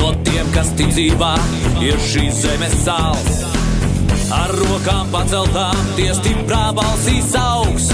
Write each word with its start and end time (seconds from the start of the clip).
No 0.00 0.14
tiem, 0.24 0.48
kas 0.54 0.70
tic 0.78 0.88
dzīvā, 0.96 1.34
ir 1.84 1.98
šīs 2.00 2.40
zemes 2.46 2.76
sāls. 2.86 3.42
Ar 4.32 4.52
rokām 4.56 5.10
paceltām, 5.12 5.76
tie 5.98 6.08
stiprā 6.16 6.70
balsīs 6.72 7.34
augs. 7.36 7.90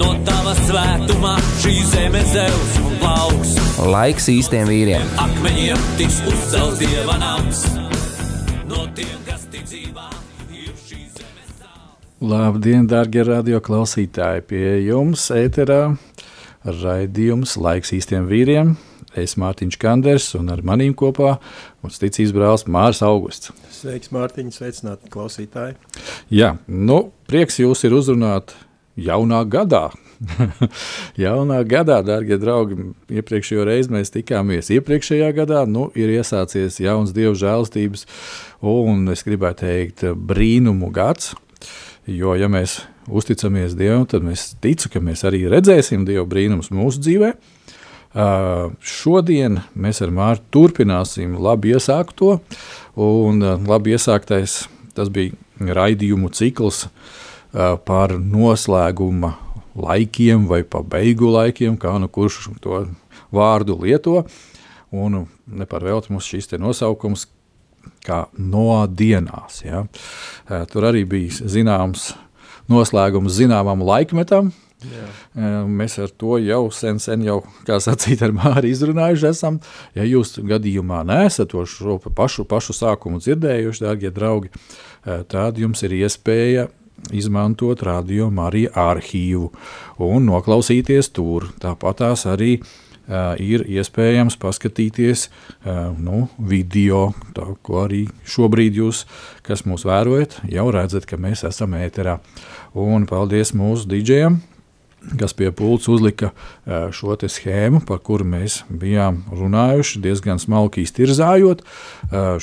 No 0.00 0.10
tava 0.26 0.56
svētumā 0.64 1.36
šī 1.60 1.74
zeme 1.92 2.24
zeus 2.32 2.74
un 2.82 2.98
plauks. 3.02 3.54
Laiks 3.92 4.26
īstiem 4.32 4.66
vīriem. 4.72 5.06
Akmeņiem 5.22 5.86
tiks 6.00 6.18
uzcelts 6.26 6.82
dieva 6.82 7.18
nams. 7.20 7.62
No 8.66 8.88
tiem, 8.96 9.16
kas 9.28 9.46
tic 9.52 9.68
dzīvā, 9.70 10.10
ir 10.50 10.74
šīs 10.74 11.20
zemes 11.20 11.54
sāls. 11.60 12.20
Labdien, 12.32 12.90
darbie 12.90 13.28
radioklausītāji! 13.30 14.46
Pie 14.50 14.66
jums 14.88 15.30
ēterā 15.36 15.82
raidījums 16.66 17.58
Laiks 17.60 17.94
īstiem 18.00 18.26
vīriem. 18.30 18.74
Es 19.18 19.34
Mārtiņš 19.40 19.78
Kanders 19.80 20.28
un 20.38 20.52
ar 20.54 20.62
manīm 20.66 20.92
kopā 20.98 21.36
mums 21.82 21.98
ticīs 21.98 22.34
brālis 22.34 22.66
Mārs 22.70 23.02
Augusts. 23.02 23.50
Sveiks, 23.74 24.12
Mārtiņ, 24.14 24.52
sveicināti 24.54 25.10
klausītāji. 25.10 25.74
Jā, 26.30 26.54
nu, 26.68 27.08
prieks 27.30 27.58
jūs 27.58 27.82
ir 27.88 27.96
uzrunāt 27.98 28.54
jaunā 29.00 29.42
gadā. 29.50 29.88
jaunā 31.24 31.60
gadā, 31.64 32.00
darbie 32.04 32.36
draugi, 32.40 32.90
iepriekšējo 33.18 33.66
reizi 33.66 33.94
mēs 33.94 34.12
tikāmies 34.14 34.70
iepriekšējā 34.76 35.30
gadā. 35.40 35.64
Nu, 35.66 35.88
ir 35.98 36.12
iesācies 36.14 36.78
jauns 36.82 37.14
dievu 37.16 37.34
žēlstības 37.40 38.06
un 38.60 39.08
es 39.10 39.24
gribētu 39.26 39.64
teikt 39.66 40.06
brīnumu 40.14 40.92
gads. 40.94 41.32
Jo, 42.10 42.34
ja 42.38 42.48
mēs 42.50 42.80
uzticamies 43.10 43.74
Dievam, 43.78 44.06
tad 44.08 44.24
mēs 44.24 44.54
ticam, 44.62 44.90
ka 44.94 45.02
mēs 45.04 45.22
arī 45.28 45.44
redzēsim 45.50 46.06
Dieva 46.08 46.24
brīnumus 46.28 46.70
mūsu 46.74 47.02
dzīvē. 47.04 47.34
Šodien 48.12 49.60
mēs 49.78 50.00
ar 50.02 50.10
Mārtu 50.10 50.48
turpināsim 50.56 51.36
labi 51.38 51.76
iesākto, 51.76 52.40
un 52.98 53.44
labi 53.68 53.94
iesāktais 53.94 54.64
tas 54.96 55.12
bija 55.14 55.36
raidījumu 55.60 56.32
cikls 56.34 56.88
par 57.86 58.16
noslēguma 58.18 59.34
laikiem 59.78 60.48
vai 60.50 60.62
pa 60.66 60.82
beigu 60.82 61.30
laikiem, 61.30 61.76
kā 61.78 61.94
nu 62.02 62.08
kurš 62.10 62.48
to 62.62 62.82
vārdu 63.30 63.78
lieto. 63.78 64.24
Un 64.90 65.28
ne 65.46 65.66
par 65.70 65.84
velti 65.86 66.10
mums 66.10 66.26
šis 66.26 66.50
nosaukums 66.58 67.28
kā 68.02 68.24
no 68.34 68.86
dienās. 68.86 69.62
Ja. 69.62 69.84
Tur 70.72 70.88
arī 70.90 71.04
bija 71.06 71.46
zināms 71.46 72.10
noslēgums 72.70 73.38
zināmam 73.38 73.84
laikmetam, 73.86 74.50
Jā. 74.80 75.64
Mēs 75.68 75.98
ar 76.00 76.12
to 76.16 76.38
jau 76.40 76.62
sen, 76.72 76.98
sen 77.02 77.24
jau, 77.26 77.40
kā 77.68 77.76
sacīt, 77.82 78.22
ar 78.24 78.32
Māri 78.36 78.72
izrunājuši 78.72 79.28
esam. 79.28 79.60
Ja 79.98 80.06
jūs 80.08 80.38
gadījumā 80.40 81.02
neesat 81.08 81.52
to 81.52 81.66
šo 81.68 81.98
pašu, 82.08 82.46
pašu 82.48 82.76
sākumu 82.76 83.20
dzirdējuši, 83.20 83.84
dārgie 83.84 84.12
draugi, 84.14 84.52
tad 85.04 85.60
jums 85.60 85.84
ir 85.84 85.98
iespēja 86.00 86.68
izmantot 87.12 87.82
radio 87.82 88.28
Marija 88.30 88.72
arhīvu 88.76 89.48
un 90.04 90.28
noklausīties 90.28 91.12
tur. 91.16 91.48
Tāpat 91.60 92.00
tās 92.02 92.26
arī 92.28 92.58
uh, 92.60 93.34
ir 93.40 93.64
iespējams 93.68 94.36
paskatīties 94.40 95.26
uh, 95.28 95.90
nu, 95.96 96.26
video, 96.38 97.10
tā, 97.36 97.48
ko 97.64 97.84
arī 97.86 98.04
šobrīd 98.28 98.80
jūs, 98.82 99.04
kas 99.46 99.64
mūs 99.68 99.86
vērojat, 99.88 100.40
jau 100.52 100.68
redzat, 100.74 101.08
ka 101.08 101.20
mēs 101.20 101.44
esam 101.48 101.76
ēterā. 101.78 102.18
Un 102.78 103.08
paldies 103.10 103.54
mūsu 103.56 103.88
dīdžiem, 103.90 104.38
kas 105.20 105.32
pie 105.36 105.48
pults 105.56 105.88
uzlika 105.90 106.30
šo 106.66 107.16
schēmu, 107.20 107.82
par 107.88 108.02
kuru 108.04 108.26
mēs 108.28 108.60
bijām 108.68 109.22
runājuši, 109.32 110.02
diezgan 110.04 110.40
smalki 110.42 110.84
iztirzājot. 110.84 111.64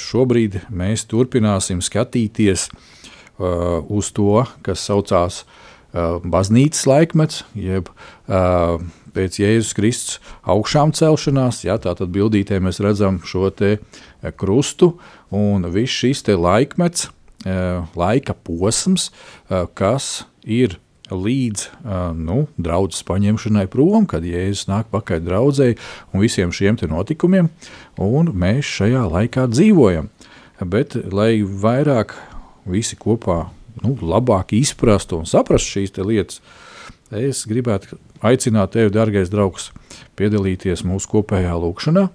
Šobrīd 0.01 0.63
mēs 0.69 1.05
turpināsim 1.09 1.83
skatīties 1.85 2.69
uz 3.37 4.11
to, 4.17 4.45
kas 4.65 4.85
saucās 4.89 5.43
baznīcas 6.27 6.87
laikmets, 6.89 7.43
jeb 7.55 7.89
pēc 8.27 9.37
Jēzus 9.41 9.73
Kristus 9.77 10.17
augšām 10.45 10.91
celšanās. 10.97 11.63
Ja, 11.65 11.77
Tātad 11.81 12.11
bildītē 12.13 12.59
mēs 12.61 12.81
redzam 12.83 13.21
šo 13.25 13.49
krustu 14.37 14.97
un 15.33 15.69
viss 15.73 16.01
šis 16.03 16.25
laikmets, 16.33 17.07
laika 17.97 18.33
posms, 18.33 19.11
kas 19.77 20.25
ir 20.43 20.79
līdz 21.11 21.67
nu, 22.17 22.39
draudzes 22.59 23.05
paņemšanai 23.07 23.67
prom, 23.71 24.07
kad 24.09 24.25
Jēzus 24.27 24.67
nāk 24.69 24.89
pakaļ 24.93 25.23
draudzēji 25.25 25.77
un 26.13 26.23
visiem 26.23 26.53
šiem 26.53 26.79
notikumiem, 26.89 27.49
un 27.97 28.31
mēs 28.33 28.67
šajā 28.77 29.05
laikā 29.11 29.47
dzīvojam. 29.51 30.09
Bet, 30.59 30.97
lai 31.13 31.43
vairāk 31.45 32.15
visi 32.65 32.97
kopā 32.97 33.47
nu, 33.83 33.95
labāk 34.01 34.55
izprastu 34.57 35.21
un 35.21 35.29
saprastu 35.29 35.77
šīs 35.77 35.97
lietas, 36.01 36.41
es 37.13 37.45
gribētu 37.47 37.99
aicināt 38.25 38.73
tevi, 38.73 38.93
dārgais 38.93 39.29
draugs, 39.31 39.71
piedalīties 40.17 40.83
mūsu 40.87 41.13
kopējā 41.13 41.53
lūkšanā 41.61 42.07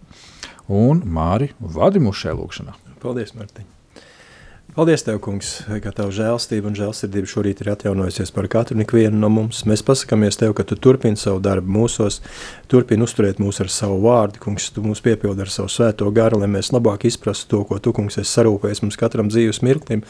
un 0.72 1.04
Māri 1.06 1.52
vadi 1.60 2.02
mūsu 2.02 2.26
šajā 2.26 2.40
lūkšanā. 2.40 2.80
Paldies, 3.02 3.34
Mārtiņ! 3.38 3.81
Paldies, 4.72 5.02
Tev, 5.04 5.18
Kungs, 5.20 5.48
ka 5.84 5.90
Tava 5.92 6.08
žēlstība 6.16 6.70
un 6.70 6.76
žēlsirdība 6.78 7.28
šorīt 7.28 7.58
ir 7.60 7.68
atjaunojusies 7.74 8.30
par 8.32 8.46
katru 8.48 8.78
ikvienu 8.80 9.18
no 9.20 9.28
mums. 9.28 9.58
Mēs 9.68 9.82
pasakāmies 9.84 10.40
Tev, 10.40 10.54
ka 10.56 10.64
Tu 10.64 10.78
turpini 10.80 11.20
savu 11.20 11.42
darbu 11.44 11.68
mūsos, 11.74 12.22
turpini 12.72 13.04
uzturēt 13.04 13.36
mūs 13.36 13.60
ar 13.60 13.68
savu 13.68 13.98
vārdu, 14.06 14.40
Kungs, 14.40 14.70
Tu 14.72 14.80
mūs 14.80 15.04
piepildi 15.04 15.44
ar 15.44 15.52
savu 15.52 15.68
svēto 15.68 16.08
garu, 16.16 16.40
lai 16.40 16.48
mēs 16.54 16.72
labāk 16.72 17.04
izprastu 17.04 17.50
to, 17.50 17.60
ko 17.68 17.76
Tu, 17.84 17.92
Kungs, 17.92 18.16
esi 18.16 18.32
sarūpējis 18.32 18.80
mums 18.86 18.96
katram 18.96 19.28
dzīves 19.28 19.60
mirklim, 19.60 20.06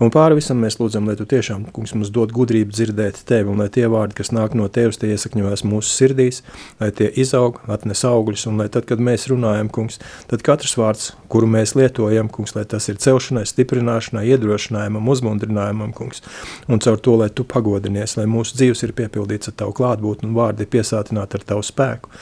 Un 0.00 0.08
pāri 0.08 0.38
visam 0.38 0.56
mēs 0.64 0.78
lūdzam, 0.80 1.04
lai 1.10 1.14
tu 1.18 1.26
tiešām, 1.28 1.66
kungs, 1.76 1.92
mums 1.92 2.08
dod 2.14 2.30
gudrību 2.32 2.72
dzirdēt 2.72 3.18
tevi, 3.28 3.50
un 3.52 3.58
lai 3.60 3.66
tie 3.72 3.84
vārdi, 3.92 4.16
kas 4.16 4.30
nāk 4.32 4.54
no 4.56 4.64
tevis, 4.72 4.96
tie 4.96 5.10
iesakņojas 5.12 5.62
mūsu 5.68 5.92
sirdīs, 5.92 6.38
lai 6.80 6.88
tie 6.96 7.10
izaug, 7.20 7.58
atnes 7.68 8.00
augļus, 8.08 8.46
un 8.48 8.62
lai 8.62 8.70
tad, 8.72 8.86
kad 8.88 9.02
mēs 9.04 9.28
runājam, 9.28 9.68
kungs, 9.68 10.00
tad 10.30 10.40
katrs 10.46 10.72
vārds, 10.80 11.10
kuru 11.28 11.50
mēs 11.52 11.74
lietojam, 11.76 12.30
kungs, 12.32 12.56
lai 12.56 12.64
tas 12.70 12.88
ir 12.88 12.96
celšanai, 13.02 13.44
stiprināšanai, 13.50 14.24
iedrošinājumam, 14.32 15.10
uzmundrinājumam, 15.12 15.92
kungs, 15.96 16.24
un 16.64 16.80
caur 16.80 16.96
to, 16.96 17.18
lai 17.20 17.28
tu 17.28 17.44
pagodinies, 17.44 18.16
lai 18.16 18.24
mūsu 18.30 18.56
dzīves 18.56 18.86
ir 18.86 18.96
piepildīts 18.96 19.52
ar 19.52 19.58
tavu 19.60 19.76
klātbūtni 19.82 20.30
un 20.30 20.38
vārdi 20.40 20.68
piesātināti 20.78 21.36
ar 21.42 21.46
tavu 21.52 21.66
spēku. 21.66 22.16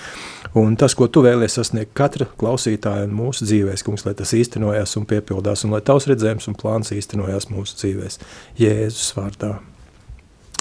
Un 0.56 0.76
tas, 0.81 0.94
ko 0.97 1.09
tu 1.12 1.20
vēlies 1.25 1.59
sasniegt 1.59 1.92
katra 1.98 2.28
klausītāja 2.41 3.04
un 3.09 3.16
mūsu 3.19 3.44
dzīvēs, 3.48 3.84
kungs, 3.84 4.06
lai 4.06 4.14
tas 4.16 4.32
īstenojās 4.36 4.97
un 5.00 5.04
piepildās, 5.09 5.64
un 5.66 5.75
lai 5.76 5.82
tavs 5.84 6.09
redzējums 6.09 6.48
un 6.48 6.56
plāns 6.59 6.94
īstenojās 6.97 7.50
mūsu 7.53 7.76
dzīvēs. 7.82 8.20
Jēzus 8.60 9.12
vārdā. 9.19 9.59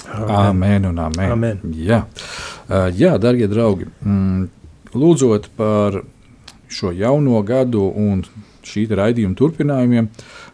Amen 0.08 0.86
un 0.88 1.00
amen. 1.04 1.32
Amen. 1.32 1.64
Jā, 1.76 2.02
jā 2.96 3.16
darbie 3.20 3.48
draugi, 3.50 3.88
mm, 4.04 4.46
lūdzot 4.96 5.50
par 5.56 6.02
šo 6.68 6.92
jauno 6.96 7.40
gadu 7.46 7.88
un 7.96 8.22
šī 8.68 8.84
raidījuma 8.92 9.36
turpinājumiem, 9.38 10.08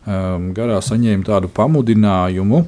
um, 0.06 0.48
garā 0.54 0.78
saņēmu 0.84 1.26
tādu 1.26 1.50
pamudinājumu, 1.54 2.64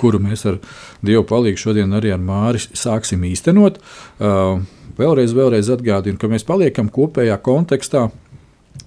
kuru 0.00 0.20
mēs 0.22 0.46
ar 0.48 0.58
Dievu 1.04 1.26
palīdzību 1.28 1.60
šodien 1.60 1.94
arī 1.98 2.14
ar 2.14 2.22
Māri 2.22 2.62
sāksim 2.62 3.26
īstenot. 3.28 3.82
Uh, 4.18 4.62
vēlreiz, 4.98 5.34
vēlreiz 5.36 5.70
atgādinu, 5.74 6.18
ka 6.20 6.30
mēs 6.30 6.46
paliekam 6.48 6.90
kopējā 6.92 7.38
kontekstā. 7.44 8.08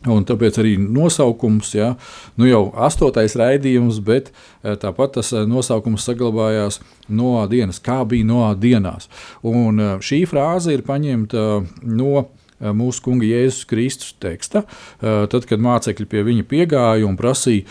Un 0.10 0.24
tāpēc 0.26 0.56
arī 0.58 0.72
nosaukums, 0.82 1.76
ja, 1.76 1.92
nu 2.40 2.48
jau 2.48 2.62
astotais 2.88 3.36
raidījums, 3.38 4.00
bet 4.02 4.32
tāpat 4.64 5.20
tas 5.20 5.30
nosaukums 5.46 6.08
saglabājās 6.08 6.80
no 7.12 7.36
dienas, 7.52 7.78
kā 7.84 8.00
bija 8.10 8.26
no 8.26 8.48
dienās. 8.58 9.12
Un 9.46 10.00
šī 10.02 10.24
frāze 10.32 10.74
ir 10.74 10.82
paņemta 10.88 11.44
no 11.86 12.26
mūsu 12.62 13.04
kunga 13.06 13.26
Jēzus 13.26 13.66
Kristus 13.70 14.14
teksta. 14.22 14.64
Tad, 15.02 15.46
kad 15.50 15.64
mācekļi 15.64 16.08
pie 16.10 16.24
viņa 16.28 16.48
piegāja 16.50 17.08
un 17.08 17.18
prasīja, 17.20 17.66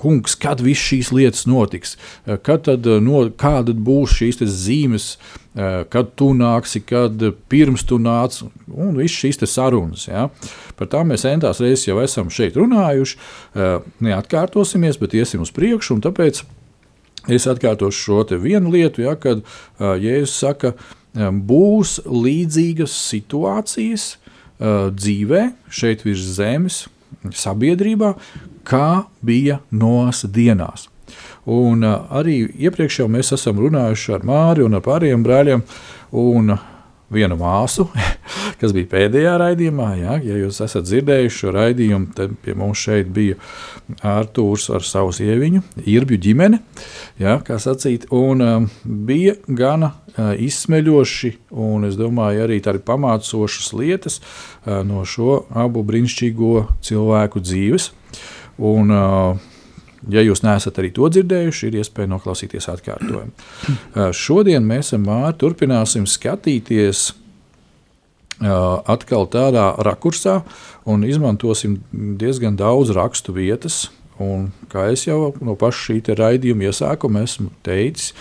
kungs, 0.00 0.36
kad 0.40 0.62
viss 0.64 0.88
šīs 0.90 1.12
lietas 1.14 1.44
notiks, 1.50 1.96
kad 2.24 2.64
tad, 2.68 2.88
no, 3.04 3.26
kāda 3.40 3.76
būs 3.76 4.16
šīs 4.18 4.40
zīmes, 4.48 5.10
kad 5.54 6.14
tu 6.18 6.32
nāksi, 6.34 6.82
kad 6.82 7.20
pirms 7.52 7.84
tu 7.86 8.00
nāc, 8.02 8.40
un 8.72 8.96
viss 8.98 9.20
šīs 9.20 9.44
sarunas. 9.50 10.08
Ja? 10.08 10.26
Par 10.78 10.90
tām 10.90 11.12
mēs 11.12 11.26
entās 11.30 11.62
reizes 11.62 11.86
jau 11.86 12.00
esam 12.02 12.32
šeit 12.32 12.58
runājuši. 12.58 13.20
Neatkārtosimies, 14.04 14.98
bet 15.00 15.14
iesim 15.14 15.44
uz 15.44 15.54
priekšu, 15.54 15.98
un 15.98 16.04
tāpēc 16.08 16.42
es 17.32 17.46
atkārtošu 17.48 18.02
šo 18.02 18.24
vienu 18.42 18.74
lietu, 18.74 19.04
ja, 19.06 19.14
kad 19.16 19.44
Jēzus 19.78 20.34
saka, 20.42 20.74
ka 20.74 21.03
būs 21.14 22.00
līdzīgas 22.06 22.94
situācijas 23.10 24.14
uh, 24.14 24.90
dzīvē, 24.90 25.44
šeit 25.70 26.04
virs 26.06 26.26
zemes, 26.38 26.84
sabiedrībā, 27.34 28.14
kā 28.66 29.04
bija 29.24 29.60
Noas 29.70 30.24
dienās. 30.26 30.88
Un 31.46 31.84
uh, 31.84 32.06
arī 32.10 32.42
iepriekš 32.66 33.02
jau 33.02 33.08
mēs 33.12 33.34
esam 33.36 33.60
runājuši 33.62 34.16
ar 34.16 34.26
Māri 34.26 34.64
un 34.64 34.74
ar 34.74 34.84
pārējiem 34.84 35.26
brāļiem. 35.26 35.64
Un, 36.24 36.54
uh, 36.56 36.70
vienu 37.14 37.38
māsu, 37.40 37.86
kas 38.60 38.74
bija 38.76 38.90
pēdējā 38.92 39.36
raidījumā. 39.40 39.88
Ja, 40.00 40.18
ja 40.22 40.38
jūs 40.42 40.60
esat 40.64 40.88
dzirdējuši 40.88 41.40
šo 41.40 41.54
raidījumu, 41.54 42.10
tad 42.16 42.34
pie 42.44 42.56
mums 42.58 42.82
šeit 42.84 43.10
bija 43.14 43.38
Arthurs 44.04 44.68
ar 44.74 44.84
savu 44.86 45.12
sieviņu, 45.14 45.62
Irbju 45.90 46.20
ģimene. 46.28 46.60
Ja, 47.20 47.38
sacīt, 47.40 48.08
un, 48.14 48.42
um, 48.44 48.68
bija 48.84 49.36
gana 49.46 49.92
uh, 49.94 50.32
izsmeļoši 50.34 51.34
un 51.54 51.88
es 51.88 51.98
domāju, 51.98 52.44
arī 52.46 52.60
tādi 52.64 52.82
pamācošas 52.84 53.72
lietas 53.76 54.20
uh, 54.20 54.82
no 54.86 55.04
šo 55.08 55.44
abu 55.54 55.84
brīnišķīgo 55.86 56.54
cilvēku 56.84 57.42
dzīves. 57.44 57.90
Un, 58.62 58.94
uh, 58.94 59.53
Ja 60.12 60.24
jūs 60.24 60.42
neesat 60.44 60.78
arī 60.80 60.90
to 60.94 61.08
dzirdējuši, 61.12 61.68
ir 61.70 61.80
iespēja 61.80 62.10
noklausīties 62.12 62.68
atkārtojumu. 62.72 63.32
Šodien 64.24 64.66
mēs 64.68 64.92
ar 64.96 65.36
turpināsim 65.40 66.08
skatīties 66.10 67.12
atkal 68.42 69.28
tādā 69.30 69.74
rakursā 69.78 70.42
un 70.84 71.04
izmantosim 71.06 71.78
diezgan 71.92 72.56
daudz 72.56 72.90
rakstu 72.94 73.32
vietas. 73.32 73.90
Un, 74.18 74.52
kā 74.70 74.92
jau 75.08 75.32
no 75.42 75.56
paša 75.58 75.88
šī 75.88 76.14
raidījuma 76.14 76.68
iesākuma 76.68 77.24
esmu 77.26 77.48
teicis, 77.66 78.12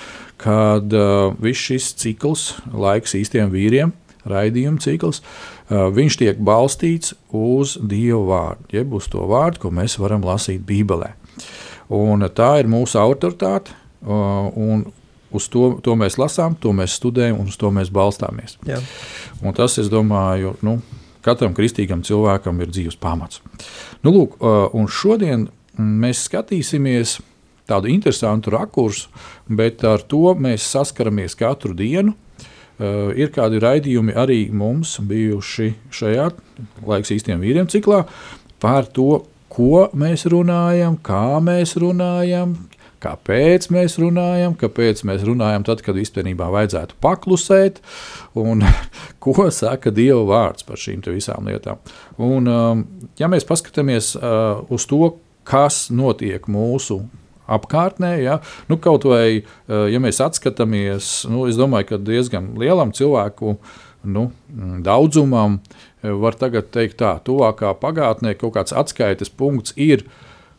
kad 0.42 0.90
uh, 0.90 1.36
viss 1.38 1.68
šis 1.70 1.92
cikls, 2.02 2.56
laiks 2.74 3.14
īstiem 3.14 3.52
vīriem, 3.54 3.94
raidījuma 4.26 4.82
cikls, 4.82 5.22
uh, 5.22 5.92
viņš 5.94 6.18
tiek 6.18 6.42
balstīts 6.42 7.14
uz 7.30 7.78
Dieva 7.78 8.24
vārdu, 8.26 8.66
jeb 8.74 8.98
uz 8.98 9.06
to 9.12 9.22
vārdu, 9.30 9.62
ko 9.62 9.74
mēs 9.76 10.00
varam 10.02 10.26
lasīt 10.26 10.66
Bībelē. 10.66 11.14
Un 11.90 12.28
tā 12.36 12.56
ir 12.62 12.70
mūsu 12.72 13.00
autoritāte. 13.02 13.76
Un 14.04 14.86
uz 15.34 15.48
to, 15.50 15.80
to 15.84 15.96
mēs 16.00 16.20
lasām, 16.22 16.56
to 16.60 16.74
mēs 16.76 16.98
studējam 17.00 17.42
un 17.42 17.50
uz 17.52 17.58
to 17.60 17.72
mēs 17.74 17.92
balstāmies. 17.94 18.58
Tas, 19.58 19.78
es 19.82 19.90
domāju, 19.92 20.56
nu, 20.66 20.78
katram 21.26 21.56
kristīgam 21.58 22.04
cilvēkam 22.06 22.62
ir 22.62 22.72
dzīves 22.72 23.00
pamats. 23.02 23.42
Nu, 24.06 24.14
lūk, 24.14 24.38
un 24.76 24.90
šodien 24.92 25.48
mēs 25.80 26.28
skatīsimies 26.28 27.18
tādu 27.70 27.90
interesantu 27.90 28.52
rakursu, 28.54 29.10
bet 29.48 29.84
ar 29.88 30.04
to 30.04 30.36
mēs 30.36 30.68
saskaramies 30.76 31.38
katru 31.40 31.76
dienu. 31.78 32.18
Uh, 32.74 33.12
ir 33.14 33.30
kādi 33.30 33.60
raidījumi 33.62 34.16
arī 34.18 34.48
mums 34.50 34.96
bijuši 35.06 35.68
šajā 35.94 36.32
laiks 36.90 37.12
īstiem 37.14 37.44
vīriem 37.44 37.68
ciklā 37.70 38.00
par 38.64 38.88
to, 38.90 39.22
ko 39.54 39.88
mēs 39.98 40.26
runājam, 40.32 40.98
kā 41.06 41.40
mēs 41.44 41.76
runājam, 41.82 42.56
kāpēc 43.04 43.68
mēs 43.74 43.98
runājam, 44.02 44.56
kāpēc 44.60 45.04
mēs 45.08 45.26
runājam 45.28 45.66
tad, 45.68 45.84
kad 45.86 45.98
īstenībā 46.00 46.48
vajadzētu 46.54 46.98
paklusēt, 47.04 47.82
un 48.40 48.64
ko 49.24 49.50
saka 49.54 49.94
Dieva 49.94 50.24
vārds 50.30 50.66
par 50.68 50.80
šīm 50.80 51.04
visām 51.10 51.50
lietām. 51.52 51.82
Un, 52.18 52.48
um, 52.48 52.86
ja 53.20 53.30
mēs 53.32 53.48
paskatāmies 53.50 54.14
uh, 54.20 54.64
uz 54.74 54.88
to, 54.90 55.16
kas 55.48 55.90
notiek 55.92 56.48
mūsu 56.48 57.02
apkārtnē. 57.52 58.16
Ja? 58.24 58.40
Nu, 58.70 58.80
kaut 58.82 59.06
vai, 59.10 59.44
uh, 59.44 59.86
ja 59.92 60.00
mēs 60.04 60.22
atskatāmies, 60.24 61.24
nu, 61.32 61.48
es 61.50 61.60
domāju, 61.60 61.94
ka 61.94 62.00
diezgan 62.02 62.54
lielam 62.60 62.96
cilvēku 62.96 63.58
nu, 64.04 64.30
daudzumam 64.84 65.62
var 66.04 66.38
tagad 66.40 66.70
teikt, 66.74 67.00
tā, 67.02 67.16
tuvākā 67.26 67.74
pagātnē 67.80 68.36
kaut 68.40 68.58
kāds 68.58 68.76
atskaites 68.76 69.32
punkts 69.32 69.76
ir. 69.80 70.06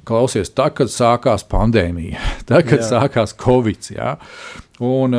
Klausies, 0.04 0.50
tā, 0.52 0.68
kad 0.76 0.92
sākās 0.92 1.46
pandēmija, 1.48 2.20
tad, 2.48 2.66
kad 2.68 2.82
jā. 2.82 2.88
sākās 2.90 3.36
Covid. 3.40 3.90
Jā. 3.94 4.16
Un, 4.84 5.16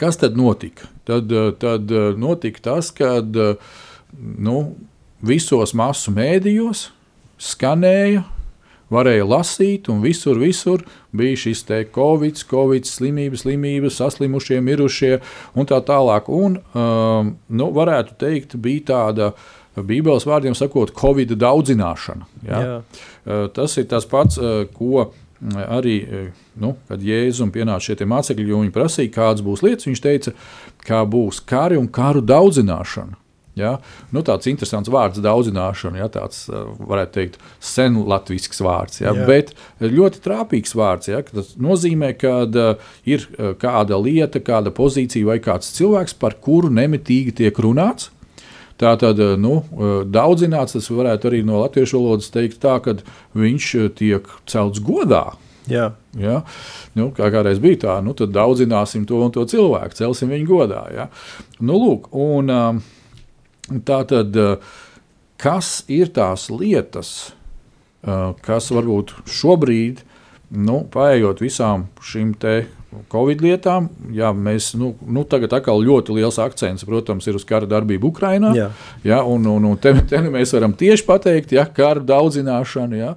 kas 0.00 0.20
tad 0.20 0.36
notika? 0.36 0.90
Tad, 1.08 1.32
tad 1.62 1.92
notika 2.20 2.62
tas, 2.68 2.92
ka 2.94 3.16
nu, 3.22 4.58
visos 5.24 5.72
masu 5.78 6.12
mēdījos 6.14 6.90
skanēja 7.42 8.26
varēja 8.92 9.26
lasīt, 9.28 9.88
un 9.92 10.02
visur, 10.04 10.38
visur 10.40 10.84
bija 11.16 11.38
šis 11.44 11.64
te 11.68 11.80
covid, 11.94 12.38
covid, 12.50 12.86
slimības, 12.88 13.46
slimības, 13.46 13.98
saslimušie, 14.00 14.60
mirušie 14.64 15.16
un 15.56 15.68
tā 15.68 15.80
tālāk. 15.86 16.30
Un, 16.32 16.60
um, 16.74 17.34
nu, 17.48 17.72
varētu 17.74 18.18
teikt, 18.20 18.56
bija 18.62 18.88
tāda. 18.92 19.32
Bībeles 19.72 20.26
vārdiem 20.28 20.52
sakot, 20.52 20.90
covid 20.92 21.30
daudzināšana. 21.40 22.26
Ja? 22.44 22.58
Jā. 22.60 22.74
Uh, 23.24 23.46
tas 23.56 23.78
ir 23.80 23.86
tas 23.88 24.04
pats, 24.04 24.36
uh, 24.36 24.66
ko 24.68 25.06
arī, 25.64 25.94
uh, 26.04 26.42
nu, 26.60 26.74
kad 26.90 27.00
Jēzus 27.00 27.48
pienāca 27.54 27.86
šie 27.86 28.04
mācekļi, 28.04 28.50
jo 28.52 28.60
viņi 28.60 28.74
prasīja, 28.74 29.14
kādas 29.14 29.40
būs 29.46 29.64
lietas, 29.64 29.88
viņš 29.88 30.04
teica, 30.04 30.34
ka 30.84 31.00
būs 31.08 31.40
kari 31.48 31.80
un 31.80 31.88
karu 31.88 32.20
daudzināšana. 32.20 33.21
Ja? 33.58 33.74
Nu, 34.14 34.22
tāds 34.24 34.48
interesants 34.48 34.88
vārds, 34.92 35.20
daudzināšana, 35.22 36.00
ja? 36.00 36.08
tāds 36.12 36.46
varētu 36.48 37.12
teikt, 37.18 37.36
sen 37.60 37.98
latviešu 38.08 38.64
vārds, 38.64 39.02
ja? 39.02 39.12
Jā. 39.12 39.26
bet 39.28 39.52
ļoti 39.82 40.22
trāpīgs 40.24 40.72
vārds. 40.78 41.10
Ja? 41.12 41.20
Tas 41.28 41.52
nozīmē, 41.60 42.14
ka 42.20 42.34
uh, 42.48 42.96
ir 43.08 43.28
kāda 43.60 44.00
lieta, 44.00 44.40
kāda 44.40 44.72
pozīcija 44.74 45.28
vai 45.28 45.38
kāds 45.44 45.74
cilvēks, 45.76 46.16
par 46.22 46.38
kuru 46.40 46.72
nemitīgi 46.72 47.36
tiek 47.42 47.62
runāts. 47.62 48.10
Tā 48.80 48.96
tad 48.98 49.20
nu, 49.38 49.60
daudzināts, 50.10 50.72
tas 50.74 50.88
varētu 50.90 51.28
arī 51.28 51.42
no 51.46 51.60
latviešu 51.60 52.00
valodas 52.00 52.32
teikt, 52.34 52.56
tā, 52.64 52.80
ka 52.82 52.96
viņš 53.38 53.66
tiek 53.94 54.26
celts 54.50 54.80
godā. 54.82 55.28
Jā. 55.70 55.92
Ja? 56.18 56.40
Nu, 56.98 57.10
kā 57.14 57.28
kādreiz 57.30 57.60
bija 57.62 57.78
tā, 57.84 57.98
nu, 58.02 58.16
tad 58.18 58.32
daudzināsim 58.34 59.04
to 59.06 59.20
un 59.22 59.30
to 59.34 59.44
cilvēku, 59.46 59.94
celsim 60.00 60.32
viņu 60.34 60.48
godā. 60.48 60.82
Ja? 60.96 61.06
Nu, 61.60 61.78
lūk, 61.78 62.10
un, 62.10 62.50
uh, 62.50 62.98
Tātad, 63.70 64.36
eh, 64.36 64.56
kas 65.38 65.84
ir 65.88 66.10
tās 66.14 66.48
lietas, 66.50 67.32
eh, 68.02 68.34
kas 68.42 68.70
varbūt 68.70 69.14
šobrīd, 69.26 70.02
nu, 70.50 70.84
paiet 70.90 71.38
visām 71.40 71.86
šīm 72.00 72.34
Covid 73.08 73.40
lietām, 73.40 73.88
jā, 74.12 74.32
mēs 74.36 74.74
nu, 74.76 74.94
nu, 75.08 75.24
tagad 75.24 75.54
atkal 75.56 75.80
ļoti 75.80 76.12
liels 76.18 76.36
akcents, 76.42 76.84
protams, 76.84 77.26
ir 77.26 77.38
uz 77.38 77.44
kara 77.48 77.64
darbību 77.66 78.10
Ukrajinā. 78.10 78.52
Jā. 78.56 78.68
Jā, 79.06 79.22
un, 79.24 79.46
un, 79.48 79.64
un 79.64 79.78
te, 79.80 79.94
te 80.10 80.20
mēs 80.26 80.52
varam 80.52 80.74
tieši 80.76 81.06
pateikt, 81.08 81.54
ja 81.56 81.64
kara 81.64 82.00
daudzināšanu. 82.04 82.98
Jā. 83.00 83.14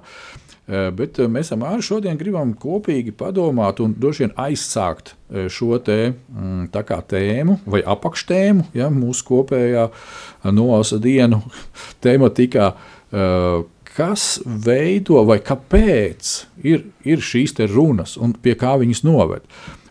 Eh, 0.66 0.88
bet 0.90 1.20
eh, 1.22 1.28
mēs 1.30 1.52
ar 1.54 1.82
šodien 1.84 2.16
gribam 2.18 2.50
kopīgi 2.58 3.12
padomāt 3.14 3.78
un 3.84 3.92
droši 3.94 4.24
vien 4.24 4.32
aizsākt 4.48 5.12
eh, 5.30 5.46
šo 5.46 5.78
te, 5.78 6.10
mm, 6.10 6.72
tēmu 7.06 7.60
vai 7.70 7.84
apakštēmu 7.86 8.72
ja, 8.74 8.88
mūsu 8.90 9.28
kopējā 9.28 9.86
nosa 10.50 10.98
dienu 10.98 11.42
tematikā. 12.04 12.72
Kas 13.96 14.24
veido 14.44 15.22
vai 15.24 15.38
kāpēc 15.40 16.32
ir, 16.66 16.82
ir 17.06 17.22
šīs 17.22 17.54
runas 17.70 18.16
un 18.18 18.34
pie 18.34 18.56
kā 18.58 18.74
viņas 18.82 19.04
noved? 19.06 19.46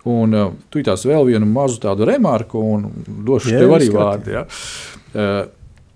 Un 0.05 0.35
uh, 0.37 0.51
tu 0.69 0.83
tās 0.85 1.01
vēl 1.07 1.31
vienu 1.31 1.47
mazu 1.49 1.79
tādu 1.81 2.05
remarku, 2.05 2.59
un 2.61 2.83
došu 3.25 3.55
Jā, 3.55 3.63
tev 3.63 3.71
arī 3.79 3.87
vārdu. 3.95 4.35
Ja? 4.35 4.43
Uh, 5.15 5.39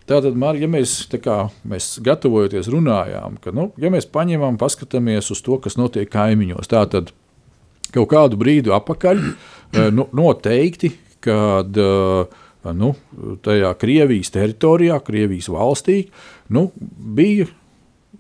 Tātad, 0.10 0.34
Marija, 0.40 0.66
ja 0.66 0.72
mēs, 0.74 0.94
kā, 1.22 1.38
mēs 1.70 2.00
gatavojoties 2.02 2.70
runājām, 2.74 3.36
ka, 3.44 3.54
nu, 3.54 3.68
ja 3.78 3.92
mēs 3.94 4.08
paņemam, 4.10 4.58
paskatāmies 4.58 5.30
uz 5.36 5.44
to, 5.46 5.60
kas 5.62 5.78
notiek 5.78 6.10
kaimiņos, 6.10 6.72
tad 6.72 7.12
kaut 7.94 8.10
kādu 8.10 8.40
brīdi 8.42 8.74
atpakaļ 8.74 9.22
eh, 9.26 9.90
nu, 9.94 10.08
noteikti, 10.18 10.92
kad 11.22 11.78
eh, 11.78 12.40
nu, 12.80 12.92
tajā 13.46 13.70
Krievijas 13.78 14.34
teritorijā, 14.34 14.98
Krievijas 15.06 15.52
valstī, 15.54 16.00
nu, 16.58 16.72
bija 17.20 17.46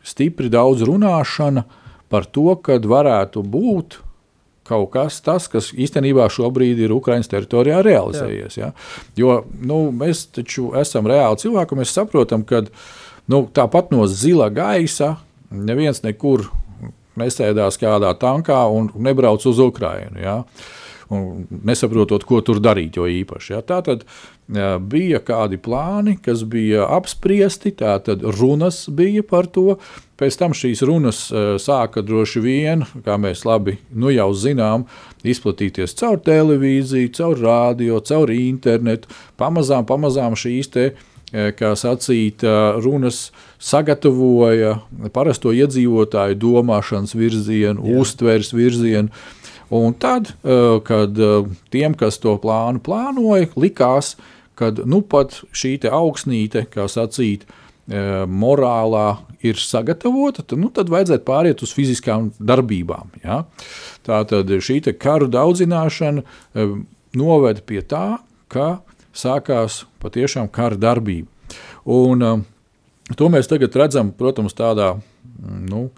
stipri 0.05 0.51
daudz 0.53 0.85
runāšana 0.85 1.65
par 2.09 2.29
to, 2.29 2.53
kad 2.65 2.85
varētu 2.85 3.41
būt 3.45 3.99
kaut 4.69 4.91
kas 4.93 5.19
tāds, 5.25 5.49
kas 5.51 5.71
īstenībā 5.73 6.27
šobrīd 6.33 6.79
ir 6.85 6.93
Ukraiņas 6.95 7.31
teritorijā 7.31 7.81
realizējies. 7.85 8.59
Ja? 8.59 8.71
Jo 9.19 9.41
nu, 9.59 9.81
mēs 9.95 10.27
taču 10.35 10.71
esam 10.79 11.09
reāli 11.09 11.41
cilvēki, 11.43 11.75
un 11.75 11.83
mēs 11.83 11.95
saprotam, 11.97 12.45
ka 12.47 12.63
nu, 13.29 13.43
tāpat 13.53 13.93
no 13.95 14.05
zila 14.09 14.49
gaisa 14.53 15.17
neviens 15.49 16.03
nekur 16.05 16.47
nesēdās 17.19 17.79
kādā 17.81 18.13
tankā 18.19 18.61
un 18.71 18.91
nebrauc 18.95 19.43
uz 19.49 19.59
Ukrajinu. 19.63 20.21
Ja? 20.21 20.37
Un 20.43 20.78
nesaprotot, 21.09 22.23
ko 22.27 22.41
tur 22.45 22.59
darīt, 22.61 22.99
īpaši. 22.99 23.53
Ja? 23.55 23.61
Tā 23.65 23.79
tad 23.85 24.05
bija 24.89 25.21
kādi 25.25 25.59
plāni, 25.61 26.17
kas 26.21 26.43
bija 26.49 26.85
apspriesti, 26.97 27.73
tātad 27.79 28.23
runas 28.37 28.85
bija 28.93 29.23
par 29.25 29.49
to. 29.49 29.79
Pēc 30.19 30.35
tam 30.35 30.53
šīs 30.57 30.83
runas 30.85 31.21
sāka 31.63 32.03
droši 32.05 32.41
vien, 32.43 32.83
kā 33.05 33.15
mēs 33.21 33.45
labi 33.47 33.77
nu 33.95 34.11
jau 34.13 34.29
zinām, 34.35 34.85
izplatīties 35.23 35.95
caur 35.99 36.19
televīziju, 36.25 37.13
caur 37.15 37.39
rādio, 37.39 38.01
caur 38.05 38.33
internetu. 38.35 39.09
Pamazām, 39.39 39.87
pamazām 39.89 40.35
šīs 40.37 40.73
te, 40.75 40.89
kā 41.31 41.73
sacīt, 41.77 42.43
runas 42.83 43.29
sagatavoja 43.61 44.79
parasto 45.13 45.53
iedzīvotāju 45.55 46.37
domāšanas 46.41 47.15
virzienu, 47.17 47.85
Jā. 47.85 47.99
uztveres 48.01 48.53
virzienu. 48.55 49.09
Un 49.69 49.93
tad, 49.93 50.31
kad 50.85 51.19
tiem, 51.69 51.95
kas 51.97 52.17
to 52.21 52.33
plānu 52.41 52.81
plānoja, 52.81 53.51
likās, 53.59 54.15
ka 54.57 54.71
nu 54.83 55.01
pat 55.05 55.39
šī 55.55 55.77
augsnīte, 55.85 56.65
kā 56.73 56.87
sacīt, 56.91 57.45
e, 57.45 58.01
morālā 58.25 59.19
ir 59.45 59.61
sagatavota, 59.61 60.43
tad, 60.43 60.59
nu, 60.59 60.71
tad 60.73 60.91
vajadzētu 60.91 61.25
pāriet 61.27 61.63
uz 61.63 61.73
fiziskām 61.75 62.31
darbībām. 62.39 63.13
Ja? 63.23 63.43
Tā 64.03 64.23
tad 64.27 64.51
šī 64.51 64.81
karu 64.99 65.29
daudzināšana 65.31 66.25
noveda 67.15 67.63
pie 67.65 67.81
tā, 67.85 68.19
ka 68.51 68.79
sākās 69.15 69.83
patiešām 70.03 70.49
kara 70.51 70.77
darbība. 70.79 71.29
Un, 71.89 72.43
to 73.17 73.29
mēs 73.31 73.49
tagad 73.49 73.75
redzam, 73.79 74.11
protams, 74.13 74.53
tādā 74.57 74.97
nu, 75.41 75.89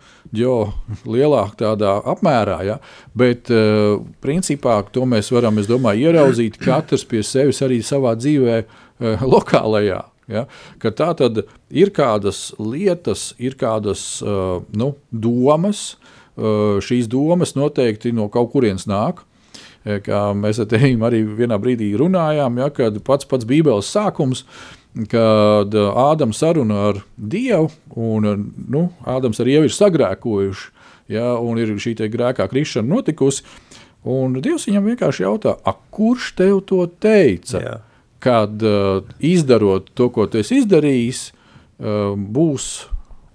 lielākā 1.06 1.58
tādā 1.64 1.96
apmērā. 2.14 2.60
Ja? 2.68 2.78
Bet, 3.18 3.52
uh, 3.54 4.02
principā, 4.24 4.82
to 4.94 5.06
mēs 5.10 5.32
varam 5.34 5.60
domāju, 5.70 6.12
ieraudzīt 6.12 6.60
katrs 6.62 7.06
pie 7.08 7.24
sevis 7.26 7.62
arī 7.66 7.82
savā 7.86 8.16
dzīvē, 8.20 8.62
uh, 8.64 9.26
lokālajā. 9.34 10.04
Ja? 10.32 10.46
Ka 10.82 10.94
tā 10.96 11.12
tad 11.20 11.44
ir 11.70 11.92
kādas 11.96 12.52
lietas, 12.60 13.32
ir 13.42 13.58
kādas 13.60 14.22
uh, 14.24 14.62
nu, 14.78 14.94
domas, 15.12 15.96
uh, 16.38 16.80
šīs 16.84 17.10
domas 17.12 17.58
noteikti 17.58 18.14
no 18.16 18.30
kaut 18.32 18.54
kurienes 18.56 18.88
nāk. 18.90 19.26
Kā 19.82 20.28
mēs 20.38 20.60
ar 20.62 20.68
tevi 20.70 20.92
arī 21.02 21.24
vienā 21.26 21.58
brīdī 21.58 21.88
runājām, 21.98 22.60
ja, 22.62 22.68
kad 22.70 23.00
pats 23.02 23.26
pats 23.26 23.48
Bībeles 23.50 23.88
sākums 23.90 24.44
uh, 24.44 24.81
kad 25.12 25.76
uh, 25.78 26.00
Ādams 26.12 26.42
saruna 26.42 26.88
ar 26.90 27.02
Dievu, 27.16 27.70
un 27.96 28.28
uh, 28.28 28.40
nu, 28.72 28.86
Ādams 29.08 29.40
ar 29.42 29.50
Ievu 29.52 29.70
ir 29.70 29.76
sagrēkojuši, 29.76 30.72
ja, 31.16 31.36
un 31.40 31.62
ir 31.62 31.72
šī 31.80 31.96
grēkā 32.12 32.48
krišana 32.52 32.90
notikusi. 32.92 33.46
Un 34.12 34.34
Dievs 34.42 34.66
viņam 34.66 34.90
vienkārši 34.90 35.24
jautā, 35.28 35.56
kurš 35.94 36.32
tev 36.40 36.64
to 36.70 36.84
teica? 36.90 37.62
Jā. 37.62 37.76
Kad 38.22 38.64
uh, 38.66 39.06
izdarot 39.18 39.92
to, 39.98 40.10
ko 40.14 40.28
tu 40.30 40.42
esi 40.42 40.60
izdarījis, 40.62 41.28
uh, 41.32 42.12
būs 42.18 42.68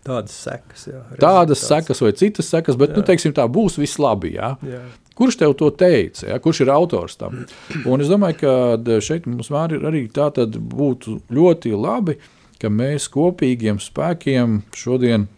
tādas 0.06 0.36
sekas, 0.38 0.84
jā, 0.86 1.00
tādas 1.18 1.64
sekas 1.66 1.98
vai 2.04 2.12
citas 2.14 2.46
sekas, 2.52 2.76
bet 2.78 2.92
nu, 2.92 3.00
jā. 3.00 3.02
nu, 3.02 3.06
teiksim, 3.08 3.34
tā 3.34 3.46
būs 3.50 3.80
viss 3.80 3.98
labi. 4.02 4.36
Jā. 4.36 4.52
Jā. 4.66 4.84
Kurš 5.16 5.38
tev 5.40 5.54
to 5.56 5.70
teica? 5.72 6.26
Ja? 6.28 6.38
Kurš 6.42 6.62
ir 6.66 6.72
autors 6.74 7.16
tam? 7.16 7.44
Un 7.88 8.04
es 8.04 8.10
domāju, 8.12 8.40
ka 8.42 8.98
šeit 9.04 9.28
mums 9.28 9.48
arī 9.50 10.02
tā 10.12 10.28
būtu 10.56 11.20
ļoti 11.32 11.72
labi, 11.72 12.18
ka 12.60 12.68
mēs 12.72 13.08
kopīgiem 13.12 13.80
spēkiem 13.80 14.60
šodien 14.76 15.28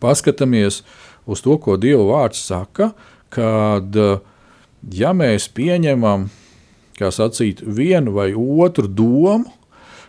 paskatāmies 0.00 0.82
uz 1.26 1.40
to, 1.44 1.56
ko 1.60 1.78
Dieva 1.80 2.04
vārds 2.08 2.42
saka, 2.44 2.92
kad 3.32 3.96
ja 4.92 5.14
mēs 5.16 5.48
pieņemam, 5.52 6.28
sacīt, 7.00 7.62
vienu 7.64 8.12
vai 8.12 8.30
otru 8.36 8.88
domu, 8.88 9.48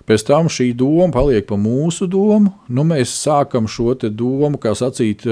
Pēc 0.10 0.26
tam 0.28 0.50
šī 0.52 0.72
doma 0.78 1.12
paliek 1.14 1.46
par 1.50 1.60
mūsu 1.62 2.08
domu. 2.10 2.54
Nu, 2.72 2.86
mēs 2.88 3.14
sākam 3.22 3.70
šo 3.70 3.94
domu, 4.02 4.58
kā 4.62 4.74
sacīt, 4.78 5.26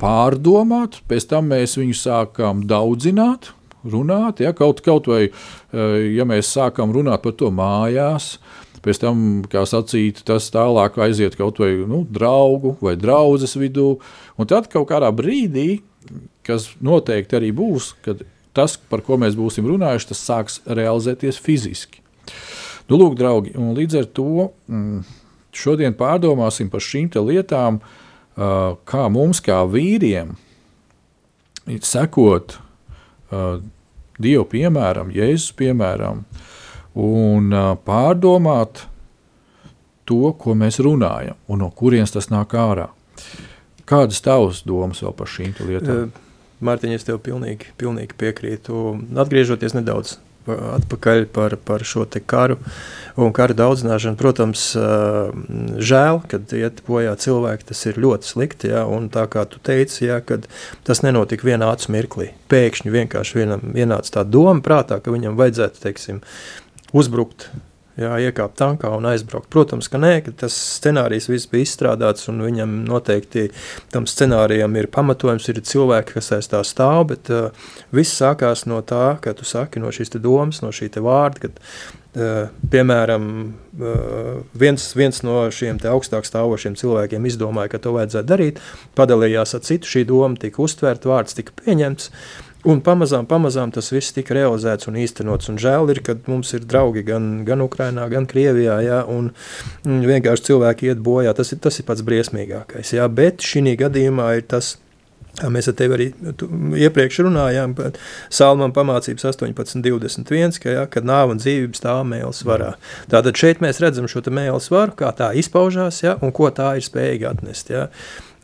pārdomāt, 0.00 1.00
pēc 1.10 1.28
tam 1.30 1.50
mēs 1.52 1.76
viņu 1.80 1.96
sākam 1.98 2.64
daudzināt, 2.68 3.52
runāt. 3.84 4.40
Ja, 4.44 4.52
kaut, 4.56 4.82
kaut 4.84 5.08
vai, 5.10 5.28
ja 5.72 6.26
mēs 6.28 6.52
sākam 6.54 6.92
runāt 6.94 7.22
par 7.24 7.36
to 7.38 7.50
mājās, 7.54 8.34
pēc 8.84 9.02
tam, 9.02 9.22
kā 9.50 9.64
sacīt, 9.68 10.22
tas 10.28 10.48
tālāk 10.52 10.98
aiziet 11.00 11.36
kaut 11.38 11.60
vai 11.60 11.72
nu, 11.88 12.04
draugu 12.08 12.76
vai 12.80 12.96
draugu 13.00 13.48
vidū. 13.60 13.94
Un 14.40 14.48
tad 14.48 14.70
kaut 14.72 14.88
kādā 14.90 15.10
brīdī, 15.12 15.82
kas 16.46 16.70
noteikti 16.80 17.36
arī 17.36 17.52
būs, 17.56 17.94
kad 18.04 18.24
tas, 18.56 18.76
par 18.76 19.04
ko 19.06 19.20
mēs 19.20 19.36
būsim 19.38 19.68
runājuši, 19.68 20.10
tas 20.12 20.24
sāks 20.26 20.60
realizēties 20.66 21.38
fiziski. 21.40 22.00
Nu, 22.90 22.98
lūk, 22.98 23.14
draugi, 23.18 23.52
un 23.54 23.70
līdz 23.76 24.00
ar 24.00 24.06
to 24.18 24.48
mm, 24.66 25.02
šodien 25.54 25.94
pārdomāsim 25.94 26.70
par 26.72 26.82
šīm 26.82 27.10
lietām, 27.22 27.78
kā 28.90 29.04
mums, 29.12 29.40
kā 29.44 29.60
vīriem, 29.68 30.34
sekot 31.86 32.56
Dievu 34.20 34.44
piemēram, 34.50 35.12
Jēzus 35.14 35.52
piemēram, 35.56 36.24
un 36.98 37.54
pārdomāt 37.86 38.82
to, 40.08 40.32
ko 40.34 40.56
mēs 40.58 40.80
runājam, 40.82 41.38
un 41.46 41.62
no 41.62 41.70
kurienes 41.70 42.12
tas 42.12 42.28
nāk 42.32 42.56
ārā. 42.58 42.88
Kādas 43.86 44.20
tavas 44.22 44.64
domas 44.66 45.00
vēl 45.02 45.14
par 45.16 45.30
šīm 45.30 45.54
lietām? 45.62 46.10
Mārtiņ, 46.60 46.96
es 46.98 47.06
tev 47.06 47.22
pilnīgi, 47.24 47.70
pilnīgi 47.80 48.18
piekrītu. 48.18 48.82
Atgriežoties 49.22 49.78
nedaudz 49.78 50.18
atpakaļ 50.48 51.26
par, 51.34 51.56
par 51.64 51.84
šo 51.86 52.06
karu 52.26 52.56
un 53.20 53.32
kara 53.36 53.54
daudzināšanu. 53.56 54.18
Protams, 54.20 54.64
žēl, 55.90 56.20
kad 56.30 56.52
iet 56.56 56.82
bojā 56.86 57.14
cilvēki, 57.20 57.68
tas 57.70 57.84
ir 57.90 58.00
ļoti 58.00 58.30
slikti. 58.32 58.72
Ja, 58.72 58.86
un 58.88 59.10
tā 59.12 59.26
kā 59.30 59.44
tu 59.50 59.60
teici, 59.62 60.06
ja, 60.08 60.20
tas 60.86 61.02
nenotika 61.06 61.48
vienā 61.48 61.70
acu 61.74 61.92
mirklī. 61.94 62.30
Pēkšņi 62.50 62.94
vienkārši 62.94 63.42
vienam 63.42 63.74
ienāca 63.74 64.20
tā 64.20 64.26
doma 64.28 64.60
prātā, 64.64 65.00
ka 65.02 65.12
viņam 65.14 65.38
vajadzētu 65.40 65.84
teiksim, 65.84 66.22
uzbrukt 66.96 67.50
jā, 68.00 68.10
iekāpt 68.26 68.56
tankā 68.60 68.90
un 68.96 69.06
aizbraukt. 69.10 69.50
Protams, 69.52 69.88
ka 69.92 70.00
nē, 70.00 70.12
ka 70.26 70.34
tas 70.44 70.56
scenārijs 70.78 71.28
viss 71.30 71.50
bija 71.50 71.66
izstrādāts, 71.66 72.28
un 72.32 72.42
viņam 72.44 72.80
noteikti 72.88 73.48
tam 73.92 74.08
scenārijam 74.10 74.76
ir 74.80 74.90
pamatojums, 74.92 75.48
ir 75.52 75.62
cilvēki, 75.70 76.16
kas 76.18 76.32
aiz 76.38 76.50
tā 76.50 76.64
stāv, 76.66 77.06
bet 77.12 77.30
uh, 77.34 77.70
viss 77.94 78.18
sākās 78.20 78.66
no 78.70 78.80
tā, 78.86 79.14
ka 79.22 79.36
tu 79.36 79.48
saki 79.48 79.82
no 79.82 79.92
šīs 79.94 80.16
domas, 80.18 80.64
no 80.64 80.74
šī 80.74 80.92
vārda, 81.00 81.46
kad 81.48 81.64
Uh, 82.10 82.48
piemēram, 82.66 83.26
uh, 83.78 84.40
viens, 84.58 84.88
viens 84.98 85.20
no 85.22 85.44
šiem 85.54 85.76
augstāk 85.92 86.26
stāvošiem 86.26 86.74
cilvēkiem 86.74 87.28
izdomāja, 87.30 87.70
ka 87.70 87.78
to 87.84 87.92
vajadzētu 87.94 88.26
darīt, 88.26 88.58
padalījās 88.98 89.54
ar 89.54 89.62
citu, 89.62 89.86
šī 89.86 90.02
doma 90.08 90.34
tika 90.42 90.58
uztverta, 90.64 91.06
vārds 91.06 91.38
tika 91.38 91.54
pieņemts. 91.62 92.10
Uh, 92.10 92.49
Un 92.68 92.82
pamazām, 92.84 93.24
pamazām 93.24 93.70
tas 93.72 93.88
viss 93.88 94.12
tika 94.12 94.34
realizēts 94.36 94.88
un 94.90 94.98
īstenots. 95.00 95.48
Un 95.48 95.56
žēl 95.60 95.94
ir, 95.94 96.02
ka 96.04 96.18
mums 96.28 96.52
ir 96.56 96.66
draugi 96.68 97.04
gan, 97.08 97.30
gan 97.48 97.64
Ukrajinā, 97.64 98.04
gan 98.12 98.28
Krievijā, 98.28 98.76
ja, 98.84 99.00
un 99.08 99.30
vienkārši 99.86 100.50
cilvēki 100.50 100.92
iet 100.92 101.00
bojā. 101.04 101.32
Tas 101.36 101.54
ir, 101.54 101.62
tas 101.64 101.80
ir 101.80 101.88
pats 101.88 102.04
briesmīgākais. 102.04 102.92
Ja, 102.98 103.08
bet 103.08 103.40
šī 103.46 103.78
gadījumā 103.80 104.34
ir 104.36 104.46
tas. 104.52 104.76
Mēs 105.40 105.70
ar 105.70 105.76
tevi 105.78 105.94
arī 105.94 106.06
iepriekš 106.82 107.20
runājām 107.22 107.72
par 107.78 107.94
Salmānu 108.34 108.74
pamācības 108.76 109.28
18.21, 109.30 110.58
ka, 110.60 110.72
ja, 110.74 110.82
kad 110.90 111.06
nāve 111.06 111.36
un 111.36 111.40
dzīvība 111.40 111.78
stāv 111.78 112.02
mēlis 112.10 112.42
varā. 112.44 112.72
Tātad 113.08 113.38
šeit 113.38 113.62
mēs 113.64 113.78
redzam 113.80 114.10
šo 114.10 114.24
mēlis 114.26 114.68
varu, 114.74 114.96
kā 114.98 115.14
tā 115.16 115.30
izpaužās 115.38 116.02
ja, 116.02 116.18
un 116.20 116.34
ko 116.34 116.50
tā 116.52 116.74
ir 116.76 116.84
spējīga 116.84 117.30
atnest. 117.30 117.70
Ja. 117.72 117.86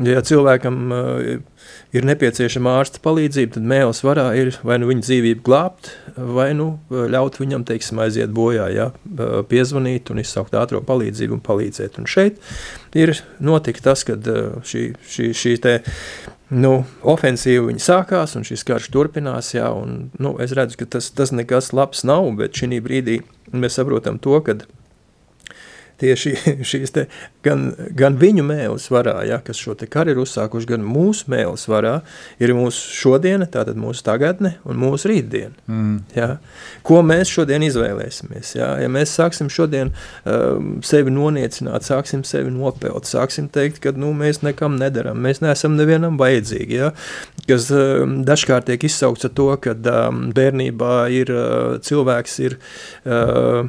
Ja 0.05 0.21
cilvēkam 0.21 0.81
uh, 0.93 1.29
ir 1.97 2.05
nepieciešama 2.05 2.75
ārsta 2.81 3.01
palīdzība, 3.05 3.55
tad 3.57 3.67
mēls 3.69 4.03
varā 4.05 4.27
ir 4.37 4.53
vai 4.67 4.77
nu 4.81 4.91
viņa 4.91 5.05
dzīvību 5.07 5.45
glābt, 5.47 5.91
vai 6.17 6.51
nu 6.57 6.69
ļaut 6.91 7.39
viņam, 7.41 7.65
teiksim, 7.69 8.01
aiziet 8.05 8.33
bojā, 8.37 8.69
ja, 8.75 8.91
piezvanīt 9.49 10.13
un 10.13 10.21
izsaukt 10.23 10.57
ātro 10.59 10.83
palīdzību 10.85 11.39
un 11.39 11.45
palīdzēt. 11.47 12.01
Un 12.01 12.09
šeit 12.11 12.41
ir 12.99 13.15
notika 13.41 13.89
tas, 13.91 14.05
kad 14.09 14.29
šī, 14.69 14.87
šī, 15.09 15.31
šī 15.37 15.55
te, 15.65 15.77
nu, 16.53 16.79
ofensīva 17.07 17.71
viņa 17.71 17.85
sākās 17.89 18.37
un 18.39 18.47
šis 18.47 18.67
karš 18.69 18.91
turpinās, 18.95 19.55
jā, 19.57 19.71
un, 19.73 20.11
nu, 20.21 20.37
es 20.43 20.55
redzu, 20.57 20.83
ka 20.83 20.91
tas, 20.99 21.11
tas 21.17 21.35
nekas 21.35 21.73
labs 21.77 22.05
nav, 22.09 22.29
bet 22.41 22.57
šī 22.57 22.83
brīdī 22.85 23.23
mēs 23.55 23.81
saprotam 23.81 24.21
to, 24.23 24.41
kad 24.45 24.67
tieši 26.01 26.35
šīs 26.71 26.93
te, 26.95 27.07
gan, 27.45 27.69
gan 27.97 28.19
viņu 28.21 28.45
mēlis 28.47 28.89
varā, 28.93 29.19
ja, 29.29 29.39
kas 29.45 29.61
šo 29.61 29.77
te 29.79 29.89
karu 29.91 30.15
ir 30.15 30.21
uzsākuši, 30.23 30.69
gan 30.75 30.85
mūsu 30.87 31.31
mēlis 31.33 31.67
varā, 31.71 31.99
ir 32.43 32.55
mūsu 32.57 32.95
šodiena, 33.01 33.49
tātad 33.53 33.79
mūsu 33.81 34.05
tagadne 34.07 34.57
un 34.67 34.81
mūsu 34.81 35.11
rītdiena. 35.11 35.55
Mm. 35.71 35.97
Ja. 36.17 36.29
Ko 36.87 37.01
mēs 37.07 37.33
šodien 37.33 37.65
izvēlēsimies? 37.67 38.55
Ja, 38.59 38.73
ja 38.83 38.91
mēs 38.93 39.15
sāksim 39.17 39.51
šodien 39.53 39.93
um, 40.25 40.77
sevi 40.87 41.15
noniecināt, 41.15 41.87
sāksim 41.89 42.25
sevi 42.27 42.53
nopelt, 42.55 43.09
sāksim 43.09 43.51
teikt, 43.53 43.81
ka 43.85 43.95
nu, 43.97 44.13
mēs 44.17 44.43
nekam 44.47 44.79
nedaram, 44.81 45.21
mēs 45.23 45.43
neesam 45.45 45.77
nevienam 45.79 46.21
vajadzīgi, 46.21 46.81
ja, 46.83 46.93
kas 47.49 47.71
um, 47.75 48.21
dažkārt 48.27 48.69
tiek 48.71 48.87
izsaukts 48.89 49.29
ar 49.29 49.35
to, 49.37 49.51
ka 49.63 49.77
um, 49.77 50.27
bērnībā 50.37 50.95
ir 51.15 51.33
uh, 51.35 51.77
cilvēks 51.83 52.41
ir, 52.47 52.59
uh, 53.07 53.69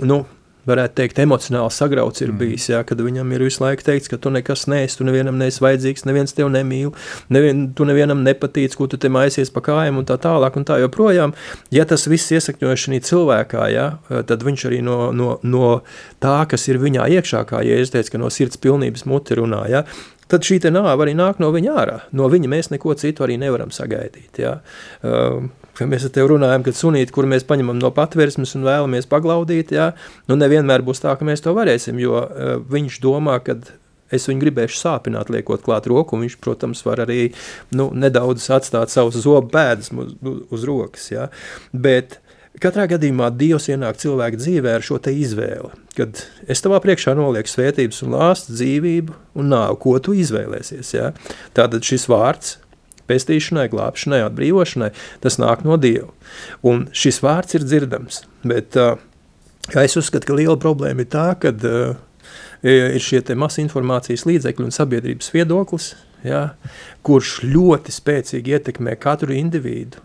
nu, 0.00 0.22
varētu 0.68 0.96
teikt, 1.00 1.20
emocionāli 1.22 1.72
sagrauts 1.74 2.24
ir 2.24 2.32
mm. 2.32 2.40
bijis. 2.40 2.68
Jā, 2.72 2.82
kad 2.86 3.00
viņam 3.02 3.32
ir 3.36 3.44
visu 3.46 3.64
laiku 3.64 3.86
teikts, 3.86 4.10
ka 4.10 4.18
tu 4.20 4.32
nekas 4.34 4.66
neesi, 4.70 4.98
tu 5.00 5.06
nevienam 5.08 5.38
neesi 5.40 5.62
vajadzīgs, 5.64 6.06
neviens 6.08 6.36
tevi 6.36 6.50
nemīl, 6.54 6.92
nevien, 7.32 7.66
tu 7.76 7.86
nevienam 7.88 8.24
nepatīc, 8.26 8.76
ko 8.78 8.88
tu 8.90 9.00
te 9.00 9.10
maisies 9.12 9.52
pa 9.54 9.64
kājām 9.70 10.02
un 10.02 10.08
tā 10.08 10.18
tālāk. 10.20 10.58
Un 10.60 10.66
tā 10.68 10.80
joprojām, 10.82 11.34
ja 11.74 11.86
tas 11.88 12.08
viss 12.10 12.32
iesakņojas 12.36 12.86
šajā 12.86 13.04
cilvēkā, 13.10 13.66
jā, 13.72 13.88
tad 14.28 14.46
viņš 14.46 14.68
arī 14.68 14.80
no, 14.84 14.98
no, 15.16 15.34
no 15.42 15.74
tā, 16.22 16.38
kas 16.50 16.68
ir 16.68 16.80
viņā 16.82 17.08
iekšā, 17.18 17.44
kā 17.48 17.64
Jēzus 17.66 17.94
teica, 17.94 18.14
ka 18.14 18.22
no 18.22 18.30
sirds 18.32 18.60
pilnības 18.60 19.06
muti 19.08 19.38
runā, 19.38 19.64
jā, 19.70 19.84
tad 20.30 20.46
šī 20.46 20.60
nāve 20.70 21.06
arī 21.06 21.14
nāk 21.18 21.40
no 21.42 21.50
viņa 21.54 21.76
ārā. 21.82 21.96
No 22.16 22.28
viņa 22.30 22.50
mēs 22.50 22.70
neko 22.74 22.94
citu 22.98 23.26
arī 23.26 23.38
nevaram 23.40 23.72
sagaidīt. 23.74 24.38
Ja? 24.42 24.58
Uh, 25.02 25.48
mēs 25.88 26.06
ar 26.06 26.14
tevi 26.14 26.32
runājam, 26.34 26.64
ka 26.66 26.74
sunīti, 26.76 27.14
kur 27.14 27.28
mēs 27.30 27.46
paņemam 27.48 27.78
no 27.80 27.92
patvērsmes 27.96 28.56
un 28.58 28.66
vēlamies 28.68 29.08
paglaudīt, 29.10 29.74
ja? 29.76 29.92
nu 30.30 30.38
nevienmēr 30.40 30.84
būs 30.86 31.02
tā, 31.04 31.14
ka 31.16 31.28
mēs 31.28 31.44
to 31.44 31.54
varēsim, 31.56 32.00
jo 32.02 32.16
uh, 32.24 32.56
viņš 32.70 32.98
domā, 33.04 33.38
ka 33.44 33.58
es 34.10 34.26
viņu 34.28 34.42
gribēšu 34.44 34.80
sāpināt, 34.80 35.30
liekot 35.32 35.62
klāt 35.64 35.86
roku, 35.90 36.16
un 36.16 36.26
viņš, 36.26 36.40
protams, 36.42 36.82
var 36.86 37.04
arī 37.06 37.30
nu, 37.76 37.90
nedaudz 37.94 38.48
atstāt 38.52 38.92
savus 38.92 39.20
zobu 39.22 39.52
pēdas 39.54 39.92
uz, 39.94 40.16
uz 40.50 40.66
rokas. 40.66 41.06
Ja? 41.12 41.28
Bet 41.72 42.18
Katrā 42.60 42.88
gadījumā 42.90 43.28
Dievs 43.38 43.68
ienāk 43.70 44.00
cilvēka 44.02 44.40
dzīvē 44.40 44.72
ar 44.76 44.82
šo 44.84 44.98
izvēli, 45.06 45.70
kad 45.94 46.24
es 46.50 46.60
tavā 46.60 46.80
priekšā 46.82 47.14
nolieku 47.14 47.48
svētības 47.48 48.02
un 48.04 48.16
lāstu 48.18 48.56
dzīvību 48.56 49.14
un 49.38 49.52
nāvu, 49.54 49.78
ko 49.84 49.94
tu 50.02 50.16
izvēlēsies. 50.18 50.90
Ja? 50.96 51.12
Tātad 51.54 51.86
šis 51.86 52.08
vārds 52.10 52.58
pestīšanai, 53.10 53.68
glābšanai, 53.72 54.22
atbrīvošanai, 54.28 54.92
tas 55.24 55.40
nāk 55.42 55.66
no 55.66 55.78
Dieva. 55.80 56.10
Un 56.66 56.86
šis 56.96 57.20
vārds 57.24 57.58
ir 57.58 57.66
dzirdams, 57.66 58.22
bet 58.46 58.78
uh, 58.80 58.94
es 59.82 59.98
uzskatu, 60.00 60.30
ka 60.30 60.38
liela 60.38 60.58
problēma 60.60 61.04
ir 61.04 61.10
tā, 61.12 61.26
ka 61.42 61.52
uh, 61.52 61.98
ir 62.62 63.00
šie 63.02 63.22
masu 63.34 63.64
informācijas 63.64 64.26
līdzekļi 64.28 64.68
un 64.68 64.74
sabiedrības 64.74 65.32
viedoklis, 65.34 65.94
ja, 66.26 66.50
kurš 67.06 67.40
ļoti 67.48 67.94
spēcīgi 67.94 68.56
ietekmē 68.56 68.96
katru 69.00 69.36
individu 69.36 70.02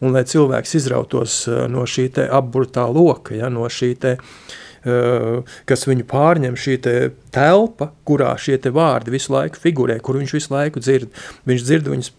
un 0.00 0.14
lai 0.14 0.24
cilvēks 0.28 0.76
izrautos 0.78 1.42
eh, 1.50 1.64
no 1.72 1.86
šī 1.88 2.08
apburtā 2.26 2.86
loka, 2.92 3.36
ja, 3.36 3.50
no 3.52 3.66
šī 3.72 3.90
te, 4.00 4.16
uh, 4.16 5.56
kas 5.68 5.86
viņu 5.88 6.06
pārņem 6.08 6.56
šī 6.60 6.76
te 6.84 6.94
telpa, 7.34 7.90
kurā 8.06 8.34
šie 8.40 8.58
te 8.62 8.72
vārdi 8.74 9.14
visu 9.16 9.34
laiku 9.34 9.60
figurē, 9.60 9.98
kur 10.00 10.20
viņš 10.20 10.36
visu 10.36 10.54
laiku 10.54 10.82
dzird. 10.82 11.10
Viņš 11.48 11.66
dzird 11.66 11.90
viņus 11.92 12.12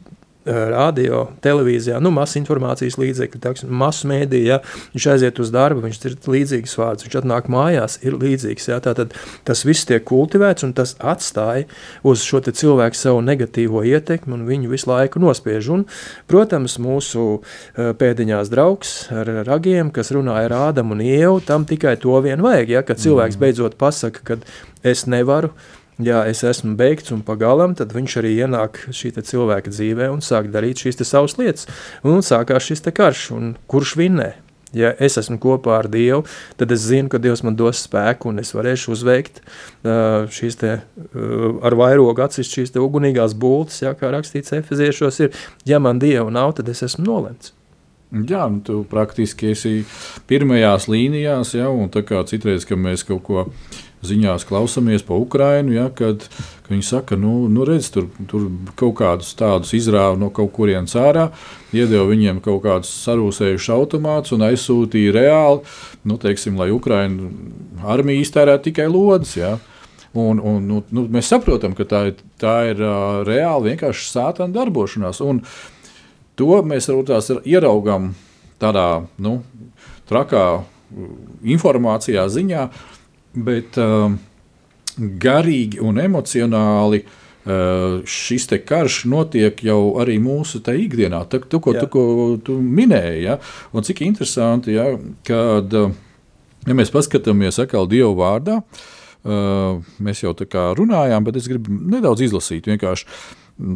radio, 0.47 1.25
televīzijā, 1.43 1.99
nu, 2.03 2.11
masu 2.15 2.39
informācijas 2.41 2.97
līdzekļi, 2.99 3.41
tāksim, 3.43 3.71
masu 3.81 4.09
mēdī, 4.11 4.43
ja 4.47 4.59
viņš 4.93 5.07
aiziet 5.13 5.41
uz 5.43 5.51
darbu, 5.53 5.83
viņš 5.85 5.99
ir 6.07 6.17
līdzīgs 6.33 6.77
vārds, 6.79 7.05
viņš 7.05 7.17
atnāk 7.21 7.49
mājās, 7.51 7.99
ir 8.05 8.17
līdzīgs, 8.19 8.69
ja, 8.71 8.79
tātad 8.83 9.15
tas 9.47 9.63
viss 9.67 9.87
tiek 9.89 10.05
kultivēts 10.07 10.65
un 10.67 10.73
tas 10.77 10.95
atstāja 10.99 11.67
uz 12.07 12.23
šo 12.25 12.41
te 12.45 12.53
cilvēku 12.55 12.97
savu 12.97 13.21
negatīvo 13.25 13.83
ietekmi 13.87 14.37
un 14.37 14.45
viņu 14.47 14.71
visu 14.71 14.91
laiku 14.91 15.21
nospiež. 15.23 15.71
Un, 15.73 15.85
protams, 16.29 16.77
mūsu 16.83 17.25
pēdiņās 17.75 18.51
draugs 18.53 18.95
ar 19.13 19.31
ragiem, 19.47 19.91
kas 19.95 20.13
runāja 20.15 20.47
ar 20.47 20.57
Ādamu 20.69 20.95
un 20.95 21.03
Ievu, 21.05 21.41
tam 21.45 21.67
tikai 21.67 21.97
to 22.01 22.15
vien 22.23 22.43
vajag, 22.43 22.71
ja, 22.77 22.85
kad 22.87 23.01
cilvēks 23.01 23.37
mm. 23.37 23.43
beidzot 23.43 23.77
pasaka, 23.79 24.23
ka 24.23 24.39
es 24.87 25.05
nevaru, 25.09 25.51
ja 26.03 26.23
es 26.29 26.43
esmu 26.45 26.75
beigts 26.77 27.13
un 27.13 27.23
pagalam, 27.25 27.75
tad 27.77 27.93
viņš 27.95 28.17
arī 28.21 28.33
ienāk 28.43 28.81
šī 28.93 29.13
cilvēka 29.17 29.73
dzīvē 29.73 30.09
un 30.13 30.21
sāk 30.25 30.51
darīt 30.53 30.83
šīs 30.83 31.01
savas 31.07 31.37
lietas. 31.39 31.67
Un 32.05 32.21
sākās 32.25 32.69
šis 32.69 32.85
karš, 32.93 33.31
un 33.37 33.55
kurš 33.67 33.95
vinnē? 33.99 34.33
Ja 34.75 34.91
es 34.99 35.15
esmu 35.15 35.37
kopā 35.39 35.77
ar 35.79 35.87
Dievu, 35.87 36.25
tad 36.59 36.73
es 36.75 36.83
zinu, 36.89 37.07
ka 37.07 37.21
Dievs 37.23 37.41
man 37.45 37.55
dos 37.55 37.85
spēku 37.85 38.33
un 38.33 38.41
es 38.43 38.51
varēšu 38.51 38.91
uzveikt 38.97 39.39
uh, 39.39 40.27
šīs 40.27 40.59
te, 40.59 40.73
uh, 40.83 41.45
ar 41.65 41.77
vairogu 41.79 42.25
acis 42.25 42.51
šīs 42.51 42.75
ugunīgās 42.75 43.35
bultas, 43.39 43.79
ja, 43.81 43.95
kā 43.95 44.11
rakstīts 44.11 44.57
Efeziešos 44.59 45.21
ir, 45.23 45.39
ja 45.65 45.79
man 45.79 46.03
Dievu 46.03 46.33
nav, 46.35 46.57
tad 46.59 46.67
es 46.73 46.83
esmu 46.83 47.07
nolemts. 47.07 47.53
Jā, 48.11 48.45
nu, 48.51 48.59
tu 48.63 48.81
praktiski 48.87 49.51
esi 49.51 49.73
pirmajās 50.27 50.87
līnijās, 50.91 51.55
ja, 51.55 51.71
un 51.71 51.87
tā 51.91 52.03
kā 52.07 52.21
citreiz, 52.27 52.67
kad 52.67 52.79
mēs 52.79 53.07
kaut 53.07 53.23
ko 53.23 53.41
uh, 53.47 53.86
ziņās 54.05 54.45
klausāmies 54.47 55.03
pa 55.05 55.17
Ukrajinu, 55.17 55.73
ja, 55.73 55.87
kad, 55.93 56.25
kad 56.29 56.69
viņi 56.69 56.85
saka, 56.85 57.17
nu, 57.19 57.47
nu 57.51 57.65
redz, 57.67 57.89
tur, 57.93 58.07
tur 58.29 58.47
kaut 58.77 58.97
kādus 58.99 59.31
tādus 59.37 59.73
izrāva 59.77 60.17
no 60.19 60.29
kaut 60.33 60.51
kurienes 60.55 60.93
ārā, 60.99 61.29
iedeva 61.75 62.05
viņiem 62.11 62.41
kaut 62.45 62.61
kādus 62.65 62.91
sarūsējušus 63.05 63.73
automātus 63.73 64.35
un 64.37 64.45
aizsūtīja 64.49 65.15
reāli, 65.17 65.63
nu, 66.07 66.19
teiksim, 66.21 66.59
lai 66.61 66.69
Ukraiņu 66.75 67.31
armija 67.87 68.25
iztērētu 68.25 68.69
tikai 68.69 68.87
lodes. 68.91 69.33
Ja. 69.39 69.57
Un, 70.17 70.39
un, 70.39 70.61
nu, 70.65 70.81
nu, 70.93 71.03
mēs 71.13 71.29
saprotam, 71.29 71.75
ka 71.77 71.85
tā, 71.89 72.05
ir, 72.11 72.21
tā 72.41 72.55
ir 72.71 72.79
uh, 72.81 73.19
reāli 73.27 73.73
vienkārši 73.73 74.07
sātana 74.09 74.53
darbošanās. 74.55 75.19
Un 75.25 75.43
to 76.37 76.61
mēs 76.65 76.89
ieraugām 76.89 78.13
tādā 78.61 78.87
nu, 79.21 79.39
trakā 80.09 80.45
informācijā 81.45 82.23
ziņā, 82.33 82.63
uh, 82.65 82.96
bet 83.33 83.77
uh, 83.81 84.11
garīgi 84.97 85.81
un 85.83 85.99
emocionāli 86.01 87.03
uh, 87.03 88.01
šis 88.07 88.49
karš 88.65 89.03
notiek 89.09 89.63
jau 89.63 89.97
arī 90.01 90.17
mūsu 90.21 90.61
ikdienā. 90.61 91.23
Tā, 91.29 91.41
tu, 91.45 91.59
ko, 91.59 91.73
tu, 91.77 91.87
ko 91.87 92.03
tu 92.43 92.57
minēji, 92.61 93.23
ja? 93.27 93.37
un 93.73 93.85
cik 93.85 94.03
interesanti, 94.07 94.75
ja, 94.77 94.89
kad 95.27 95.73
uh, 95.73 95.91
ja 96.67 96.77
mēs 96.77 96.93
paskatāmies 96.93 97.59
atkal 97.63 97.89
Dieva 97.89 98.13
vārdā. 98.17 98.61
Uh, 99.27 99.83
mēs 99.99 100.21
jau 100.23 100.31
tā 100.37 100.45
kā 100.47 100.69
runājām, 100.77 101.25
bet 101.25 101.35
es 101.39 101.49
gribu 101.51 101.73
nedaudz 101.73 102.21
izlasīt 102.23 102.69
vienkārši 102.69 103.07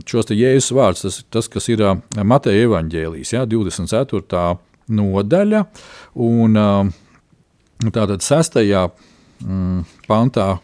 šos 0.08 0.32
jēzus 0.32 0.72
vārdus. 0.78 1.04
Tas, 1.04 1.18
tas, 1.34 1.50
kas 1.52 1.68
ir 1.74 1.84
uh, 1.84 1.98
Mateja 2.24 2.68
evaņģēlijas, 2.68 3.34
ja, 3.36 3.46
24. 3.50 4.44
nodaļa. 4.96 5.64
Un, 6.24 6.60
uh, 6.62 7.90
tātad 7.90 8.24
6 8.24 8.62
mm, 9.44 9.84
pantā. 10.08 10.56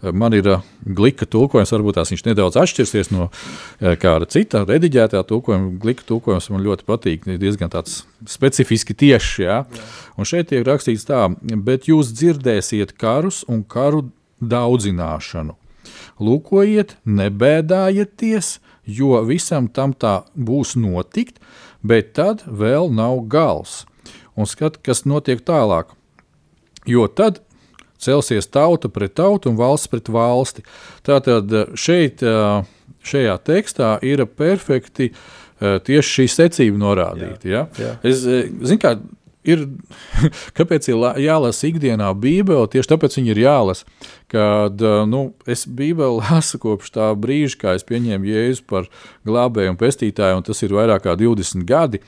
Man 0.00 0.32
ir 0.32 0.46
uh, 0.48 0.62
glīka 0.80 1.26
tulkojums, 1.28 1.74
varbūt 1.74 1.98
tās 1.98 2.08
viņš 2.14 2.22
nedaudz 2.24 2.56
atšķirsies 2.56 3.10
no 3.12 3.26
uh, 3.28 3.96
kāda 4.00 4.28
cita 4.32 4.62
rediģētā 4.64 5.20
tulkojuma. 5.28 5.74
Glīka 5.82 6.06
tulkojums 6.08 6.48
man 6.54 6.64
ļoti 6.64 6.86
patīk, 6.88 7.28
ir 7.28 7.40
diezgan 7.42 7.72
tāds 7.72 8.02
specifiski 8.24 8.96
tieši. 8.96 9.44
Ja? 9.44 9.58
Un 10.16 10.28
šeit 10.28 10.48
tiek 10.52 10.64
rakstīts 10.64 11.04
tā, 11.08 11.26
bet 11.40 11.90
jūs 11.90 12.14
dzirdēsiet 12.16 12.96
karus 12.96 13.42
un 13.48 13.60
karu 13.60 14.06
daudzināšanu. 14.40 15.56
Lūkojiet, 16.20 16.96
nebēdājieties, 17.04 18.58
jo 18.84 19.20
visam 19.28 19.68
tam 19.68 19.92
tā 19.92 20.22
būs 20.36 20.74
notikt, 20.80 21.40
bet 21.82 22.12
tad 22.16 22.44
vēl 22.46 22.90
nav 22.92 23.22
gals. 23.32 23.84
Un 24.36 24.48
skat, 24.48 24.78
kas 24.84 25.04
notiek 25.08 25.40
tālāk. 25.44 25.92
Jo 26.88 27.06
tad 27.08 27.42
celsies 28.00 28.48
tauta 28.50 28.88
pret 28.88 29.14
tautu 29.18 29.50
un 29.50 29.58
valsts 29.60 29.90
pret 29.90 30.10
valsti. 30.12 30.64
Tātad 31.06 31.52
eh, 31.52 31.70
šeit, 31.78 32.24
eh, 32.24 32.64
šajā 33.06 33.36
tekstā 33.46 33.94
ir 34.06 34.24
perfekti 34.26 35.10
eh, 35.12 35.78
tieši 35.86 36.16
šī 36.16 36.28
secība 36.34 36.80
norādīta. 36.80 37.48
Jā, 37.48 37.64
ja? 37.78 37.86
jā. 37.86 37.94
Es 38.06 38.24
zinu, 38.24 38.80
kā 38.82 38.96
ir, 39.46 39.66
kāpēc 40.58 40.90
ir 40.90 41.06
jālasa 41.26 41.68
ikdienā 41.70 42.10
Bībele, 42.16 42.68
tieši 42.72 42.94
tāpēc 42.94 43.20
viņi 43.20 43.34
ir 43.34 43.44
jālasa. 43.44 43.88
Kad 44.30 44.82
nu, 45.10 45.24
es 45.50 45.66
Bībeli 45.66 46.20
lasu 46.24 46.60
kopš 46.62 46.92
tā 46.96 47.12
brīža, 47.18 47.62
kad 47.64 47.80
es 47.80 47.88
pieņēmu 47.88 48.32
Jēzu 48.32 48.68
par 48.70 48.90
glābēju 49.28 49.76
un 49.76 49.80
pestītāju, 49.80 50.40
un 50.40 50.46
tas 50.46 50.62
ir 50.64 50.76
vairāk 50.76 51.08
kā 51.08 51.16
20 51.20 51.66
gadi. 51.68 52.04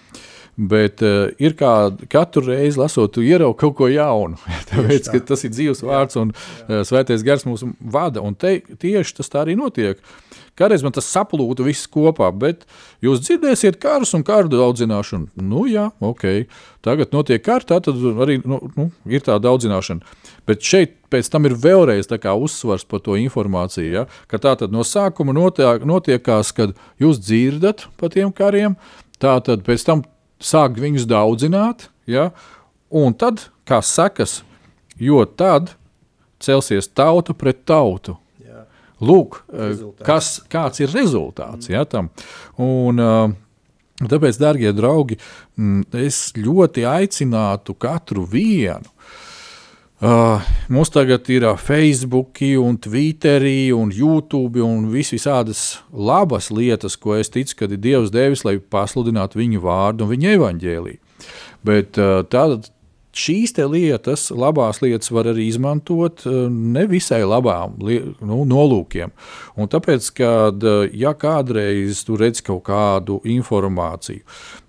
Bet 0.52 1.00
uh, 1.00 1.30
ir 1.40 1.54
kā 1.56 1.72
katru 2.12 2.44
reizi 2.50 2.76
lasot, 2.76 3.16
ieraugi 3.24 3.56
kaut 3.62 3.78
ko 3.78 3.88
jaunu. 3.88 4.36
Tāpēc, 4.70 5.08
tā. 5.08 5.22
tas 5.32 5.46
ir 5.48 5.54
dzīves 5.54 5.80
vārds 5.86 6.18
un 6.20 6.34
uh, 6.34 6.82
svētais 6.84 7.24
gars 7.24 7.46
mūs 7.48 7.64
vada. 7.80 8.20
Un 8.20 8.36
te, 8.36 8.58
tieši 8.60 9.16
tas 9.16 9.32
tā 9.32 9.46
arī 9.46 9.56
notiek. 9.56 10.02
Kādreiz 10.58 10.82
man 10.84 10.92
tas 10.92 11.08
saplūda 11.08 11.64
viss 11.64 11.88
kopā, 11.88 12.28
bet 12.36 12.66
jūs 13.00 13.22
dzirdēsiet 13.24 13.78
karus 13.80 14.12
un 14.12 14.24
kārdu 14.26 14.60
audzināšanu. 14.60 15.30
Nu, 15.40 15.64
jā, 15.70 15.86
ok. 16.04 16.44
Tagad 16.84 17.16
notiek 17.16 17.40
kārta, 17.40 17.80
tad 17.80 17.96
arī 18.20 18.36
nu, 18.44 18.60
nu, 18.76 18.90
ir 19.08 19.24
tā 19.24 19.38
audzināšana. 19.40 20.04
Bet 20.48 20.60
šeit 20.68 20.98
pēc 21.12 21.32
tam 21.32 21.48
ir 21.48 21.56
vēlreiz 21.56 22.12
uzsvars 22.12 22.84
par 22.84 23.00
to 23.00 23.16
informāciju. 23.16 23.92
Ja? 23.92 24.04
Ka 24.28 24.36
tā 24.36 24.52
tad 24.60 24.76
no 24.76 24.84
sākuma 24.84 25.32
notiek, 25.32 25.86
notiekās, 25.88 26.52
kad 26.52 26.76
jūs 27.00 27.24
dzirdat 27.24 27.88
par 27.96 28.12
tiem 28.12 28.28
kariem, 28.28 28.76
tā 29.16 29.38
tad 29.40 29.64
pēc 29.64 29.88
tam 29.88 30.04
sākt 30.42 30.80
viņus 30.82 31.06
daudzināt, 31.10 31.88
ja? 32.10 32.30
un 32.92 33.14
tad, 33.16 33.46
kā 33.68 33.80
sekas, 33.84 34.40
jo 35.00 35.22
tad 35.24 35.72
celsies 36.42 36.90
tauta 36.90 37.34
pret 37.38 37.62
tautu. 37.68 38.16
Jā. 38.42 38.64
Lūk, 39.02 39.42
eh, 39.52 39.70
rezultāts. 39.70 40.06
kas, 40.06 40.32
kāds 40.50 40.82
ir 40.82 40.92
rezultāts 40.92 41.70
mm. 41.70 41.74
ja, 41.76 41.86
tam. 41.88 42.10
Un, 42.60 43.00
uh, 43.02 43.38
Tāpēc, 44.02 44.38
darbie 44.40 44.72
draugi, 44.74 45.14
mm, 45.60 45.84
es 46.02 46.32
ļoti 46.34 46.82
aicinātu 46.88 47.76
katru 47.78 48.24
vienu. 48.26 48.88
Uh, 50.02 50.42
mums 50.66 50.90
tagad 50.90 51.28
ir 51.30 51.44
Facebook, 51.62 52.40
un 52.58 52.74
Twitter, 52.76 53.42
YouTube, 53.94 54.58
un 54.58 54.88
visas 54.90 55.78
labas 55.94 56.50
lietas, 56.50 56.96
ko 56.98 57.14
es 57.14 57.30
ticu, 57.30 57.54
ka 57.60 57.68
ir 57.70 57.78
Dievs 57.78 58.10
devis, 58.10 58.42
lai 58.42 58.56
pasludinātu 58.58 59.38
viņa 59.38 59.62
vārdu 59.62 60.02
un 60.02 60.10
viņa 60.10 60.32
evaņģēlīju. 60.40 60.98
Bet 61.62 62.02
uh, 62.02 62.24
tāda 62.26 62.58
šīs 63.14 63.54
lietas, 63.70 64.30
labās 64.34 64.80
lietas, 64.82 65.12
var 65.12 65.28
arī 65.30 65.46
izmantot 65.50 66.24
eh, 66.26 66.36
nevisai 66.48 67.20
labām 67.28 67.76
nu, 67.78 68.38
nolūkiem. 68.48 69.12
Un 69.60 69.68
tāpēc, 69.68 70.08
kad 70.16 70.64
ja 70.96 71.12
kādreiz 71.12 72.02
tu 72.08 72.16
redz 72.16 72.40
kaut 72.40 72.64
kādu 72.70 73.20
informāciju, 73.28 74.24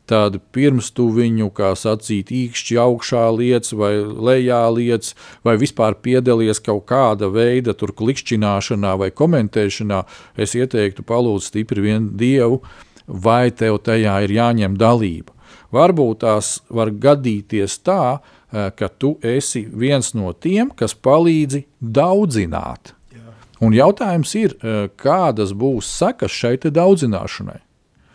tad 0.10 0.38
pirms 0.52 0.92
tu 0.96 1.08
viņu, 1.16 1.50
kā 1.56 1.72
sacīt, 1.80 2.32
īkšķi 2.34 2.80
augšā 2.84 3.24
lietas 3.38 3.74
vai 3.78 3.94
lejā 4.04 4.62
lietas, 4.76 5.14
vai 5.46 5.56
vispār 5.62 5.96
piedalies 6.04 6.60
kaut 6.64 6.86
kāda 6.92 7.30
veida 7.32 7.74
klikšķināšanā 7.74 8.96
vai 9.00 9.12
komentēšanā, 9.12 10.04
es 10.38 10.56
ieteiktu 10.56 11.06
palūdzt 11.08 11.54
stipri 11.54 11.86
vienu 11.88 12.12
dievu, 12.20 12.62
vai 13.08 13.52
tev 13.52 13.80
tajā 13.84 14.20
ir 14.26 14.36
jāņem 14.36 14.78
dalība. 14.80 15.32
Varbūt 15.74 16.22
tās 16.22 16.60
var 16.70 16.92
gadīties 16.92 17.80
tā, 17.82 18.20
eh, 18.52 18.70
ka 18.76 18.88
tu 18.88 19.18
esi 19.24 19.66
viens 19.66 20.14
no 20.14 20.34
tiem, 20.34 20.70
kas 20.76 20.94
palīdzi 20.94 21.66
daudzināt. 21.82 22.94
Jā. 23.12 23.34
Un 23.62 23.74
jautājums 23.74 24.36
ir, 24.36 24.54
eh, 24.62 24.90
kādas 24.98 25.54
būs 25.54 25.84
sekas 25.84 26.32
šai 26.32 26.58
daudzināšanai? 26.58 27.60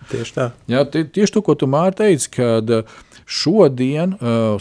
Tieši 0.08 0.34
tā. 0.36 0.46
Jā, 0.70 0.84
tie, 0.88 1.04
tieši 1.04 1.36
to, 1.36 1.42
ko 1.44 1.56
tu 1.58 1.68
Mārtiņ 1.70 1.98
teici, 1.98 2.30
kad 2.38 2.70
eh, 2.72 2.96
šodien, 3.28 4.14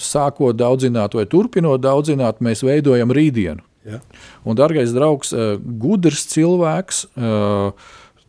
sākot 0.04 0.58
daudzināt 0.60 1.14
vai 1.16 1.24
turpinot 1.30 1.80
daudzināt, 1.80 2.42
mēs 2.44 2.66
veidojam 2.68 3.14
rītdienu. 3.16 3.64
Jā. 3.88 4.02
Un, 4.44 4.58
darbais 4.60 4.92
draugs, 4.92 5.32
gudrs 5.80 6.26
cilvēks 6.34 7.06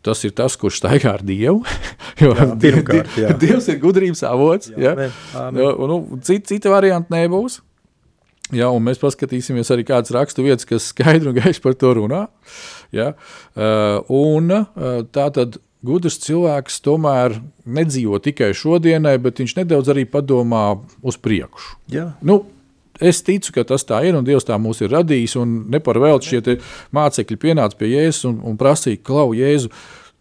tas 0.08 0.24
ir 0.24 0.34
tas, 0.36 0.56
kurš 0.58 0.78
staigā 0.80 1.16
ar 1.16 1.24
Dievu. 1.26 1.62
jā, 2.22 2.34
pirmkārt, 2.62 3.16
jā. 3.18 3.32
Dievs 3.40 3.68
ir 3.72 3.80
gudrības 3.82 4.22
avots. 4.28 4.70
Jā, 4.72 4.94
jā. 4.94 5.08
Amen. 5.42 5.64
Nu, 5.90 5.98
cita, 6.22 6.52
cita 6.52 6.72
varianta 6.72 7.14
nebūs. 7.14 7.60
Un 8.48 8.84
mēs 8.86 9.00
paskatīsimies 9.02 9.68
arī 9.74 9.84
kādas 9.88 10.12
rakstu 10.14 10.46
vietas, 10.46 10.64
kas 10.68 10.88
skaidri 10.94 11.28
un 11.28 11.36
gaiši 11.36 11.60
par 11.64 11.74
to 11.76 11.92
runā. 11.98 12.22
Ja? 12.96 13.10
Un 14.08 14.54
tā 15.12 15.26
tad 15.36 15.58
gudrs 15.86 16.18
cilvēks 16.24 16.80
tomēr 16.84 17.38
nedzīvo 17.66 18.20
tikai 18.22 18.52
šodienai, 18.56 19.16
bet 19.22 19.42
viņš 19.42 19.58
nedaudz 19.60 19.92
arī 19.94 20.06
padomā 20.10 20.70
uz 21.02 21.20
priekšu. 21.20 21.76
Jā. 21.94 22.12
Nu, 22.22 22.44
Es 22.98 23.20
ticu, 23.22 23.52
ka 23.54 23.62
tas 23.62 23.84
tā 23.86 24.00
ir, 24.08 24.16
un 24.18 24.24
Dievs 24.26 24.42
tā 24.42 24.56
mūs 24.58 24.80
ir 24.82 24.90
radījis. 24.90 25.36
Ne 25.70 25.78
par 25.78 26.00
velti 26.02 26.32
šie 26.32 26.56
mācekļi 26.90 27.36
pienāca 27.38 27.78
pie 27.78 27.92
Jēzus 27.92 28.26
un, 28.26 28.40
un 28.42 28.56
prasīja, 28.58 28.98
Klau, 29.06 29.28
Jēzu, 29.38 29.70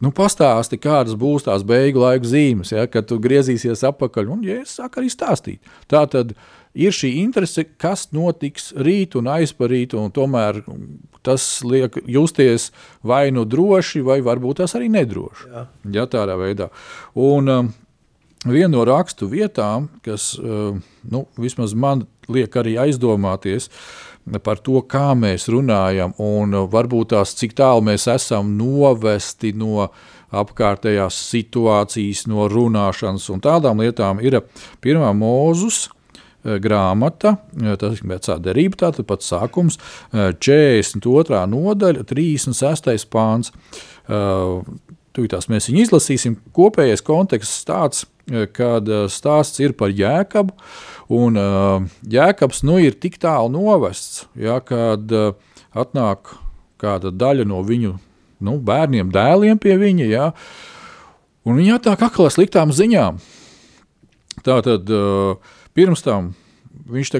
Nu, 0.03 0.11
pastāsti, 0.13 0.77
kādas 0.77 1.17
būs 1.17 1.47
tās 1.47 1.63
beigu 1.65 2.03
laika 2.03 2.27
zīmes, 2.29 2.69
ja, 2.75 2.85
kad 2.91 3.07
tu 3.09 3.17
griezīsies 3.21 3.81
atpakaļ. 3.87 4.29
Un, 4.35 4.43
ja 4.45 4.59
es 4.61 4.75
sāku 4.77 5.01
arī 5.01 5.09
stāstīt, 5.09 5.71
tā 5.89 6.03
tad 6.11 6.35
ir 6.77 6.93
šī 6.93 7.15
interese, 7.23 7.65
kas 7.81 8.11
notiks 8.13 8.69
rīt 8.77 9.17
un 9.17 9.29
aizparīt, 9.33 9.95
un 9.97 10.13
tomēr 10.13 10.61
tas 11.25 11.47
liek 11.65 11.97
justies 12.05 12.69
vai 13.01 13.31
nu 13.33 13.47
droši, 13.49 14.03
vai 14.05 14.19
varbūt 14.25 14.61
tas 14.61 14.77
arī 14.77 14.91
nedroši. 14.93 15.49
Jā. 15.49 15.65
Ja, 15.97 16.05
tādā 16.11 16.37
veidā. 16.39 16.71
Un, 17.17 17.53
um, 17.53 17.75
Viena 18.47 18.69
no 18.69 18.83
rakstu 18.85 19.25
vietām, 19.27 19.87
kas 20.05 20.35
uh, 20.37 20.77
nu, 21.09 21.23
vismaz 21.41 21.73
man 21.75 22.03
liek 22.31 22.53
arī 22.61 22.75
aizdomāties, 22.79 23.65
uh, 23.65 24.06
par 24.43 24.59
to, 24.63 24.81
kā 24.89 25.11
mēs 25.17 25.47
runājam, 25.51 26.13
un 26.21 26.55
varbūt 26.71 27.13
tās, 27.13 27.35
cik 27.39 27.55
tālu 27.57 27.85
mēs 27.87 28.07
esam 28.11 28.55
novesti 28.59 29.53
no 29.55 29.87
apkārtējās 30.35 31.19
situācijas, 31.31 32.25
no 32.27 32.47
runāšanas 32.51 33.29
un 33.31 33.43
tādām 33.43 33.83
lietām, 33.83 34.19
ir 34.19 34.41
pirmā 34.83 35.13
mūzus 35.15 35.85
eh, 35.87 36.57
grāmata, 36.63 37.37
tas 37.79 38.01
ir 38.01 38.11
vecā 38.11 38.35
derība, 38.43 38.81
tātad 38.83 39.07
pats 39.07 39.31
sākums, 39.31 39.79
42. 40.11 41.23
Eh, 41.31 41.47
nodaļa, 41.53 42.05
36. 42.11 43.07
pāns. 43.13 43.55
Tūlītās 45.17 45.47
mēs 45.49 45.65
viņu 45.71 45.81
izlasīsim. 45.81 46.35
Kopējais 46.53 47.01
konteksts 47.03 47.65
tāds, 47.67 48.03
kad 48.53 48.87
stāsts 49.09 49.59
ir 49.63 49.73
par 49.75 49.89
jēkabu, 49.95 50.53
Un 51.07 51.39
uh, 51.39 51.85
Jēkabs 52.03 52.65
nu, 52.67 52.81
ir 52.83 52.97
tik 52.99 53.15
tālu 53.23 53.51
novests, 53.53 54.25
ja, 54.35 54.59
kad 54.59 55.07
uh, 55.15 55.37
atnāk 55.71 56.33
kāda 56.81 57.13
daļa 57.15 57.45
no 57.47 57.61
viņu 57.63 57.93
nu, 58.43 58.57
bērniem, 58.59 59.13
dēliem 59.13 59.59
pie 59.61 59.77
viņa, 59.79 60.07
ja, 60.11 60.25
un 61.47 61.61
viņi 61.61 61.77
atnāk 61.77 62.03
aklā 62.09 62.27
sliktām 62.33 62.73
ziņām. 62.75 63.21
Tātad 64.43 64.91
uh, 64.91 65.55
pirms 65.77 66.03
tam 66.03 66.33
viņš 66.87 67.13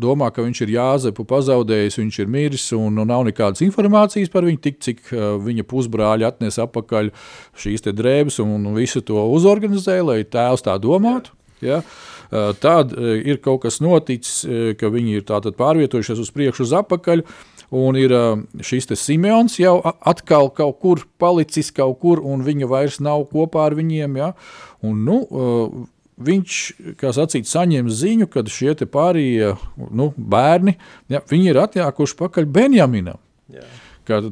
domā, 0.00 0.30
ka 0.32 0.42
viņš 0.42 0.62
ir 0.64 0.72
Jāzepu 0.74 1.26
pazaudējis, 1.28 1.98
viņš 2.00 2.20
ir 2.22 2.30
miris 2.30 2.68
un 2.72 2.94
nu, 2.94 3.04
nav 3.04 3.26
nekādas 3.26 3.62
informācijas 3.66 4.30
par 4.32 4.46
viņu, 4.46 4.62
tik 4.62 4.80
cik 4.80 5.02
uh, 5.12 5.34
viņa 5.42 5.66
pusbrāļi 5.66 6.26
atnesa 6.30 6.64
atpakaļ 6.68 7.10
šīs 7.58 7.84
drēbes 7.90 8.40
un, 8.42 8.54
un 8.70 8.78
visu 8.78 9.02
to 9.02 9.18
uzorganizēja, 9.34 10.06
lai 10.06 10.22
tēvs 10.24 10.66
tā 10.66 10.78
domātu. 10.78 11.34
Ja? 11.60 11.82
Eh, 11.82 12.09
tad 12.62 12.92
eh, 12.94 13.20
ir 13.26 13.40
kaut 13.42 13.64
kas 13.64 13.80
noticis, 13.82 14.44
eh, 14.46 14.72
ka 14.78 14.90
viņi 14.92 15.20
ir 15.20 15.26
pārvietojušies 15.58 16.20
uz 16.22 16.30
priekšu, 16.34 16.68
uz 16.68 16.74
atpakaļ. 16.82 17.24
Un 17.70 17.94
ir 17.94 18.10
šis 18.66 18.88
Simons 18.98 19.54
jau 19.60 19.76
atkal 19.86 20.48
kaut 20.50 20.80
kur 20.82 21.04
palicis, 21.22 21.68
kaut 21.70 22.00
kur, 22.02 22.18
un 22.18 22.42
viņa 22.42 22.66
vairs 22.66 22.98
nav 22.98 23.28
kopā 23.30 23.68
ar 23.68 23.76
viņiem. 23.78 24.16
Ja? 24.18 24.32
Un, 24.82 25.04
nu, 25.06 25.20
viņš, 26.18 26.56
kā 26.98 27.12
sacīt, 27.14 27.46
saņem 27.46 27.86
ziņu, 27.94 28.26
ka 28.26 28.42
šie 28.42 28.74
pārējie 28.90 29.52
nu, 29.94 30.10
bērni 30.18 30.74
ja, 31.14 31.22
ir 31.52 31.62
atjākuši 31.62 32.18
pakaļ 32.18 32.50
Benjaminam. 32.50 33.22
Jā. 33.54 33.62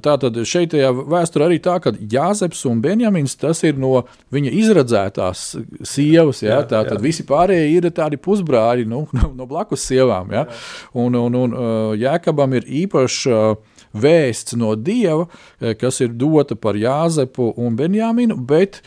Tā 0.03 0.15
tad 0.21 0.37
šeit 0.49 0.75
vēsturē 0.75 1.47
arī 1.49 1.59
tā, 1.63 1.77
ka 1.83 1.93
Jāzeps 1.95 2.65
un 2.69 2.81
Benjamins 2.83 3.37
tas 3.39 3.61
ir 3.67 3.79
no 3.81 4.03
viņa 4.35 4.53
izredzētās 4.59 5.45
sievas. 5.87 6.43
Ja? 6.43 6.59
Jā, 6.59 6.69
tā 6.73 6.83
tad 6.89 6.99
jā. 6.99 7.05
visi 7.05 7.27
pārējie 7.29 7.71
ir 7.77 7.89
tādi 7.95 8.19
pusbrāļi 8.21 8.89
nu, 8.91 9.05
no, 9.15 9.33
no 9.39 9.49
blakus 9.51 9.87
sievām. 9.89 10.33
Ja? 10.35 10.47
Jā. 10.49 10.61
Un, 11.05 11.19
un, 11.19 11.39
un 11.39 11.57
uh, 11.57 11.93
Jēkabam 11.99 12.57
ir 12.59 12.69
īpašs 12.85 13.21
uh, 13.31 13.79
vēsts 13.99 14.59
no 14.59 14.75
Dieva, 14.77 15.29
uh, 15.29 15.75
kas 15.79 16.03
ir 16.05 16.15
dota 16.19 16.59
par 16.59 16.79
Jāzepu 16.79 17.53
un 17.57 17.79
Benjaminu, 17.79 18.39
bet 18.39 18.83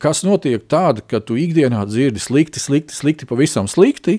kas 0.00 0.22
notiek 0.24 0.62
tāda, 0.64 1.02
ka 1.04 1.18
tu 1.20 1.34
ikdienā 1.36 1.82
dzirdi 1.84 2.22
slikti, 2.24 2.56
slikti, 2.56 2.94
slikti, 2.96 3.26
pavisam 3.28 3.66
slikti, 3.68 4.14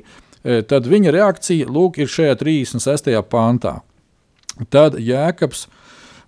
tad 0.70 0.86
viņa 0.86 1.10
reakcija 1.16 1.66
lūk, 1.66 1.98
ir 1.98 2.12
šajā 2.14 2.36
36. 2.38 3.10
pāntā. 3.32 3.80
Tad 4.70 5.00
Jēkabs 5.00 5.66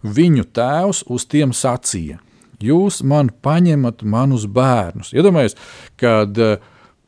viņu 0.03 0.47
tēvs 0.55 1.05
uz 1.11 1.25
tiem 1.29 1.53
sacīja: 1.55 2.19
Jūs 2.61 3.01
man 3.07 3.31
paņemat 3.41 4.03
manus 4.05 4.45
bērnus. 4.45 5.13
Iedomājieties, 5.17 5.57
kad 5.99 6.37
uh, 6.41 6.57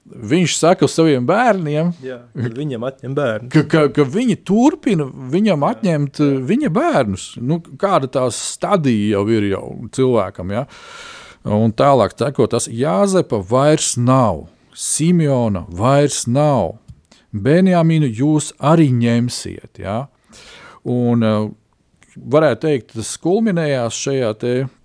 viņš 0.03 0.56
saka 0.58 0.89
saviem 0.89 1.25
bērniem, 1.29 1.91
Jā, 2.03 2.19
viņam 2.34 2.86
atņem 2.89 3.17
bērnu. 3.17 3.49
Ka, 3.53 3.63
ka, 3.69 3.84
ka 3.93 4.06
viņi 4.08 4.39
turpina 4.45 5.08
viņam 5.08 5.65
atņemt 5.69 6.21
Jā. 6.21 6.29
Uh, 6.29 6.45
viņa 6.49 6.71
bērnus. 6.73 7.27
Nu, 7.41 7.60
kāda 7.79 8.10
tā 8.12 8.27
stadija 8.34 9.17
jau 9.17 9.25
ir 9.34 9.49
jau 9.53 9.65
cilvēkam. 9.93 10.56
Ja? 10.58 10.65
Un 11.43 11.73
tālāk, 11.75 12.15
tekot, 12.17 12.53
tas 12.56 12.69
Jāzepa 12.71 13.41
vairs 13.49 13.93
nav. 13.99 14.47
Simeona 14.73 15.67
vairs 15.69 16.23
nav. 16.25 16.79
Benjaminu 17.34 18.08
jūs 18.10 18.51
arī 18.62 18.89
ņemsiet. 18.93 19.82
Ja? 19.82 20.06
Un, 20.84 21.25
uh, 21.25 21.51
varētu 22.17 22.67
teikt, 22.67 22.91
tas 22.97 23.15
kulminējās 23.21 24.02
šajā 24.06 24.34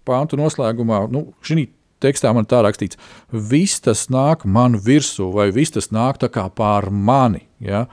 pāntu 0.08 0.38
noslēgumā. 0.40 1.04
Nu, 1.12 1.28
šī 1.44 1.68
tekstā 2.02 2.32
man 2.34 2.46
tā 2.48 2.62
rakstīts, 2.64 2.98
viss 3.30 3.82
tas 3.82 4.06
nāk 4.12 4.46
man 4.46 4.78
virsū, 4.82 5.30
vai 5.34 5.50
viss 5.54 5.74
tas 5.74 5.90
nāk 5.94 6.20
pār 6.56 6.90
mani. 6.90 7.44
Ja? 7.60 7.86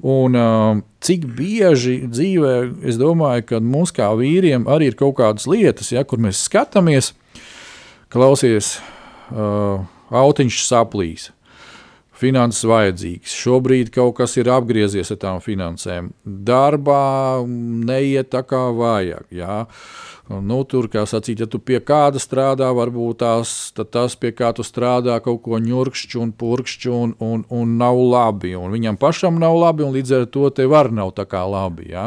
Un, 0.00 0.36
uh, 0.38 0.80
cik 1.04 1.26
bieži 1.36 2.04
dzīvē, 2.08 2.54
es 2.88 2.96
domāju, 3.00 3.44
ka 3.50 3.60
mums 3.60 3.92
kā 3.94 4.08
vīriem 4.16 4.66
arī 4.70 4.92
ir 4.92 4.98
kaut 4.98 5.18
kādas 5.20 5.46
lietas, 5.50 5.92
ja, 5.92 6.04
kur 6.08 6.22
mēs 6.22 6.40
skatāmies, 6.48 7.12
klausies, 8.12 8.78
uh, 9.30 9.84
autiņš 10.14 10.64
saplīs 10.64 11.30
finanses 12.18 12.64
vajadzīgas. 12.68 13.34
Šobrīd 13.42 13.92
kaut 13.94 14.16
kas 14.20 14.36
ir 14.40 14.50
apgriezies 14.52 15.12
ar 15.14 15.20
tām 15.22 15.42
finansēm. 15.44 16.12
Darbā 16.24 17.44
neiet 17.46 18.30
tā 18.34 18.44
kā 18.46 18.66
vajag. 18.76 19.26
Jā. 19.34 19.64
Nu, 20.24 20.62
tur, 20.64 20.86
kā 20.88 21.02
sacīt, 21.04 21.42
ja 21.42 21.46
tu 21.50 21.58
pie 21.60 21.76
kāda 21.84 22.16
strādā, 22.22 22.70
varbūt 22.72 23.18
tās, 23.20 23.50
tas, 23.76 24.14
pie 24.16 24.30
kā 24.32 24.54
tu 24.56 24.64
strādā, 24.64 25.18
kaut 25.20 25.42
ko 25.44 25.58
ņurkšķi 25.60 26.20
un 26.22 26.30
purkšķi 26.32 26.92
un, 26.96 27.12
un, 27.20 27.42
un 27.52 27.74
nav 27.76 28.00
labi. 28.00 28.54
Un 28.56 28.72
viņam 28.72 28.96
pašam 28.96 29.36
nav 29.42 29.58
labi, 29.60 29.84
un 29.84 29.92
līdz 29.92 30.14
ar 30.16 30.24
to 30.32 30.48
tev 30.48 30.72
var 30.72 30.88
nav 30.96 31.12
tā 31.18 31.26
kā 31.28 31.44
labi. 31.44 31.90
Ja? 31.92 32.06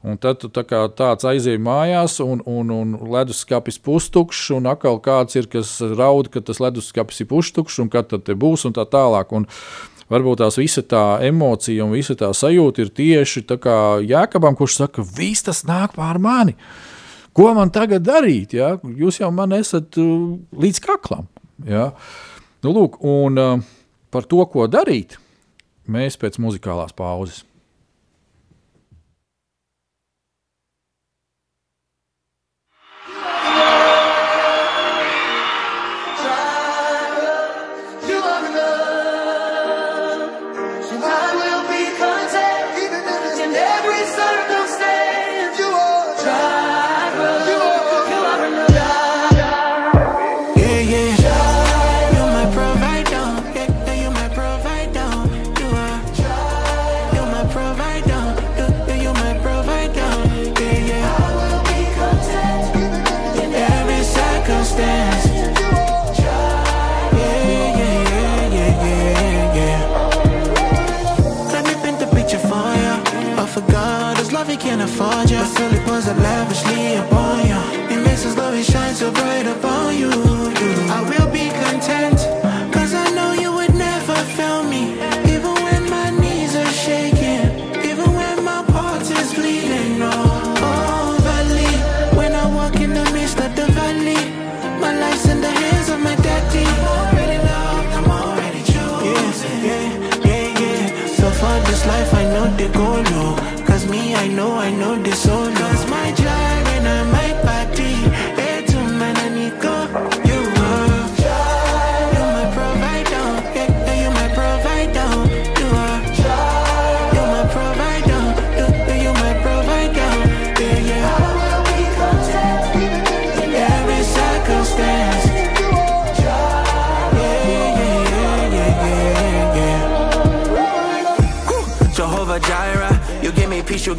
Un 0.00 0.16
tad 0.16 0.40
tu 0.40 0.48
tā 0.48 0.64
kā 0.64 0.86
tāds 0.96 1.28
aizēji 1.28 1.60
mājās, 1.60 2.16
un, 2.24 2.40
un, 2.48 2.72
un 2.72 2.96
leduskapis 3.12 3.76
pustukšs, 3.84 4.54
un 4.56 4.70
atkal 4.72 4.96
kāds 5.04 5.36
ir, 5.36 5.50
kas 5.52 5.76
raud, 5.84 6.32
ka 6.32 6.40
tas 6.40 6.64
leduskapis 6.64 7.20
ir 7.20 7.28
pustukšs, 7.28 7.82
un 7.84 7.92
kad 7.92 8.08
tad 8.08 8.24
te 8.24 8.38
būs, 8.40 8.64
un 8.64 8.76
tā 8.78 8.88
tālāk. 8.88 9.36
Un, 9.36 9.44
varbūt 10.10 10.40
tās 10.40 10.56
visa 10.58 10.82
tā 10.82 11.20
emocija 11.28 11.84
un 11.84 11.92
visa 11.94 12.16
tā 12.18 12.32
sajūta 12.34 12.82
ir 12.82 12.94
tieši 12.96 13.44
tā 13.46 13.60
kā 13.62 13.76
Jēkabam, 14.00 14.56
kurš 14.58 14.80
saka, 14.80 15.04
viss 15.04 15.44
tas 15.46 15.62
nāk 15.68 15.94
pār 15.98 16.18
mani. 16.22 16.56
Ko 17.36 17.52
man 17.54 17.70
tagad 17.74 18.04
darīt? 18.06 18.54
Ja? 18.58 18.74
Jūs 18.82 19.20
jau 19.20 19.30
man 19.34 19.54
esat 19.56 19.98
uh, 20.00 20.34
līdz 20.60 20.80
kaklam. 20.84 21.28
Ja? 21.66 21.90
Nu, 22.64 22.72
lūk, 22.74 22.98
un 23.06 23.38
uh, 23.40 23.62
par 24.12 24.26
to, 24.28 24.42
ko 24.50 24.66
darīt, 24.70 25.16
mēs 25.90 26.18
pēc 26.20 26.40
muzikālās 26.42 26.94
pauzes. 26.96 27.44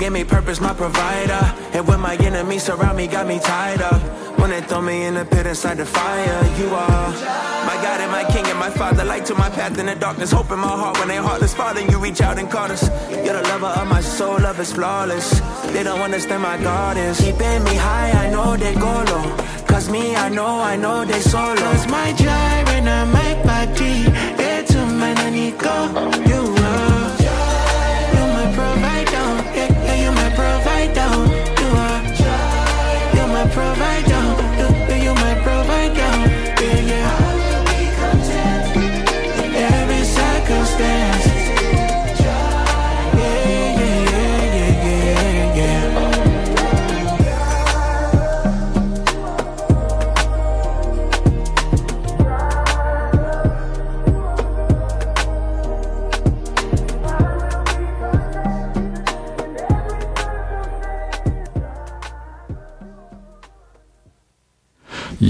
Give 0.02 0.12
me 0.12 0.24
purpose, 0.24 0.60
my 0.60 0.74
provider. 0.74 1.44
And 1.74 1.88
when 1.88 2.00
my 2.00 2.16
enemies 2.16 2.64
surround 2.64 2.98
me, 2.98 3.06
got 3.06 3.28
me 3.28 3.40
tied 3.40 3.84
up. 3.84 4.02
When 4.40 4.50
they 4.50 4.62
throw 4.62 4.82
me 4.82 5.04
in 5.04 5.14
the 5.14 5.26
pit 5.26 5.46
inside 5.46 5.78
the 5.78 5.86
fire, 5.86 6.42
you 6.58 6.70
are 6.74 7.10
my 7.70 7.78
God 7.86 8.02
and 8.02 8.12
my 8.12 8.24
King 8.34 8.48
and 8.48 8.58
my 8.58 8.72
Father. 8.72 9.06
Light 9.06 9.26
to 9.28 9.36
my 9.36 9.50
path 9.52 9.78
in 9.78 9.86
the 9.86 9.94
darkness, 9.94 10.32
hope 10.32 10.50
in 10.50 10.58
my 10.58 10.76
heart 10.82 10.98
when 10.98 11.08
they 11.08 11.18
heartless. 11.18 11.54
Father, 11.54 11.82
you 11.82 12.00
reach 12.00 12.20
out 12.20 12.40
and 12.40 12.50
call 12.50 12.72
us. 12.72 12.90
You're 13.12 13.38
the 13.40 13.44
lover 13.50 13.68
of 13.68 13.88
my 13.88 14.02
soul, 14.02 14.40
love 14.40 14.60
is 14.60 14.74
flawless. 14.74 15.40
They 15.72 15.84
don't 15.84 16.02
understand 16.02 16.42
my 16.42 16.58
God 16.58 16.98
is 16.98 17.20
keeping 17.20 17.64
me 17.64 17.76
high. 17.76 18.12
I 18.26 18.32
know 18.32 18.58
they 18.58 18.74
go 18.74 18.94
low. 19.12 19.38
Cause 19.68 19.88
me, 19.88 20.16
I 20.16 20.30
know, 20.30 20.62
I 20.72 20.78
know 20.78 21.06
they 21.06 21.22
solo. 21.22 21.56
Cause 21.56 21.88
my 21.88 22.12
gyre 22.14 22.66
and 22.70 23.12
my 23.14 23.32
body. 23.44 24.06
It's 24.50 24.74
a 24.74 24.86
man 24.88 25.18
I 25.20 25.30
need 25.30 25.60
go. 25.60 26.31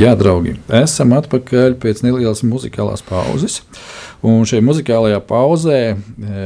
Jā, 0.01 0.15
draugi, 0.17 0.55
esam 0.73 1.11
atpakaļ 1.13 1.75
pēc 1.77 1.99
nelielas 2.01 2.39
muzikālās 2.41 3.03
pauzes. 3.05 3.59
Un 4.25 4.47
šajā 4.49 4.63
muzikālajā 4.65 5.19
pauzē 5.29 5.75
e, 5.91 6.45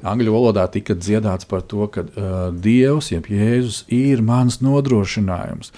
angļu 0.00 0.32
valodā 0.32 0.64
tika 0.72 0.96
dziedāts 0.96 1.44
par 1.50 1.60
to, 1.68 1.84
ka 1.92 2.06
uh, 2.06 2.38
Dievs, 2.56 3.10
jeb 3.12 3.28
Jēzus, 3.28 3.82
ir 3.92 4.22
mans 4.24 4.62
nodrošinājums. 4.64 5.74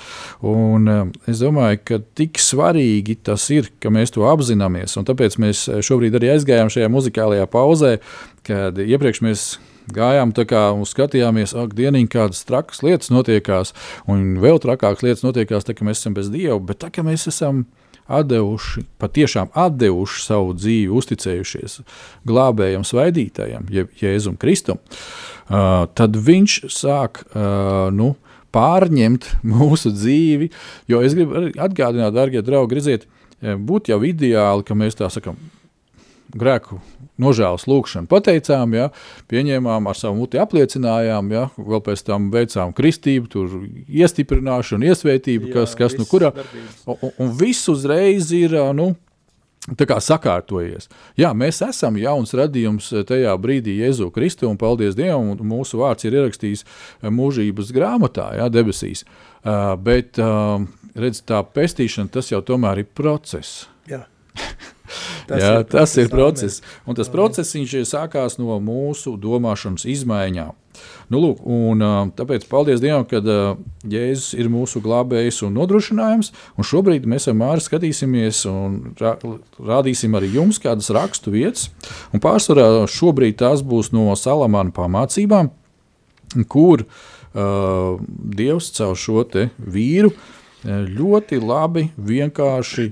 Un, 0.46 0.86
uh, 0.86 1.10
es 1.26 1.42
domāju, 1.42 1.80
ka 1.90 1.98
tik 2.20 2.38
svarīgi 2.38 3.18
tas 3.26 3.48
ir, 3.50 3.72
ka 3.82 3.90
mēs 3.90 4.14
to 4.14 4.28
apzināmies. 4.30 4.94
Tāpēc 4.94 5.40
mēs 5.42 5.64
šobrīd 5.82 6.20
arī 6.20 6.36
aizgājām 6.36 6.70
šajā 6.70 6.92
muzikālajā 6.92 7.50
pauzē, 7.50 7.96
kad 8.46 8.78
iepriekš 8.78 9.24
mēs 9.26 9.48
gājām 9.92 10.32
tā 10.36 10.46
kā 10.48 10.64
skatījāmies, 10.88 11.54
ak, 11.58 11.76
dienīgi 11.78 12.10
kādas 12.12 12.44
trakas 12.48 12.82
lietas 12.84 13.12
notiekās, 13.12 13.74
un 14.10 14.38
vēl 14.42 14.60
trakākas 14.62 15.04
lietas 15.06 15.24
notiekās, 15.26 15.66
tā, 15.66 15.76
ka 15.76 15.86
mēs 15.88 16.02
esam 16.02 16.16
bez 16.18 16.30
Dieva, 16.32 16.58
bet 16.62 16.82
tā, 16.84 16.92
ka 16.94 17.04
mēs 17.06 17.28
esam 17.30 17.64
atdevuši, 18.12 18.84
patiešām 19.00 19.52
atdevuši 19.56 20.24
savu 20.24 20.56
dzīvi, 20.58 20.90
uzticējušies 20.98 21.78
glābējam, 22.28 22.84
svaidītājam, 22.86 23.68
jeb 23.72 23.92
Jēzum 24.00 24.36
Kristum, 24.40 24.80
uh, 24.82 25.86
tad 25.94 26.18
viņš 26.18 26.58
sāk 26.72 27.24
uh, 27.30 27.88
nu, 27.94 28.12
pārņemt 28.52 29.30
mūsu 29.54 29.94
dzīvi. 29.94 30.50
Jo 30.90 31.02
es 31.06 31.16
gribu 31.16 31.48
atgādināt, 31.56 32.14
darbie 32.16 32.44
draugi, 32.44 32.78
redziet, 32.78 33.08
būtu 33.42 33.94
jau 33.94 34.02
ideāli, 34.06 34.66
ka 34.66 34.76
mēs 34.78 34.98
tā 34.98 35.08
sakām, 35.12 35.38
grēku 36.36 36.80
nožēlas 37.22 37.68
lūgšanu 37.70 38.10
pateicām, 38.10 38.74
ja, 38.76 38.88
pieņēmām 39.30 39.86
ar 39.90 39.98
savu 39.98 40.18
muti 40.22 40.40
apliecinājām, 40.42 41.30
ja, 41.34 41.46
vēl 41.56 41.84
pēc 41.86 42.04
tam 42.08 42.28
veicām 42.34 42.74
kristību, 42.76 43.30
tur 43.32 43.56
iestiprināšanu, 43.86 44.90
iesvētību, 44.90 45.54
kas, 45.54 45.76
kas 45.78 45.96
nu 46.00 46.08
kurā, 46.08 46.34
un, 46.86 47.08
un, 47.16 47.32
viss 47.38 47.70
uzreiz 47.72 48.34
ir, 48.36 48.58
nu, 48.76 48.92
Tā 49.62 49.86
kā 49.86 50.00
sakārtojies. 50.02 50.88
Jā, 51.14 51.28
mēs 51.38 51.60
esam 51.62 51.94
jauns 51.94 52.32
radījums 52.34 52.88
tajā 53.06 53.30
brīdī 53.38 53.76
Jēzu 53.78 54.08
Kristu, 54.10 54.48
un 54.50 54.58
paldies 54.58 54.96
Dievam, 54.98 55.28
un 55.36 55.52
mūsu 55.52 55.78
vārds 55.78 56.02
ir 56.08 56.16
ierakstīts 56.18 56.66
mūžības 57.06 57.70
grāmatā, 57.76 58.32
jā, 58.40 58.48
debesīs. 58.50 59.04
Uh, 59.06 59.76
bet, 59.78 60.18
uh, 60.18 60.66
redz, 60.98 61.22
tā 61.30 61.44
pestīšana, 61.46 62.10
tas 62.10 62.34
jau 62.34 62.42
tomēr 62.42 62.82
ir 62.82 62.90
process. 62.90 63.68
Jā. 63.86 64.02
Tas 65.28 65.42
Jā, 65.42 65.52
ir 65.60 65.68
tas 65.70 65.94
ir 66.00 66.10
process. 66.12 66.62
Un 66.86 66.98
tas 66.98 67.10
process 67.12 67.54
sākās 67.88 68.38
no 68.40 68.58
mūsu 68.62 69.14
domāšanas 69.20 69.86
izmaiņām. 69.88 70.58
Nu, 71.12 71.20
lūk, 71.20 71.42
un, 71.44 71.82
tāpēc 72.16 72.46
paldies 72.48 72.80
Dievam, 72.80 73.04
ka 73.08 73.20
Jēzus 73.20 74.32
ir 74.38 74.48
mūsu 74.52 74.80
glābējs 74.84 75.42
un 75.46 75.54
nodrošinājums. 75.58 76.32
Un 76.56 76.66
šobrīd 76.66 77.06
mēs 77.10 77.28
ar 77.28 77.36
Māri 77.36 77.64
skatīsimies 77.64 78.44
un 78.50 78.78
rādīsim 78.98 80.16
arī 80.16 80.32
jums 80.38 80.60
kādas 80.62 80.88
rakstu 80.94 81.34
vietas. 81.34 81.68
Un 82.16 82.24
pārsvarā 82.24 82.86
šobrīd 82.88 83.40
tās 83.42 83.64
būs 83.66 83.92
no 83.92 84.08
Salamāna 84.16 84.72
pamācībām, 84.74 85.52
kur 86.48 86.86
uh, 86.86 88.00
Dievs 88.40 88.72
caur 88.78 88.96
šo 88.96 89.26
vīru 89.58 90.14
ļoti 90.62 91.40
labi 91.42 91.88
vienkārši 91.98 92.88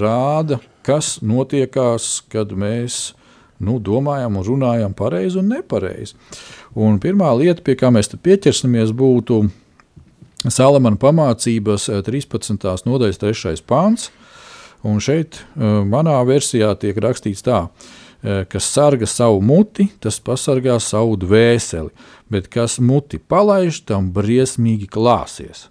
rāda 0.00 0.60
kas 0.86 1.16
notiekās, 1.26 2.22
kad 2.32 2.54
mēs 2.54 3.16
nu, 3.58 3.78
domājam 3.80 4.38
un 4.38 4.46
runājam 4.46 4.96
pareizi 4.96 5.40
un 5.40 5.50
nepareizi. 5.50 6.16
Un 6.76 7.00
pirmā 7.00 7.32
lieta, 7.38 7.64
pie 7.64 7.76
kā 7.78 7.90
mēs 7.92 8.12
pieķersimies, 8.12 8.92
būtu 8.96 9.46
Salamana 10.46 10.98
pamācības 11.00 11.88
13. 12.06 12.66
Eh, 12.68 12.82
nodaļas 12.86 13.20
3. 13.22 13.62
pāns. 13.66 14.10
Un 14.86 15.00
šeit 15.02 15.40
eh, 15.40 15.62
manā 15.88 16.18
versijā 16.28 16.74
tiek 16.78 16.98
rakstīts 17.02 17.42
tā, 17.42 17.64
eh, 18.22 18.44
kas 18.50 18.68
sarga 18.70 19.08
savu 19.10 19.40
muti, 19.42 19.88
tas 20.00 20.20
pasargā 20.20 20.76
savu 20.82 21.16
dvēseli, 21.18 21.90
bet 22.30 22.50
kas 22.52 22.78
muti 22.78 23.18
palaiž, 23.18 23.82
tam 23.88 24.12
briesmīgi 24.14 24.86
klāsies. 24.92 25.66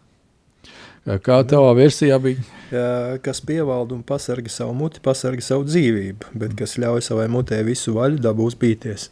Kā 1.05 1.43
tavā 1.45 1.75
versijā 1.77 2.17
bija? 2.17 2.41
Ja, 2.73 3.17
kas 3.21 3.37
pievalda 3.45 3.93
un 3.93 4.01
pasarga 4.01 4.49
savu 4.49 4.73
muti, 4.73 5.03
pasarga 5.05 5.43
savu 5.45 5.67
dzīvību, 5.67 6.31
bet 6.33 6.55
kas 6.57 6.79
ļauj 6.81 7.03
savai 7.05 7.27
mutē 7.29 7.59
visu 7.67 7.93
vaļu, 7.93 8.17
dabūs 8.25 8.57
bīties. 8.57 9.11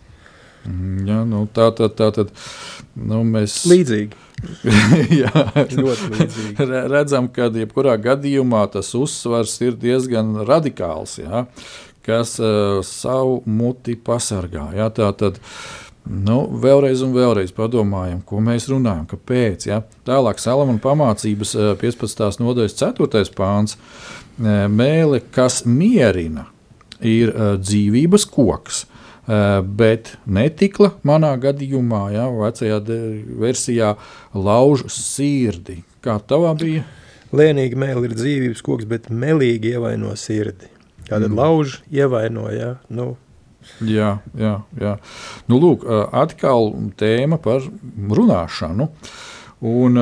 Mm, 0.65 1.03
ja, 1.06 1.19
nu, 1.27 1.43
tā 1.53 1.67
tad 1.77 1.93
tā, 1.99 2.10
tā, 2.15 2.25
nu, 2.97 3.21
mēs. 3.27 3.60
Līdzīgi. 3.69 4.17
Jā, 5.21 5.45
ļoti 5.75 6.10
līdzīgi. 6.15 6.67
Redzam, 6.89 7.29
ka 7.36 7.51
jebkurā 7.53 7.93
gadījumā 8.01 8.65
tas 8.73 8.89
uzsvars 8.97 9.60
ir 9.62 9.77
diezgan 9.77 10.39
radikāls, 10.49 11.19
ja, 11.21 11.45
kas 12.03 12.39
uh, 12.41 12.82
savu 12.88 13.43
muti 13.45 13.99
pasargā. 13.99 14.71
Ja, 14.79 14.89
tā 14.95 15.12
tad, 15.19 15.38
uh, 15.38 15.83
Nu, 16.04 16.42
vēlreiz 16.60 17.00
un 17.06 17.13
vēlreiz 17.16 17.54
padomājam, 17.56 18.20
ko 18.28 18.42
mēs 18.44 18.68
runājam, 18.68 19.06
kāpēc. 19.13 19.68
Ja? 19.70 19.80
Tālāk, 20.08 20.42
Salamana 20.44 20.82
pamācības 20.84 21.56
15. 21.80 22.26
Eh, 22.28 22.42
nodaļas 22.44 22.76
4. 22.82 23.24
pāns 23.38 23.78
eh,- 23.78 24.66
mēle, 24.82 25.22
kas 25.32 25.62
mierina, 25.66 26.50
ir 27.00 27.32
eh, 27.32 27.54
dzīvības 27.62 28.28
koks. 28.32 28.88
Bet 29.24 30.18
netikla 30.28 30.89
manā 31.08 31.30
gadījumā, 31.39 32.02
ja, 32.12 32.26
vecajā 32.28 32.82
versijā, 33.39 33.94
lauž 34.36 34.84
sirdi. 34.92 35.78
Kā 36.04 36.18
tavā 36.20 36.52
bija? 36.60 36.84
Lēnīgi 37.32 37.80
mēlī 37.80 38.10
ir 38.10 38.18
dzīvības 38.18 38.63
koks, 38.68 38.84
bet 38.84 39.08
melīgi 39.08 39.72
ievaino 39.78 40.12
sirdi. 40.20 40.68
Tātad 41.08 41.30
mm. 41.30 41.39
lauž 41.39 41.78
ievaino, 41.88 42.50
ja, 42.52 42.74
nu, 42.92 43.13
Jā, 43.86 44.17
jā, 44.38 44.56
jā. 44.80 44.95
Nu, 45.52 45.60
lūk, 45.62 45.86
atkal 46.15 46.71
tēma 46.99 47.39
par 47.43 47.65
runāšanu. 47.93 48.89
Un, 49.63 49.99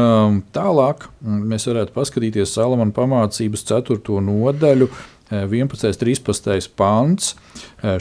tālāk 0.55 1.05
mēs 1.21 1.67
varētu 1.69 1.93
paskatīties 1.93 2.55
Salamana 2.57 2.93
pamācības 2.95 3.65
4. 3.69 4.21
nodaļu, 4.25 4.87
11. 5.31 5.85
un 5.87 5.99
13. 6.01 6.71
pants. 6.75 7.35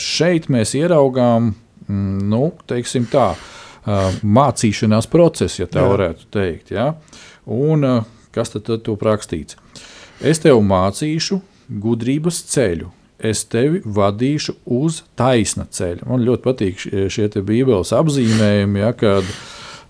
Šeit 0.01 0.49
mēs 0.53 0.73
ieraugām, 0.79 1.53
nu, 1.91 2.43
teiksim 2.71 3.05
tā, 3.13 3.35
mācīšanās 4.23 5.09
procesu, 5.13 5.63
ja 5.63 5.69
tā 5.71 5.85
Jā. 5.85 5.91
varētu 5.93 6.31
teikt. 6.33 6.73
Ja? 6.75 6.95
Un, 7.45 7.87
kas 8.35 8.53
tad, 8.55 8.65
tad 8.69 8.85
to 8.89 8.97
rakstīts? 8.97 9.57
Es 10.21 10.43
tev 10.43 10.61
mācīšu 10.65 11.41
gudrības 11.81 12.43
ceļu, 12.51 12.91
es 13.27 13.45
tevi 13.51 13.81
vadīšu 13.85 14.57
uz 14.81 15.03
taisna 15.19 15.67
ceļa. 15.71 16.07
Man 16.09 16.27
ļoti 16.27 16.45
patīk 16.45 16.85
šie 17.13 17.29
Bībeles 17.47 17.93
apzīmējumi, 17.97 18.83
ja, 18.83 18.93
kad 18.97 19.27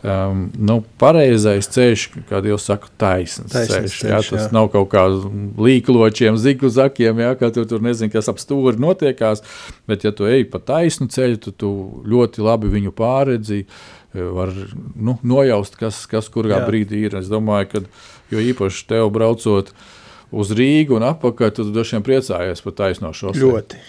um, 0.03 0.47
nu, 0.59 0.81
pareizais 1.01 1.69
ceļš, 1.73 2.07
kā 2.31 2.41
jau 2.47 2.59
saka, 2.61 2.91
taisns 3.01 3.53
ceļš. 3.53 3.71
ceļš 3.73 4.01
ja, 4.09 4.23
tas 4.25 4.47
jā. 4.47 4.49
nav 4.57 4.71
kaut 4.75 4.91
kā 4.95 5.05
līkločiem, 5.11 6.39
ziku 6.41 6.73
zakiem, 6.73 7.23
ja, 7.25 7.35
ka 7.39 7.53
tu 7.55 7.67
tur 7.69 7.85
nezini, 7.85 8.13
kas 8.13 8.31
ap 8.33 8.43
stūri 8.43 8.81
notiekās, 8.83 9.45
bet 9.91 10.09
ja 10.09 10.15
tu 10.17 10.29
ej 10.31 10.47
pa 10.51 10.63
taisnu 10.73 11.11
ceļu, 11.13 11.41
tad 11.47 11.61
tu 11.61 11.73
ļoti 12.11 12.45
labi 12.47 12.73
viņu 12.73 12.95
pāredzi, 12.97 13.65
var 14.11 14.51
nu, 14.99 15.21
nojaust, 15.23 15.79
kas, 15.79 16.03
kas 16.11 16.27
kurā 16.35 16.57
jā. 16.57 16.67
brīdī 16.67 17.05
ir. 17.07 17.21
Es 17.21 17.31
domāju, 17.31 17.69
ka 17.71 18.35
jo 18.35 18.43
īpaši 18.43 18.89
tev 18.91 19.07
braucot, 19.15 19.71
uh, 19.71 20.00
uz 20.31 20.53
Rīgu 20.57 20.97
un 20.99 21.07
atpakaļ, 21.09 21.53
tad 21.57 21.73
droši 21.75 21.97
vien 21.97 22.07
priecājies 22.07 22.63
par 22.65 22.77
taisno 22.79 23.13
šo 23.17 23.35
ļoti. 23.35 23.81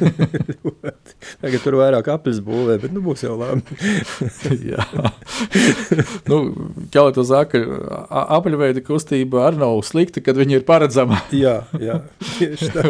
ļoti. 0.64 1.16
Tagad 1.42 1.62
tur 1.64 1.78
vairāk 1.80 2.10
aplis 2.14 2.40
būvē, 2.44 2.78
bet 2.82 2.94
nu 2.94 3.02
būs 3.04 3.24
jau 3.26 3.36
labi. 3.38 3.78
Jā. 4.70 4.84
nu, 6.30 6.38
kā 6.92 7.04
lai 7.06 7.14
to 7.16 7.24
saka, 7.26 7.60
apaļveida 8.34 8.82
kustība 8.84 9.44
arī 9.48 9.60
nav 9.62 9.80
slikta, 9.86 10.22
kad 10.24 10.38
viņi 10.38 10.58
ir 10.58 10.66
paredzama. 10.66 11.20
jā, 11.44 11.56
jā, 11.80 12.00
tieši 12.38 12.70
tā. 12.74 12.84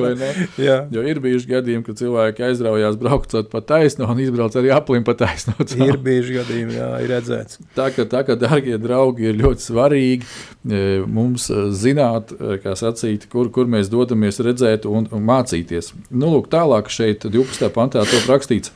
Jā. 0.60 0.78
Jo 0.92 1.04
ir 1.06 1.20
bijuši 1.24 1.50
gadījumi, 1.50 1.84
kad 1.86 2.00
cilvēki 2.00 2.46
aizraujās 2.48 2.98
braucot 3.00 3.50
pa 3.52 3.62
taisno 3.64 4.08
un 4.10 4.22
izbrauc 4.24 4.56
arī 4.58 4.72
aplim 4.74 5.06
pa 5.06 5.16
taisno. 5.18 5.56
ir 5.60 5.98
bijuši 6.00 6.38
gadījumi, 6.40 6.78
jā, 6.78 6.90
ir 7.04 7.12
redzēts. 7.14 7.60
Tā 7.76 7.90
ka, 7.94 8.06
tā 8.10 8.24
ka, 8.26 8.38
dargie 8.38 8.78
draugi, 8.80 9.28
ir 9.30 9.40
ļoti 9.40 9.64
svarīgi 9.64 10.24
e, 10.24 10.82
mums 11.06 11.48
e, 11.52 11.66
zināt, 11.76 12.34
e, 12.34 12.58
kā 12.62 12.74
sacīt, 12.94 13.24
sacīt, 13.24 13.30
kur, 13.30 13.50
kur 13.50 13.66
mēs 13.66 13.90
dodamies 13.90 14.40
redzēt 14.40 14.86
un, 14.86 15.08
un 15.10 15.24
mācīties. 15.24 15.94
Nu, 16.10 16.30
lūk, 16.34 16.48
tālāk 16.48 16.88
šeit 16.88 17.24
12. 17.24 17.70
pantā 17.74 18.04
to 18.04 18.20
rakstīts, 18.28 18.72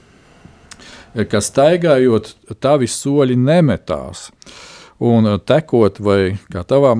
ka 1.28 1.40
staigājot, 1.40 2.34
tavi 2.60 2.86
soļi 2.86 3.36
nemetās. 3.36 4.30
Un 4.98 5.38
tekot, 5.46 6.00
vai 6.00 6.38
kā 6.50 6.64
tavā 6.66 6.90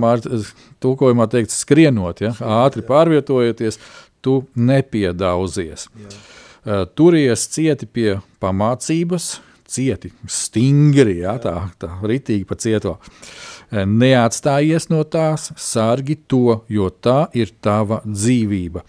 tulkojumā 0.80 1.26
teikt, 1.28 1.50
skrienot, 1.50 2.20
ja, 2.22 2.32
ātri 2.38 2.84
pārvietojoties, 2.86 3.80
tu 4.22 4.44
nepiedauzies. 4.54 5.88
Jā. 5.98 6.84
Turies 6.94 7.48
cieti 7.50 7.86
pie 7.90 8.20
pamācības, 8.38 9.40
cieti, 9.66 10.12
stingri, 10.30 11.18
ja, 11.24 11.40
tā, 11.42 11.72
tā 11.78 11.90
ritīgi 12.06 12.46
pa 12.46 12.54
cieto. 12.54 12.98
Uh, 12.98 13.57
neatstājies 13.72 14.88
no 14.92 15.02
tās, 15.04 15.50
sargi 15.60 16.16
to, 16.30 16.60
jo 16.68 16.88
tā 16.90 17.28
ir 17.36 17.52
tava 17.64 18.00
dzīvība. 18.06 18.84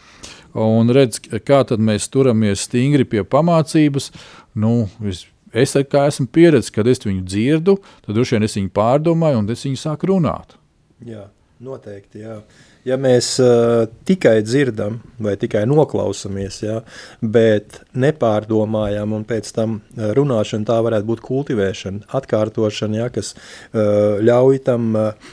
Un 0.60 0.90
redz, 0.96 1.20
kā 1.46 1.62
tad 1.68 1.84
mēs 1.84 2.10
turamies 2.10 2.66
stingri 2.66 3.06
pie 3.06 3.24
pamācības. 3.24 4.10
Nu, 4.58 4.88
es, 5.06 5.76
kā 5.92 6.08
esmu 6.10 6.26
pieredzējis, 6.34 6.74
kad 6.74 6.90
es 6.90 7.04
viņu 7.06 7.22
dzirdu, 7.28 7.78
tad 8.06 8.18
droši 8.18 8.38
vien 8.38 8.48
es 8.48 8.58
viņu 8.58 8.74
pārdomāju 8.76 9.44
un 9.44 9.54
es 9.54 9.68
viņu 9.68 9.84
sāku 9.84 10.14
runāt. 10.14 10.58
Jā, 11.06 11.28
noteikti. 11.64 12.26
Jā 12.26 12.42
ja 12.88 12.98
mēs 13.00 13.32
uh, 13.44 13.86
tikai 14.08 14.40
dzirdam 14.46 15.00
vai 15.22 15.36
tikai 15.40 15.66
noklausāmies, 15.70 16.62
ja, 16.64 16.80
bet 17.22 17.82
nepārdomājam, 18.00 19.14
un 19.18 19.26
pēc 19.30 19.52
tam 19.56 19.80
runāšana 19.98 20.70
tā 20.70 20.80
varētu 20.86 21.10
būt 21.10 21.24
kultivēšana, 21.26 22.10
atkārtošana, 22.20 23.02
ja, 23.04 23.12
kas 23.14 23.36
uh, 23.36 24.20
ļauj 24.24 24.64
tam 24.68 24.92
uh, 24.98 25.32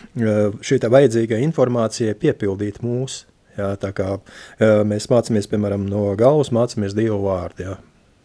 šī 0.60 0.80
vajadzīgai 0.86 1.42
informācijai 1.46 2.16
piepildīt 2.18 2.82
mūsu. 2.86 3.26
Ja, 3.56 3.70
tā 3.80 3.88
kā 3.96 4.18
uh, 4.18 4.80
mēs 4.84 5.08
mācāmies, 5.08 5.48
piemēram, 5.48 5.86
no 5.88 6.10
galvas, 6.18 6.52
mācāmies 6.52 6.96
Dievu 6.96 7.22
vārdu. 7.24 7.70
Ja. 7.70 7.78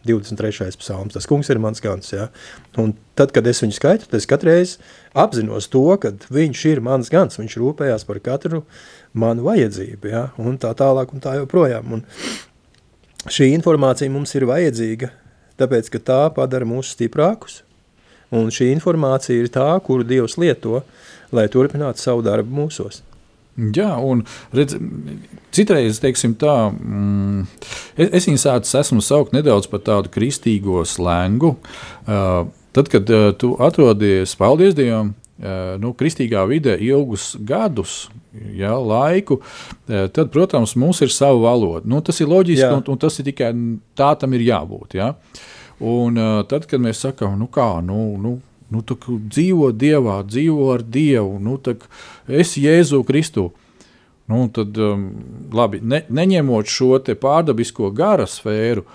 23. 0.04 0.76
psalms. 0.78 1.14
Tas 1.14 1.28
kungs 1.30 1.50
ir 1.52 1.60
mans 1.62 1.80
gans. 1.82 2.10
Ja? 2.12 2.28
Un 2.80 2.94
tad, 3.18 3.32
kad 3.34 3.46
es 3.46 3.62
viņu 3.62 3.76
skaitu, 3.76 4.08
es 4.16 4.26
katru 4.28 4.50
reizi 4.50 4.80
apzinos 5.18 5.68
to, 5.72 5.84
ka 6.02 6.12
viņš 6.32 6.64
ir 6.72 6.82
mans 6.84 7.10
gans. 7.12 7.38
Viņš 7.38 7.58
rūpējās 7.62 8.06
par 8.08 8.20
katru 8.24 8.64
manu 9.12 9.46
vajadzību. 9.46 10.10
Ja? 10.12 10.24
Un 10.40 10.58
tā 10.60 10.72
tālāk 10.78 11.12
un 11.14 11.22
tā 11.24 11.36
joprojām. 11.40 11.98
Un, 11.98 12.04
šī 13.30 13.52
informācija 13.56 14.10
mums 14.12 14.34
ir 14.38 14.48
vajadzīga, 14.50 15.12
tāpēc, 15.60 15.92
ka 15.92 16.02
tā 16.02 16.20
padara 16.34 16.66
mūs 16.68 16.94
stiprākus, 16.96 17.60
un 18.34 18.50
šī 18.54 18.72
informācija 18.72 19.38
ir 19.38 19.52
tā, 19.52 19.68
kuru 19.84 20.06
Dievs 20.08 20.38
lieto, 20.40 20.82
lai 21.32 21.48
turpinātu 21.52 22.02
savu 22.02 22.24
darbu 22.24 22.62
mūsos. 22.62 23.02
Jā, 23.52 23.90
un 24.00 24.22
redz, 24.56 24.78
citreiz, 25.52 25.98
teiksim 26.00 26.32
tā, 26.40 26.72
mm, 26.72 27.42
es, 28.00 28.24
viņu 28.24 28.40
sācis 28.40 28.78
esmu 28.80 29.02
saukt 29.04 29.34
nedaudz 29.36 29.68
par 29.68 29.82
tādu 29.84 30.08
kristīgo 30.12 30.86
slēngu. 30.88 31.52
Uh, 32.06 32.48
tad, 32.72 32.88
kad 32.92 33.12
uh, 33.12 33.28
tu 33.36 33.52
atrodies, 33.60 34.32
paldies 34.40 34.72
Dievam, 34.78 35.12
nu, 35.82 35.92
kristīgā 35.98 36.44
vidē 36.50 36.76
ilgus 36.78 37.32
gadus, 37.42 38.06
ja, 38.56 38.76
laiku, 38.78 39.40
uh, 39.42 40.06
tad, 40.14 40.30
protams, 40.34 40.76
mums 40.78 41.02
ir 41.02 41.12
sava 41.12 41.40
valoda. 41.48 41.86
Nu, 41.88 42.02
tas 42.04 42.20
ir 42.22 42.30
loģiski, 42.30 42.66
Jā. 42.66 42.76
un, 42.78 42.86
un 42.94 43.02
tas 43.02 43.18
ir 43.18 43.26
tikai 43.32 43.52
tā 43.98 44.12
tam 44.20 44.38
ir 44.38 44.46
jābūt. 44.46 44.96
Ja? 45.00 45.12
Un 45.82 46.18
uh, 46.20 46.40
tad, 46.48 46.68
kad 46.70 46.82
mēs 46.82 47.02
sakām, 47.06 47.36
nu 47.40 47.50
kā, 47.52 47.74
nu, 47.84 48.06
nu, 48.22 48.38
Nu, 48.72 48.80
dzīvo 48.80 49.68
Dievā, 49.76 50.22
dzīvo 50.24 50.70
ar 50.72 50.80
Dievu, 50.80 51.36
nu, 51.42 51.58
es 52.40 52.54
Jēzu 52.56 53.02
Kristu. 53.04 53.50
Nu, 54.30 54.46
tad, 54.54 54.78
um, 54.80 55.10
labi, 55.52 55.82
ne, 55.82 56.04
neņemot 56.08 56.70
šo 56.70 56.96
pārdabisko 57.20 57.90
gara 57.92 58.24
sfēru, 58.30 58.86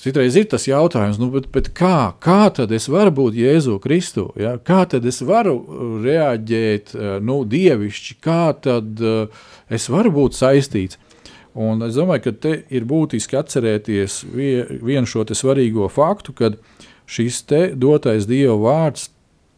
citreiz 0.00 0.36
ir 0.38 0.48
tas 0.50 0.68
jautājums, 0.68 1.18
nu, 1.20 1.30
bet, 1.34 1.48
bet 1.54 1.72
kā, 1.76 2.12
kā 2.22 2.40
tad 2.54 2.72
es 2.74 2.88
varu 2.92 3.14
būt 3.18 3.38
Jēzu 3.38 3.78
Kristu? 3.82 4.28
Ja? 4.38 4.56
Kā 4.58 4.84
tad 4.90 5.06
es 5.08 5.20
varu 5.26 5.58
uh, 5.58 5.92
reaģēt 6.04 6.94
uh, 6.94 7.10
nu, 7.24 7.42
dievišķi, 7.48 8.18
kā 8.24 8.42
tad 8.64 9.04
uh, 9.04 9.46
es 9.70 9.88
varu 9.92 10.14
būt 10.20 10.38
saistīts? 10.38 11.00
Un 11.58 11.82
es 11.82 11.96
domāju, 11.98 12.28
ka 12.28 12.32
te 12.44 12.52
ir 12.70 12.84
būtiski 12.86 13.34
atcerēties 13.34 14.20
vienu 14.30 15.08
šo 15.10 15.24
svarīgo 15.34 15.88
faktu, 15.90 16.34
uh, 16.46 16.84
šis 17.08 17.42
dotais 17.78 18.28
Dieva 18.28 18.56
vārds, 18.60 19.08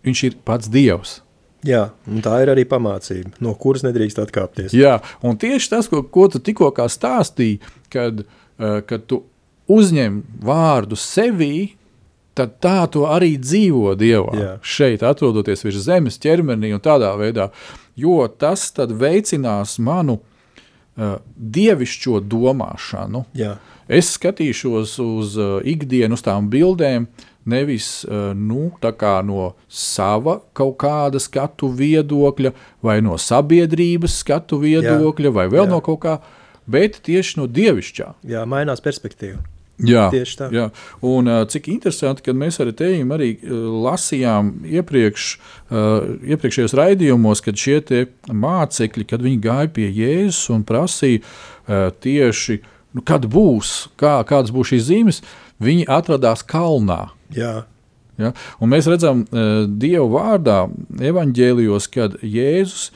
viņš 0.06 0.22
ir 0.28 0.38
pats 0.46 0.70
Dievs. 0.70 1.18
Jā, 1.66 1.90
tā 2.24 2.38
ir 2.40 2.54
arī 2.54 2.64
pamācība, 2.64 3.34
no 3.44 3.52
kuras 3.60 3.82
nedrīkst 3.84 4.22
atkāpties. 4.22 4.72
Jā, 4.72 4.96
un 5.26 5.36
tieši 5.40 5.74
tas, 5.74 5.90
ko, 5.92 6.00
ko 6.08 6.24
tu 6.32 6.40
tikko 6.40 6.70
stāstīji, 6.72 7.58
kad, 7.92 8.22
uh, 8.24 8.78
kad 8.88 9.04
tu 9.10 9.26
uzņem 9.70 10.20
vārdu 10.44 10.98
sevī, 10.98 11.76
tad 12.38 12.58
tā 12.62 12.84
tu 12.92 13.04
arī 13.08 13.34
dzīvo 13.40 13.94
Dievā. 13.98 14.34
Jā. 14.38 14.52
Šeit, 14.62 15.04
atrodoties 15.06 15.64
virs 15.66 15.84
zemes 15.86 16.18
ķermenī 16.22 16.72
un 16.76 16.82
tādā 16.82 17.12
veidā, 17.20 17.50
jo 17.98 18.22
tas 18.28 18.70
veicinās 18.74 19.78
manu 19.82 20.20
uh, 20.20 21.18
dievišķo 21.36 22.22
domāšanu. 22.30 23.26
Jā. 23.38 23.56
Es 23.90 24.14
skatīšos 24.14 24.94
uz 25.02 25.34
uh, 25.40 25.58
ikdienu, 25.66 26.14
uz 26.14 26.22
tām 26.24 26.46
bildēm, 26.52 27.08
uh, 27.08 27.30
nevis 27.44 28.04
eh, 28.04 28.34
nu, 28.34 28.72
no 29.24 29.54
sava 29.68 30.40
kaut 30.52 30.76
kāda 30.80 31.20
skatu 31.20 31.70
viedokļa, 31.72 32.52
vai 32.82 33.00
no 33.00 33.16
sabiedrības 33.18 34.20
skatu 34.22 34.60
viedokļa, 34.60 35.28
jā, 35.28 35.34
vai 35.34 35.46
vēl 35.48 35.64
jā. 35.64 35.70
no 35.70 35.80
kaut 35.80 36.00
kā, 36.04 36.18
bet 36.66 37.00
tieši 37.06 37.40
no 37.40 37.46
dievišķā. 37.46 38.14
Jā, 38.28 38.44
mainās 38.46 38.82
perspektīva. 38.84 39.40
Jā, 39.86 40.08
tieši 40.12 40.36
tā. 40.38 40.48
Jā. 40.54 40.66
Un, 41.06 41.30
cik 41.50 41.70
interesanti, 41.72 42.24
ka 42.26 42.34
mēs 42.36 42.60
arī 42.62 42.74
tejam 42.76 43.14
arī 43.16 43.30
lasījām 43.86 44.52
iepriekš, 44.68 45.28
iepriekšējos 46.34 46.76
raidījumos, 46.80 47.42
kad 47.44 47.60
šie 47.60 47.80
mācekļi, 48.28 49.06
kad 49.08 49.24
viņi 49.24 49.40
gāja 49.44 49.72
pie 49.74 49.88
Jēzus 49.88 50.50
un 50.54 50.66
prasīja 50.68 51.24
tieši, 52.02 52.60
nu, 52.96 53.04
kad 53.06 53.26
būs, 53.30 53.90
kā, 54.00 54.18
kādas 54.28 54.52
būs 54.54 54.74
šīs 54.74 54.86
zīmes, 54.90 55.22
viņi 55.62 55.88
atradās 55.90 56.44
kalnā. 56.46 57.06
Jā. 57.34 57.60
Ja? 58.20 58.34
Un 58.60 58.72
mēs 58.72 58.88
redzam, 58.90 59.24
Dieva 59.80 60.06
vārdā, 60.12 60.58
evanģēlijos, 61.10 61.88
kad 61.92 62.18
Jēzus 62.20 62.90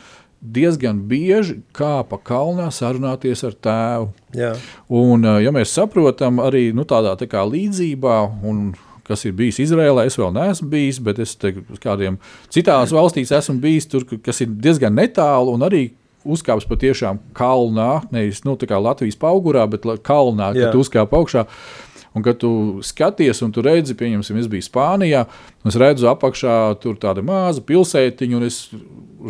diezgan 0.45 1.01
bieži 1.09 1.59
kāpa 1.77 2.19
kalnā 2.21 2.69
sarunāties 2.75 3.45
ar 3.49 3.57
tēvu. 3.65 4.09
Jā. 4.37 4.53
Un, 4.93 5.25
uh, 5.25 5.41
ja 5.43 5.53
mēs 5.55 5.73
saprotam 5.75 6.43
arī 6.45 6.69
nu, 6.77 6.85
tādā 6.89 7.15
tā 7.21 7.45
līdzībā, 7.49 8.19
un, 8.45 8.73
kas 9.09 9.25
ir 9.29 9.35
bijis 9.37 9.63
Izrēlā, 9.65 10.07
es 10.09 10.19
vēl 10.21 10.33
neesmu 10.37 10.69
bijis, 10.73 11.01
bet 11.05 11.21
es 11.25 11.37
uz 11.41 11.81
kādiem 11.83 12.19
citās 12.53 12.93
valstīs 12.95 13.33
esmu 13.35 13.59
bijis, 13.61 13.89
tur, 13.91 14.07
kas 14.25 14.41
ir 14.45 14.53
diezgan 14.53 14.97
netālu 14.97 15.57
un 15.57 15.67
arī 15.67 15.87
uzkāpis 16.25 16.65
patiešām 16.69 17.19
kalnā, 17.37 18.07
nevis 18.13 18.47
nu, 18.47 18.57
Latvijas 18.57 19.19
augurā, 19.21 19.67
bet 19.69 19.85
kalnā, 20.05 20.55
kad 20.57 20.79
uzkāpa 20.81 21.21
augšā. 21.21 21.45
Uh, 21.45 21.94
Un, 22.15 22.23
kad 22.23 22.39
tu 22.39 22.79
skaties, 22.87 23.41
un 23.43 23.51
tu 23.51 23.63
redzi, 23.65 23.97
pieņemsim, 23.99 24.39
es 24.39 24.47
biju 24.51 24.63
Spānijā, 24.63 25.25
un 25.65 25.73
es 25.73 25.79
redzu 25.81 26.07
apakšā 26.13 26.77
tādu 27.03 27.25
mazu 27.27 27.65
pilsētiņu, 27.67 28.39
un 28.39 28.47
es 28.47 28.59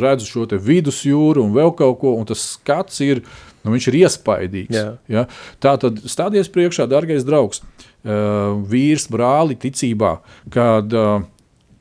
redzu 0.04 0.28
šo 0.28 0.44
vidusjūru 0.60 1.46
un 1.46 1.54
vēl 1.56 1.72
kaut 1.78 1.96
ko, 2.02 2.12
un 2.20 2.28
tas 2.28 2.42
skats 2.58 3.00
ir, 3.06 3.22
nu, 3.64 3.72
viņš 3.72 3.88
ir 3.88 4.00
iespaidīgs. 4.02 4.76
Jā. 4.76 4.90
Ja? 5.08 5.24
Tā 5.64 5.78
tad 5.80 6.02
stāties 6.04 6.52
priekšā, 6.52 6.84
dārgais 6.90 7.24
draugs, 7.24 7.64
uh, 7.64 8.52
vīrs, 8.68 9.08
brāli 9.08 9.56
ticībā, 9.64 10.18
kad 10.52 10.92
uh, 10.92 11.24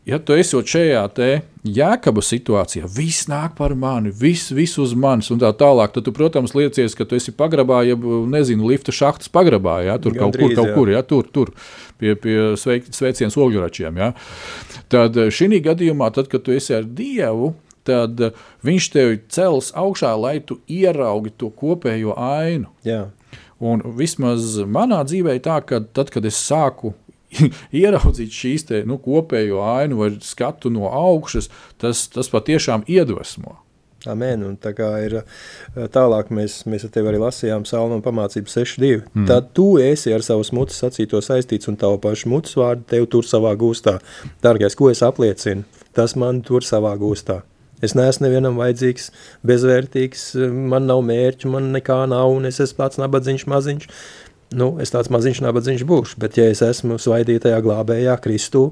ja 0.05 0.19
tu 0.19 0.35
esi 0.35 0.59
šajā 0.59 1.03
jēkaba 1.63 2.21
situācijā, 2.23 2.87
viss 2.91 3.29
nāk 3.31 3.55
par 3.57 3.75
mani, 3.79 4.11
viss, 4.11 4.51
viss 4.51 4.79
uz 4.81 4.93
manis 4.99 5.31
un 5.31 5.39
tā 5.39 5.53
tālāk, 5.55 5.93
tad 5.95 6.03
tu, 6.07 6.13
protams, 6.15 6.55
liecies, 6.57 6.95
ka 6.97 7.07
tu 7.07 7.15
esi 7.15 7.31
pagrabā, 7.35 7.83
ja 7.87 7.95
nezinu, 7.95 8.67
lifta 8.67 8.91
šahtas 8.95 9.31
pagrabā, 9.31 9.79
ja, 9.87 9.97
tur 10.01 10.15
Gan 10.15 10.25
kaut 10.25 10.37
drīz, 10.37 10.51
kur, 10.51 10.55
kaut 10.59 10.67
jā. 10.67 10.75
kur, 10.75 10.91
ja, 10.91 11.03
tur, 11.07 11.29
tur, 11.31 11.53
pie, 12.01 12.17
pie 12.19 12.37
sveik, 12.59 12.91
sveicienas 12.91 13.39
ogļuračiem. 13.39 14.01
Ja. 14.03 14.11
Tad 14.91 15.19
eh, 15.19 15.31
šī 15.31 15.61
gadījumā, 15.63 16.11
tad, 16.15 16.27
kad 16.31 16.43
tu 16.43 16.55
esi 16.55 16.75
ar 16.75 16.83
Dievu, 16.83 17.53
tad 17.87 18.19
eh, 18.19 18.35
viņš 18.67 18.89
tevi 18.91 19.21
cels 19.31 19.71
augšā, 19.79 20.11
lai 20.19 20.39
tu 20.43 20.59
ieraugi 20.67 21.31
to 21.37 21.51
kopējo 21.53 22.17
ainu. 22.19 22.71
Jā. 22.87 23.05
Un 23.63 23.79
vismaz 23.95 24.57
manā 24.67 24.99
dzīvē 25.07 25.37
tā, 25.43 25.61
ka 25.63 25.79
tad, 25.95 26.11
kad 26.11 26.25
es 26.27 26.35
sāku 26.35 26.91
ieraudzīt 27.84 28.34
šīs 28.34 28.67
te, 28.69 28.84
nu, 28.89 28.99
kopējo 29.03 29.63
ainu 29.65 30.01
vai 30.03 30.13
skatu 30.23 30.71
no 30.73 30.89
augšas, 30.91 31.49
tas, 31.81 32.07
tas 32.13 32.31
patiešām 32.34 32.88
iedvesmo. 32.89 33.59
Amen. 34.09 34.41
Un 34.43 34.57
tā 34.59 34.73
kā 34.75 34.89
ir 35.05 35.15
tālāk, 35.95 36.31
mēs, 36.36 36.61
mēs 36.67 36.84
ar 36.88 36.91
tevi 36.91 37.11
arī 37.11 37.21
lasījām 37.21 37.63
Salmu 37.67 38.01
pamācību 38.03 38.51
6.2. 38.51 38.89
Mm. 39.13 39.29
Tad 39.29 39.53
tu 39.55 39.69
esi 39.81 40.11
ar 40.11 40.25
savus 40.25 40.51
mutes 40.55 40.81
sacīto 40.84 41.21
saistīts 41.23 41.71
un 41.71 41.79
tavu 41.79 42.01
pašu 42.03 42.31
mutes 42.34 42.57
vārdu 42.59 42.84
tev 42.91 43.07
tur 43.13 43.27
savā 43.27 43.53
gūstā. 43.59 43.99
Dārgais, 44.43 44.75
ko 44.75 44.91
es 44.91 45.03
apliecinu? 45.05 45.63
Tas 45.95 46.17
man 46.19 46.41
tur 46.43 46.67
savā 46.67 46.95
gūstā. 46.99 47.41
Es 47.84 47.95
neesmu 47.99 48.29
nevienam 48.29 48.59
vajadzīgs, 48.59 49.09
bezvērtīgs, 49.47 50.27
man 50.71 50.86
nav 50.88 51.01
mērķu, 51.03 51.49
man 51.51 51.73
nekā 51.75 51.97
nav, 52.11 52.31
un 52.31 52.47
es 52.47 52.61
esmu 52.63 52.79
pats 52.79 52.99
nabadzīgs 53.01 53.43
maziņš. 53.51 53.89
Nu, 54.53 54.73
es 54.83 54.93
tāds 54.93 55.09
maziņš 55.13 55.41
nabadzīgs 55.45 55.85
būšu, 55.89 56.19
bet 56.21 56.37
ja 56.37 56.45
es 56.51 56.61
esmu 56.65 56.99
svaidītajā 57.01 57.57
glābējā 57.65 58.13
Kristū, 58.21 58.67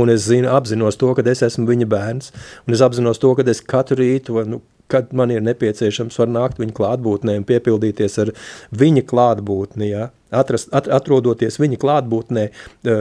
un 0.00 0.10
es 0.12 0.26
zinu, 0.28 0.50
apzinos 0.52 0.98
to, 1.00 1.12
ka 1.16 1.24
es 1.30 1.40
esmu 1.46 1.68
viņa 1.70 1.88
bērns, 1.88 2.32
un 2.66 2.76
es 2.76 2.82
apzinos 2.84 3.22
to, 3.22 3.30
ka 3.38 3.46
es 3.48 3.62
katru 3.64 4.02
rītu, 4.02 4.42
nu, 4.50 4.60
kad 4.90 5.14
man 5.16 5.32
ir 5.32 5.44
nepieciešams, 5.44 6.18
var 6.20 6.28
nākt 6.28 6.60
viņa 6.60 6.74
klātbūtnē 6.76 7.38
un 7.40 7.46
piepildīties 7.48 8.18
ar 8.20 8.32
viņa 8.76 9.04
klātbūtni, 9.08 9.88
ja? 9.94 10.10
Atrast, 10.34 10.72
at, 10.74 10.88
atrodoties 10.90 11.60
viņa 11.62 11.78
klātbūtnē, 11.80 12.44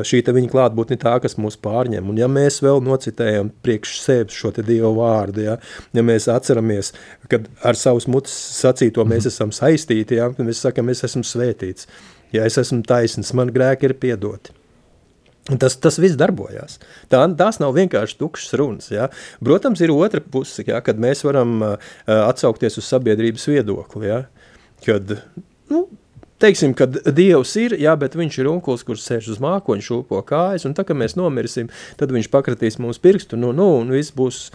šī 0.06 0.22
viņa 0.28 0.52
klātbūtne 0.54 1.00
tā, 1.02 1.16
kas 1.24 1.36
mūs 1.42 1.58
pārņem. 1.66 2.12
Un 2.12 2.20
ja 2.22 2.30
mēs 2.30 2.62
vēl 2.64 2.82
nocitējam 2.86 3.50
priekš 3.66 3.96
sevis 4.04 4.38
šo 4.38 4.54
te 4.54 4.64
Dievu 4.66 4.94
vārdu, 5.00 5.44
ja, 5.48 5.58
ja 5.98 6.06
mēs 6.06 6.30
atceramies, 6.32 6.94
kad 7.32 7.50
ar 7.66 7.80
savus 7.80 8.08
mutes 8.08 8.36
sacīto 8.62 9.04
mēs 9.10 9.28
esam 9.32 9.52
saistīti, 9.56 10.22
ja, 10.22 10.30
mēs 10.38 10.62
sakam, 10.64 10.94
es 10.94 11.04
esmu 11.10 11.26
svētīts, 11.26 11.90
ja 12.34 12.46
es 12.50 12.60
esmu 12.62 12.84
taisns, 12.88 13.34
man 13.38 13.54
grēki 13.54 13.90
ir 13.90 13.98
piedoti. 14.02 14.56
Tas, 15.60 15.76
tas 15.76 15.98
viss 16.00 16.16
darbojās. 16.16 16.78
Tā, 17.12 17.20
tās 17.36 17.58
nav 17.60 17.74
vienkārši 17.76 18.16
tukšas 18.22 18.56
runas. 18.60 18.88
Ja? 18.94 19.10
Protams, 19.44 19.82
ir 19.84 19.92
otra 19.92 20.24
puse, 20.24 20.64
ja? 20.64 20.80
kad 20.84 21.02
mēs 21.04 21.26
varam 21.28 21.58
uh, 21.66 21.92
atsaukties 22.08 22.80
uz 22.80 22.88
sabiedrības 22.88 23.50
viedokli. 23.52 24.08
Ja? 24.08 24.22
Kad, 24.86 25.18
nu, 25.72 25.84
teiksim, 26.44 26.72
ka 26.80 26.88
Dievs 26.88 27.58
ir, 27.60 27.76
jā, 27.80 27.92
bet 28.00 28.16
viņš 28.20 28.40
ir 28.40 28.52
onkulis, 28.54 28.88
kurš 28.88 29.04
sēž 29.04 29.30
uz 29.36 29.44
mākoņa, 29.44 29.88
šūpo 29.90 30.24
kājas, 30.28 30.64
un 30.68 30.78
tā, 30.78 30.88
kad 30.88 31.00
mēs 31.00 31.18
nomirsim, 31.20 31.68
tad 32.00 32.16
viņš 32.16 32.32
pakratīs 32.32 32.80
mums 32.80 33.04
pirkstu, 33.04 33.40
nu, 33.40 33.52
nu, 33.56 33.68
un 33.84 33.92
viss 33.92 34.16
būs, 34.16 34.46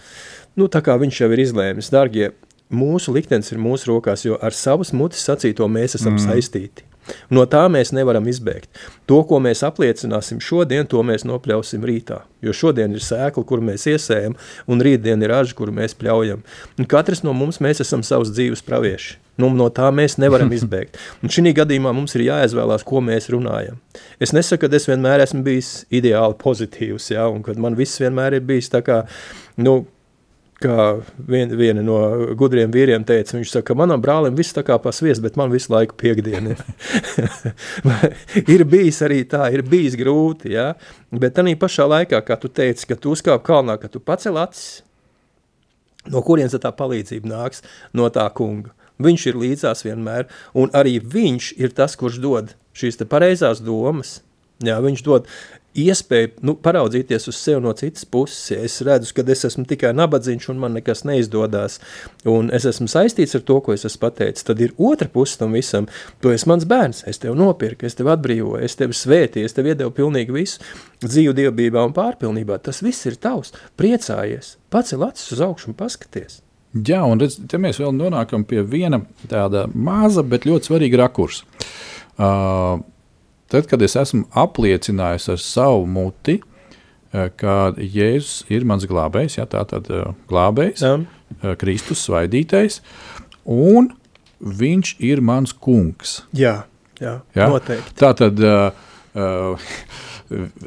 nu, 0.57 0.71
tā 0.73 0.81
kā 0.85 0.97
viņš 0.97 1.21
jau 1.21 1.31
ir 1.35 1.45
izlēmis. 1.45 1.93
Dargie, 1.93 2.33
mūsu 2.73 3.13
liktenis 3.13 3.53
ir 3.53 3.61
mūsu 3.61 3.93
rokās, 3.93 4.25
jo 4.25 4.41
ar 4.41 4.57
savas 4.57 4.93
mutes 4.93 5.21
sacīto 5.25 5.69
mēs 5.69 5.97
esam 6.01 6.17
mm. 6.17 6.25
saistīti. 6.25 6.88
No 7.33 7.45
tā 7.49 7.65
mēs 7.71 7.93
nevaram 7.95 8.27
izbēgt. 8.29 8.69
To, 9.09 9.21
ko 9.27 9.39
mēs 9.43 9.63
apliecināsim 9.67 10.41
šodien, 10.43 10.87
to 10.89 11.01
mēs 11.05 11.25
nopļausim 11.27 11.85
rītā. 11.85 12.21
Jo 12.45 12.53
šodien 12.55 12.93
ir 12.95 13.03
sēkla, 13.03 13.45
kur 13.45 13.63
mēs 13.65 13.87
iesējam, 13.91 14.37
un 14.69 14.83
rītdien 14.85 15.23
ir 15.23 15.33
raža, 15.33 15.55
kuru 15.57 15.73
mēs 15.75 15.97
pļaujam. 15.99 16.43
Un 16.79 16.89
katrs 16.89 17.23
no 17.25 17.33
mums 17.35 17.59
mēs 17.63 17.83
esam 17.83 18.05
savs 18.05 18.31
dzīves 18.35 18.63
pravieši. 18.67 19.17
Nu, 19.39 19.47
no 19.55 19.69
tā 19.71 19.87
mēs 19.95 20.17
nevaram 20.19 20.51
izbēgt. 20.51 20.97
Un 21.23 21.31
šī 21.31 21.53
gadījumā 21.55 21.93
mums 21.95 22.15
ir 22.17 22.25
jāizvēlās, 22.25 22.83
ko 22.87 22.99
mēs 23.03 23.29
runājam. 23.31 23.77
Es 24.19 24.33
nesaku, 24.35 24.67
ka 24.67 24.75
es 24.75 24.87
vienmēr 24.89 25.23
esmu 25.23 25.45
bijis 25.45 25.69
ideāli 25.95 26.35
pozitīvs, 26.41 27.13
ja, 27.13 27.29
un 27.31 27.45
ka 27.45 27.55
man 27.55 27.77
viss 27.79 28.01
vienmēr 28.03 28.35
ir 28.35 28.43
bijis 28.49 28.67
tā 28.73 28.83
kā, 28.83 29.05
nu, 29.63 29.85
kā 30.63 30.85
vien, 31.29 31.51
viena 31.57 31.83
no 31.85 31.97
gudriem 32.37 32.71
vīriem 32.73 33.05
teica, 33.07 33.37
viņš 33.37 33.53
saka, 33.53 33.75
manam 33.77 34.01
brālim 34.03 34.35
viss 34.37 34.55
tā 34.55 34.63
kā 34.67 34.77
pasvies, 34.81 35.21
bet 35.23 35.37
man 35.39 35.53
visu 35.53 35.73
laiku 35.73 35.97
piekdiena 35.99 36.53
ir. 38.53 38.65
bijis 38.69 39.01
arī 39.05 39.21
tā, 39.29 39.47
ir 39.55 39.63
bijis 39.67 39.97
grūti, 39.99 40.53
ja? 40.55 40.73
bet 41.11 41.37
tādā 41.37 41.55
pašā 41.59 41.87
laikā, 41.89 42.21
kā 42.27 42.39
tu 42.41 42.51
teici, 42.51 42.87
ka 42.89 42.99
tu 42.99 43.15
uzkāp 43.15 43.43
kalnā, 43.47 43.79
ka 43.81 43.91
tu 43.91 44.01
pacel 44.03 44.39
acis, 44.41 44.81
no 46.09 46.23
kurienes 46.25 46.55
tā 46.55 46.71
palīdzība 46.75 47.29
nāks? 47.29 47.63
No 47.93 48.09
tā 48.13 48.27
kunga. 48.35 48.73
Viņš 48.99 49.29
ir 49.31 49.37
līdzās 49.39 49.85
vienmēr, 49.87 50.27
un 50.59 50.73
arī 50.75 50.97
viņš 50.99 51.53
ir 51.61 51.71
tas, 51.75 51.95
kurš 51.99 52.19
dod 52.19 52.55
šīs 52.75 52.99
pareizās 53.07 53.61
domas, 53.63 54.17
Jā, 54.59 54.75
viņš 54.83 55.01
dod 55.05 55.27
iespēju 55.77 56.31
nu, 56.45 56.55
paraudzīties 56.63 57.27
uz 57.29 57.37
sevi 57.37 57.61
no 57.63 57.73
citas 57.77 58.05
puses. 58.09 58.49
Ja 58.51 58.59
es 58.65 58.79
redzu, 58.85 59.11
ka 59.15 59.25
es 59.29 59.45
esmu 59.47 59.65
tikai 59.69 59.91
nabadzīgs 59.97 60.49
un 60.51 60.59
man 60.61 60.75
nekas 60.77 61.05
neizdodas, 61.07 61.79
un 62.29 62.49
es 62.55 62.65
esmu 62.69 62.89
saistīts 62.89 63.37
ar 63.37 63.45
to, 63.45 63.59
ko 63.65 63.75
es 63.75 63.85
esmu 63.87 64.03
pateicis. 64.07 64.47
Tad 64.47 64.61
ir 64.63 64.73
otra 64.77 65.09
puse 65.13 65.37
tam 65.39 65.55
visam. 65.57 65.87
Tu 66.23 66.33
esi 66.33 66.49
mans 66.49 66.67
bērns, 66.69 67.05
es 67.09 67.21
tevi 67.21 67.37
nopirku, 67.39 67.87
es 67.87 67.97
tevi 67.99 68.13
atbrīvoju, 68.15 68.63
es 68.65 68.77
tevi 68.79 68.97
svētīju, 68.97 69.49
es 69.49 69.57
tev 69.57 69.69
iedevu 69.69 69.93
pilnīgi 70.01 70.35
visu 70.35 70.63
dzīvu 71.05 71.37
dievbijā 71.37 71.85
un 71.85 71.95
pārpilnībā. 71.95 72.59
Tas 72.65 72.83
viss 72.85 73.07
ir 73.09 73.19
tavs. 73.21 73.53
Priecājies, 73.79 74.57
pacel 74.73 75.05
acis 75.07 75.33
uz 75.35 75.43
augšu 75.45 75.71
un 75.71 75.79
paskaties. 75.79 76.41
Jā, 76.85 77.01
un 77.01 77.17
redz, 77.17 77.39
te 77.49 77.57
mēs 77.57 77.79
vēl 77.81 77.95
nonākam 77.97 78.43
pie 78.45 78.61
viena 78.61 79.01
tāda 79.29 79.65
maza, 79.73 80.21
bet 80.21 80.45
ļoti 80.45 80.69
svarīga 80.69 80.99
rakursa. 81.01 81.47
Uh, 82.19 82.83
Tad, 83.49 83.65
kad 83.65 83.81
es 83.81 83.95
esmu 83.97 84.27
apliecinājis 84.37 85.25
ar 85.33 85.39
savu 85.41 85.85
muti, 85.89 86.37
eh, 86.37 87.29
ka 87.33 87.73
Jēzus 87.77 88.43
ir 88.53 88.65
mans 88.69 88.85
glābējs, 88.89 89.39
ja, 89.39 89.47
tā 89.49 89.63
tad 89.69 89.89
eh, 89.89 90.11
glābējs, 90.29 90.83
jā. 90.85 90.97
Eh, 91.41 91.55
Kristus 91.61 92.03
svaidītais, 92.05 92.79
un 93.49 93.89
viņš 94.39 94.91
ir 95.01 95.23
mans 95.25 95.53
kungs. 95.53 96.19
Jā, 96.37 96.59
jā, 97.01 97.15
ja? 97.35 97.47
noteikti. 97.49 97.95
Tā 97.99 98.11
tad, 98.15 98.39
uh, 98.39 99.65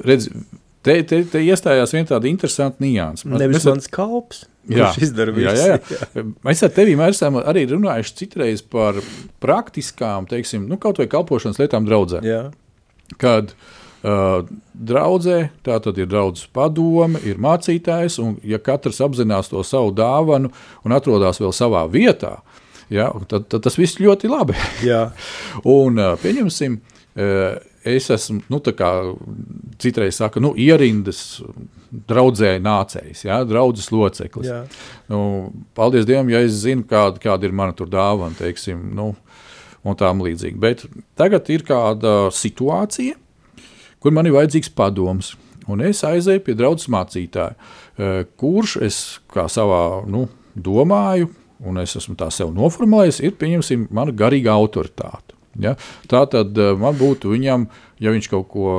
redz, 0.04 0.26
te, 0.84 0.96
te, 1.08 1.22
te 1.30 1.40
iestājās 1.40 1.94
viena 1.94 2.10
tāda 2.10 2.28
interesanta 2.28 2.82
nianses. 2.84 3.24
Nevis 3.30 3.64
mans 3.64 3.88
kalps. 3.90 4.42
Jā, 4.68 4.90
izdara 5.02 5.32
visu. 5.34 5.48
Jā, 5.48 5.78
jā, 5.78 6.02
jā. 6.18 6.24
Mēs 6.46 6.60
ar 6.62 6.74
tevi 6.74 6.94
esam 7.06 7.40
arī 7.40 7.64
runājuši 7.70 8.18
citreiz 8.20 8.62
par 8.62 9.00
praktiskām, 9.42 10.28
teiksim, 10.30 10.68
nu, 10.70 10.78
kaut 10.82 11.00
vai 11.00 11.08
kalpošanas 11.10 11.62
lietām 11.62 11.88
draudzē. 11.88 12.20
Jā 12.26 12.42
kad 13.20 13.52
uh, 13.54 14.44
draudzē, 14.72 15.38
tā 15.66 15.78
tad 15.82 15.98
ir 16.00 16.08
draudzes 16.10 16.48
padome, 16.52 17.20
ir 17.26 17.40
mācītājs, 17.42 18.18
un 18.22 18.36
ja 18.46 18.60
katrs 18.62 19.02
apzinās 19.04 19.52
to 19.52 19.62
savu 19.66 19.92
dāvanu 19.96 20.52
un 20.84 20.96
atrodas 20.96 21.40
vēl 21.42 21.54
savā 21.56 21.84
vietā, 21.92 22.38
ja, 22.92 23.10
tad, 23.28 23.48
tad 23.52 23.66
tas 23.66 23.78
viss 23.80 24.00
ļoti 24.02 24.30
labi. 24.32 24.56
un 25.78 26.00
uh, 26.00 26.14
pieņemsim, 26.22 26.80
uh, 27.16 27.60
es 27.84 28.08
esmu, 28.14 28.42
nu, 28.52 28.60
tā 28.62 28.74
kā 28.78 28.90
citreiz 29.82 30.18
saka, 30.20 30.40
nu, 30.42 30.52
ierindas 30.58 31.42
draudzē 32.08 32.54
nācējs, 32.62 33.26
ja, 33.26 33.42
draudzes 33.46 33.90
loceklis. 33.92 34.48
Jā. 34.48 34.62
Nu, 35.12 35.50
paldies 35.76 36.06
Dievam, 36.08 36.30
ja 36.32 36.40
es 36.44 36.62
zinu, 36.62 36.86
kāda, 36.88 37.20
kāda 37.22 37.48
ir 37.48 37.56
mana 37.56 37.74
tur 37.76 37.90
dāvana, 37.92 38.36
teiksim, 38.38 38.80
nu, 38.96 39.12
un 39.84 39.98
tām 39.98 40.22
līdzīgi. 40.24 40.58
Bet 40.62 40.84
tagad 41.18 41.50
ir 41.52 41.64
kāda 41.66 42.30
situācija, 42.34 43.16
kur 44.02 44.14
man 44.14 44.28
ir 44.28 44.36
vajadzīgs 44.36 44.72
padoms. 44.76 45.34
Un 45.70 45.82
es 45.86 46.02
aizēju 46.06 46.42
pie 46.46 46.56
draudzes 46.58 46.90
mācītāja, 46.90 47.54
eh, 47.54 48.24
kurš 48.38 48.76
es 48.82 48.96
kā 49.30 49.46
savā 49.46 50.02
nu, 50.10 50.26
domāju, 50.56 51.30
un 51.62 51.78
es 51.78 51.94
esmu 51.96 52.16
tā 52.18 52.30
sev 52.34 52.50
noformulējis, 52.54 53.22
ir 53.22 53.36
pieņemsim 53.38 53.86
mana 53.94 54.10
garīga 54.10 54.56
autoritāte. 54.58 55.36
Ja? 55.60 55.76
Tā 56.10 56.24
tad 56.30 56.58
eh, 56.58 56.74
man 56.78 56.98
būtu 56.98 57.30
viņam, 57.36 57.68
ja 58.02 58.10
viņš 58.10 58.30
kaut 58.32 58.48
ko 58.50 58.74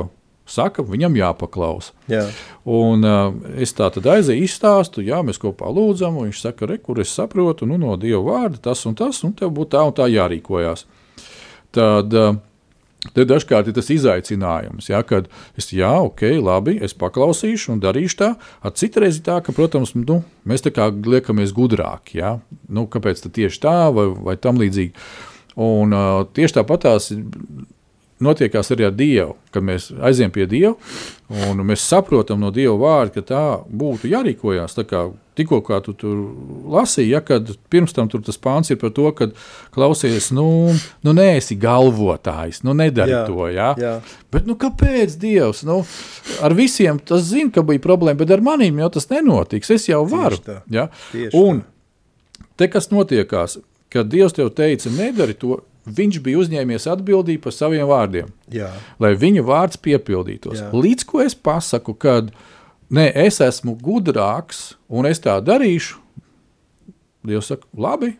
saka, 0.46 0.84
viņam 0.84 1.16
jāpaklausa. 1.16 1.94
Jā. 2.10 2.26
Un, 2.64 3.04
uh, 3.06 3.54
es 3.60 3.72
tā 3.76 3.88
tad 3.94 4.08
aizēju, 4.16 4.44
izstāstu, 4.44 5.04
jā, 5.04 5.22
mēs 5.24 5.40
kopā 5.42 5.70
lūdzam, 5.72 6.18
un 6.20 6.28
viņš 6.28 6.44
saka, 6.48 6.68
re, 6.70 6.80
kur 6.82 7.00
es 7.00 7.14
saprotu, 7.14 7.68
nu, 7.70 7.80
no 7.80 7.96
Dieva 8.00 8.22
vārda 8.26 8.60
tas 8.70 8.84
un 8.88 8.98
tas, 8.98 9.22
un 9.24 9.32
tev 9.36 9.54
būtu 9.56 9.76
tā 9.76 9.86
un 9.88 9.96
tā 9.96 10.10
jārīkojās 10.12 10.86
tad, 11.74 12.14
tad 13.14 13.30
dažkārt 13.30 13.68
ir 13.68 13.76
tas 13.76 13.90
izaicinājums, 13.92 14.88
ja, 14.92 15.02
kad 15.06 15.28
es, 15.58 15.70
jā, 15.74 15.92
ok, 16.06 16.26
labi, 16.40 16.76
es 16.84 16.96
paklausīšu 16.98 17.74
un 17.74 17.82
darīšu 17.82 18.20
tā. 18.22 18.30
Citreiz 18.78 19.20
ir 19.20 19.26
tā, 19.28 19.40
ka, 19.44 19.54
protams, 19.56 19.94
nu, 19.98 20.22
mēs 20.48 20.64
tā 20.64 20.74
kā 20.74 20.90
liekamies 20.92 21.54
gudrāki, 21.56 22.20
ja, 22.22 22.36
nu, 22.68 22.88
kāpēc 22.90 23.24
tieši 23.26 23.62
tā 23.64 23.78
vai, 23.94 24.08
vai 24.30 24.38
tam 24.40 24.60
līdzīgi. 24.62 25.06
Un 25.64 25.94
uh, 25.94 26.24
tieši 26.34 26.56
tāpat 26.56 26.82
tās 26.82 27.12
notiekās 28.24 28.72
arī 28.74 28.88
ar 28.88 28.96
Dievu, 28.96 29.36
kad 29.54 29.64
mēs 29.66 29.90
aizjām 30.04 30.32
pie 30.34 30.48
Dieva 30.50 30.74
un 31.48 31.62
mēs 31.64 31.84
saprotam 31.88 32.40
no 32.42 32.50
Dieva 32.54 32.74
vārda, 32.78 33.14
ka 33.16 33.22
tā 33.28 33.42
būtu 33.68 34.10
jārīkojās. 34.10 34.76
Kā 34.88 35.06
tikko 35.38 35.60
kā 35.66 35.80
tu 35.84 35.94
tur 35.98 36.18
lasīji, 36.70 37.12
ja, 37.14 37.20
kad 37.24 37.48
pirms 37.72 37.94
tam 37.96 38.10
tas 38.12 38.38
pāns 38.40 38.70
ir 38.70 38.78
par 38.80 38.92
to, 38.94 39.06
ka 39.16 39.30
klausies, 39.74 40.30
nu, 40.36 40.46
nu 41.06 41.14
neesi 41.16 41.56
galvotājs, 41.60 42.62
nu 42.66 42.76
nedari 42.76 43.16
jā, 43.16 43.24
to. 43.30 43.48
Ja? 43.54 43.72
Jā. 43.80 43.94
Bet 44.34 44.48
nu, 44.50 44.58
kāpēc 44.60 45.16
Dievs? 45.20 45.64
Nu, 45.66 45.80
ar 46.44 46.56
visiem 46.56 47.00
tas 47.00 47.26
zina, 47.30 47.52
ka 47.54 47.66
bija 47.66 47.82
problēma, 47.84 48.20
bet 48.22 48.34
ar 48.36 48.44
maniem 48.44 48.82
jau 48.84 48.92
tas 48.98 49.08
nenotiks. 49.12 49.72
Es 49.74 49.88
jau 49.90 50.04
varu. 50.10 50.38
Tieši 50.38 50.50
tā, 50.50 50.58
ja? 50.76 50.88
Tieši 51.12 51.38
un 51.40 51.62
tā. 51.64 52.48
te 52.62 52.72
kas 52.76 52.92
notiekās, 52.92 53.58
kad 53.94 54.10
Dievs 54.12 54.36
tev 54.36 54.52
teica, 54.54 54.92
nedari 54.92 55.38
to 55.38 55.62
viņš 55.84 56.20
bija 56.24 56.40
uzņēmies 56.42 56.88
atbildību 56.90 57.42
par 57.44 57.54
saviem 57.54 57.86
vārdiem, 57.88 58.30
Jā. 58.52 58.70
lai 59.02 59.14
viņa 59.20 59.44
vārds 59.44 59.80
piepildītos. 59.84 60.62
Jā. 60.62 60.70
Līdz 60.72 61.06
ko 61.08 61.20
es 61.24 61.36
pasaku, 61.36 61.94
kad 61.94 62.32
nē, 62.90 63.10
es 63.26 63.40
esmu 63.44 63.76
gudrāks 63.80 64.74
un 64.88 65.06
es 65.10 65.20
tā 65.20 65.36
darīšu, 65.44 66.00
Dievs 67.24 67.46
saka, 67.48 67.64
labi, 67.72 68.10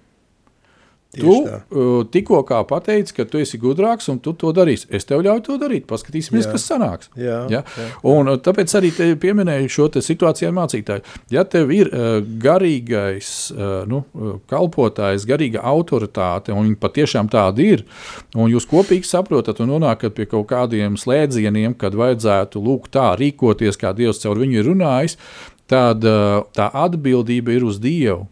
Tu 1.20 1.34
uh, 1.44 2.02
tikko 2.10 2.42
pateici, 2.68 3.14
ka 3.16 3.26
tu 3.28 3.40
esi 3.42 3.58
gudrāks 3.60 4.08
un 4.12 4.18
tu 4.22 4.32
to 4.38 4.52
darīsi. 4.56 4.88
Es 4.94 5.06
tev 5.08 5.22
ļauju 5.24 5.44
to 5.46 5.58
darīt. 5.60 5.86
Paskatīsimies, 5.90 6.46
jā. 6.46 6.54
kas 6.54 6.66
sanāks. 6.70 7.10
Jā, 7.18 7.44
ja? 7.52 7.62
jā. 7.62 7.86
Un, 8.10 8.30
uh, 8.32 8.40
tāpēc 8.42 8.74
arī 8.80 8.90
pieminēju 9.20 9.70
šo 9.72 9.88
situāciju 9.94 10.50
ar 10.50 10.56
mācītāju. 10.58 11.04
Ja 11.34 11.44
tev 11.48 11.72
ir 11.74 11.90
uh, 11.92 12.18
garīgais 12.20 13.30
uh, 13.54 13.84
nu, 13.90 14.02
uh, 14.14 14.36
kalpotājs, 14.50 15.26
garīga 15.28 15.64
autoritāte, 15.64 16.54
un 16.54 16.68
viņi 16.68 16.80
patiešām 16.82 17.30
tādi 17.32 17.70
ir, 17.76 17.86
un 18.34 18.50
jūs 18.52 18.68
kopīgi 18.70 19.08
saprotat 19.08 19.62
un 19.62 19.74
nonākat 19.76 20.16
pie 20.16 20.28
kaut 20.30 20.48
kādiem 20.52 20.98
slēdzieniem, 21.00 21.76
kad 21.78 21.96
vajadzētu 21.98 22.62
lūk 22.64 22.90
tā 22.94 23.12
rīkoties, 23.20 23.78
kā 23.80 23.94
Dievs 23.96 24.22
caur 24.24 24.40
viņu 24.42 24.60
ir 24.60 24.70
runājis, 24.72 25.18
tad 25.70 26.04
uh, 26.04 26.44
tā 26.56 26.68
atbildība 26.84 27.54
ir 27.56 27.66
uz 27.66 27.80
Dievu. 27.82 28.26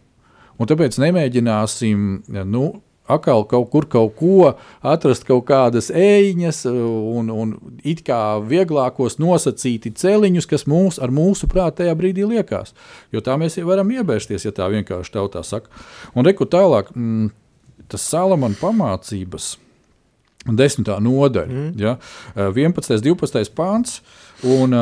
Un 0.63 0.69
tāpēc 0.69 0.95
nemēģināsim 1.01 2.03
nu, 2.47 2.67
atkal 3.11 3.43
kaut 3.51 3.67
kur 3.73 3.87
kaut 3.91 4.15
ko 4.15 4.53
atrast, 4.79 5.25
kaut 5.27 5.43
kādas 5.49 5.89
ēņas 5.91 6.63
un, 6.71 7.31
un 7.33 7.53
it 7.83 8.03
kā 8.07 8.19
vieglākos 8.47 9.19
nosacīti 9.19 9.91
celiņus, 9.99 10.47
kas 10.47 10.67
mums 10.71 11.01
ar 11.03 11.11
mūsu 11.11 11.49
prātu 11.51 11.81
tajā 11.81 11.97
brīdī 11.99 12.27
liekas. 12.29 12.71
Jo 13.11 13.23
tā 13.25 13.35
mēs 13.39 13.59
varam 13.67 13.91
iebērsties, 13.91 14.47
ja 14.47 14.55
tā 14.55 14.69
vienkārši 14.71 15.17
tautā 15.17 15.43
saka. 15.43 15.71
Un 16.15 16.27
reku 16.27 16.47
tālāk, 16.47 16.93
mm, 16.95 17.33
tas 17.91 18.07
Salamana 18.07 18.57
pamācības. 18.61 19.57
Desmitā 20.43 20.97
nodaļa, 20.99 21.47
mm. 21.47 21.67
ja, 21.79 21.93
11. 22.35 22.97
un 22.97 23.03
12. 23.05 23.51
pāns. 23.55 24.01
Un 24.43 24.75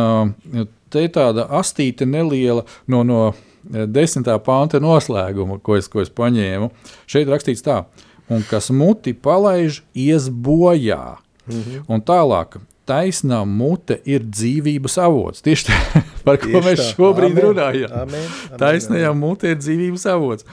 te 0.89 1.03
ir 1.05 1.11
tāda 1.13 1.45
astīte 1.53 2.07
neliela 2.09 2.63
no, 2.89 3.03
no 3.05 3.19
desmitā 3.63 4.37
panta 4.43 4.79
noslēguma, 4.79 5.59
ko 5.63 5.77
es, 5.77 5.87
ko 5.91 6.01
es 6.01 6.09
paņēmu. 6.09 6.71
Šeit 7.09 7.29
rakstīts 7.31 7.65
tā, 7.65 7.83
un 8.31 8.43
kas 8.49 8.71
muti 8.73 9.13
palaiž, 9.13 9.83
ies 9.93 10.29
bojā. 10.29 11.17
-hmm. 11.47 11.83
Un 11.87 12.01
tālāk, 12.01 12.59
taisnā 12.87 13.43
mute 13.45 13.99
ir 14.05 14.25
dzīvības 14.25 14.97
avots. 15.01 15.41
Tieši 15.41 15.69
tā, 15.69 15.79
par 16.25 16.39
ko 16.41 16.51
Tieši 16.51 16.67
mēs 16.67 16.79
tā. 16.79 16.89
šobrīd 16.95 17.31
amen. 17.31 17.43
runājam. 17.45 17.91
Amen. 17.91 18.27
Amen. 18.27 18.59
Taisnajā 18.59 19.13
mute 19.17 19.51
ir 19.51 19.57
dzīvības 19.61 20.05
avots. 20.11 20.45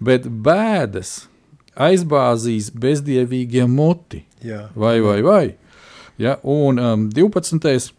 Bet 0.00 0.26
bēdas 0.26 1.28
aizbāzīs 1.78 2.70
bezdievīgiem 2.74 3.70
muti. 3.70 4.24
Jā. 4.42 4.68
Vai, 4.78 4.98
vai, 5.02 5.20
vai. 5.22 5.44
Ja, 6.18 6.38
un 6.42 6.78
um, 6.78 7.08
12. 7.14 7.92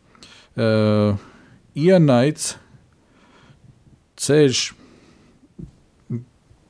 Uh, 0.59 1.15
ienaids 1.75 2.57
ceļš. 4.19 4.61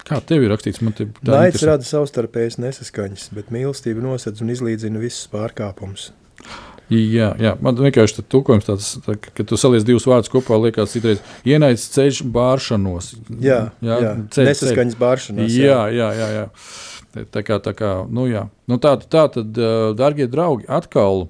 Kā 0.10 0.18
tev 0.26 0.42
ir 0.42 0.50
rakstīts? 0.50 0.82
Man 0.82 0.96
te 0.98 1.06
tā 1.20 1.36
Naids 1.36 1.60
interesē. 1.60 1.68
rada 1.70 1.86
savstarpējas 1.86 2.58
nesaskaņas, 2.64 3.28
bet 3.38 3.52
mīlestība 3.54 4.02
nosedz 4.02 4.42
un 4.42 4.50
izlīdzina 4.56 5.02
visus 5.02 5.28
pārkāpumus. 5.30 6.08
Jā, 6.90 7.28
jā, 7.38 7.52
man 7.62 7.78
vienkārši 7.78 8.16
tas 8.18 8.26
tulkojums 8.34 8.66
tāds, 8.66 8.88
tā, 9.06 9.14
ka- 9.22 9.44
tu 9.46 9.58
saliec 9.62 9.84
divus 9.86 10.08
vārdus 10.10 10.32
kopā, 10.34 10.58
liekas, 10.58 10.96
citreiz 10.96 11.20
ienaids 11.46 11.84
ceļš 11.94 12.24
bāršanos. 12.34 13.12
Jā, 13.38 13.60
jā, 13.86 13.98
jā. 14.02 14.14
ceļ- 14.34 14.50
nesaskaņas 14.50 14.98
bāršanās. 14.98 15.54
Jā, 15.54 15.84
jā, 15.94 16.08
jā. 16.18 16.30
jā. 16.40 16.46
Tā 17.30 17.44
kā, 17.46 17.60
tā 17.62 17.76
kā, 17.78 17.92
nu 18.10 18.26
jā. 18.30 18.48
Nu 18.70 18.80
tā, 18.82 18.96
tā 19.06 19.28
tad, 19.30 19.54
ā, 19.54 19.94
darbie 19.98 20.26
draugi, 20.30 20.66
atkal, 20.66 21.28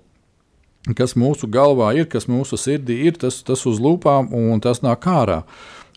kas 0.95 1.17
mūsu 1.20 1.49
galvā 1.51 1.91
ir, 1.99 2.07
kas 2.07 2.30
mūsu 2.32 2.55
sirdī 2.55 3.01
ir, 3.09 3.20
tas, 3.20 3.41
tas 3.43 3.65
uz 3.67 3.80
lūpām 3.84 4.32
un 4.32 4.63
tas 4.63 4.80
nāk 4.80 5.03
ārā. 5.11 5.41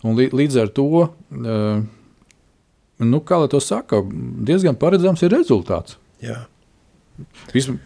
Un 0.03 0.17
lī, 0.19 0.29
līdz 0.35 0.57
ar 0.65 0.71
to, 0.75 0.87
ā, 1.31 1.59
nu, 3.03 3.21
kā 3.27 3.39
lai 3.43 3.51
to 3.53 3.61
saka, 3.63 4.01
diezgan 4.49 4.79
paredzams 4.79 5.23
ir 5.27 5.35
rezultāts. 5.37 5.99
jā. 6.23 6.41
Vismaz, 7.53 7.79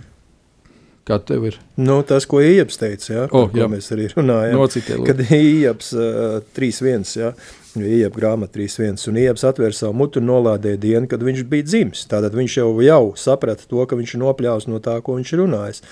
kā 1.06 1.18
tev 1.22 1.44
ir? 1.48 1.56
Nu, 1.76 1.98
tas, 2.06 2.24
ko 2.30 2.40
Ieps 2.40 2.78
teica, 2.80 3.08
ja, 3.12 3.24
O, 3.26 3.42
par 3.44 3.50
ko 3.52 3.60
jā. 3.60 3.66
mēs 3.70 3.88
arī 3.94 4.06
runājam. 4.14 4.56
Nocitē. 4.56 4.96
Kad 5.06 5.20
Ieps 5.34 5.90
uh, 5.98 6.38
3.1, 6.56 7.04
ja, 7.20 7.32
Ieps 7.76 8.16
grāmata 8.16 8.56
3.1, 8.56 9.02
un 9.10 9.18
Ieps 9.20 9.44
atvēra 9.50 9.76
savu 9.76 9.98
mutu 9.98 10.22
un 10.22 10.30
nolādēja 10.30 10.80
dienu, 10.82 11.10
kad 11.10 11.22
viņš 11.26 11.42
bija 11.50 11.66
dzimis. 11.68 12.06
Tātad 12.10 12.38
viņš 12.38 12.56
jau, 12.62 12.70
jau 12.86 13.02
saprata 13.20 13.66
to, 13.68 13.82
ka 13.90 13.98
viņš 13.98 14.14
ir 14.16 14.22
nopļāvis 14.24 14.70
no 14.70 14.80
tā, 14.82 14.96
ko 15.04 15.18
viņš 15.18 15.34
ir 15.36 15.42
runājis. 15.44 15.82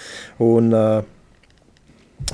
Un, 0.46 0.72
uh, 0.72 1.02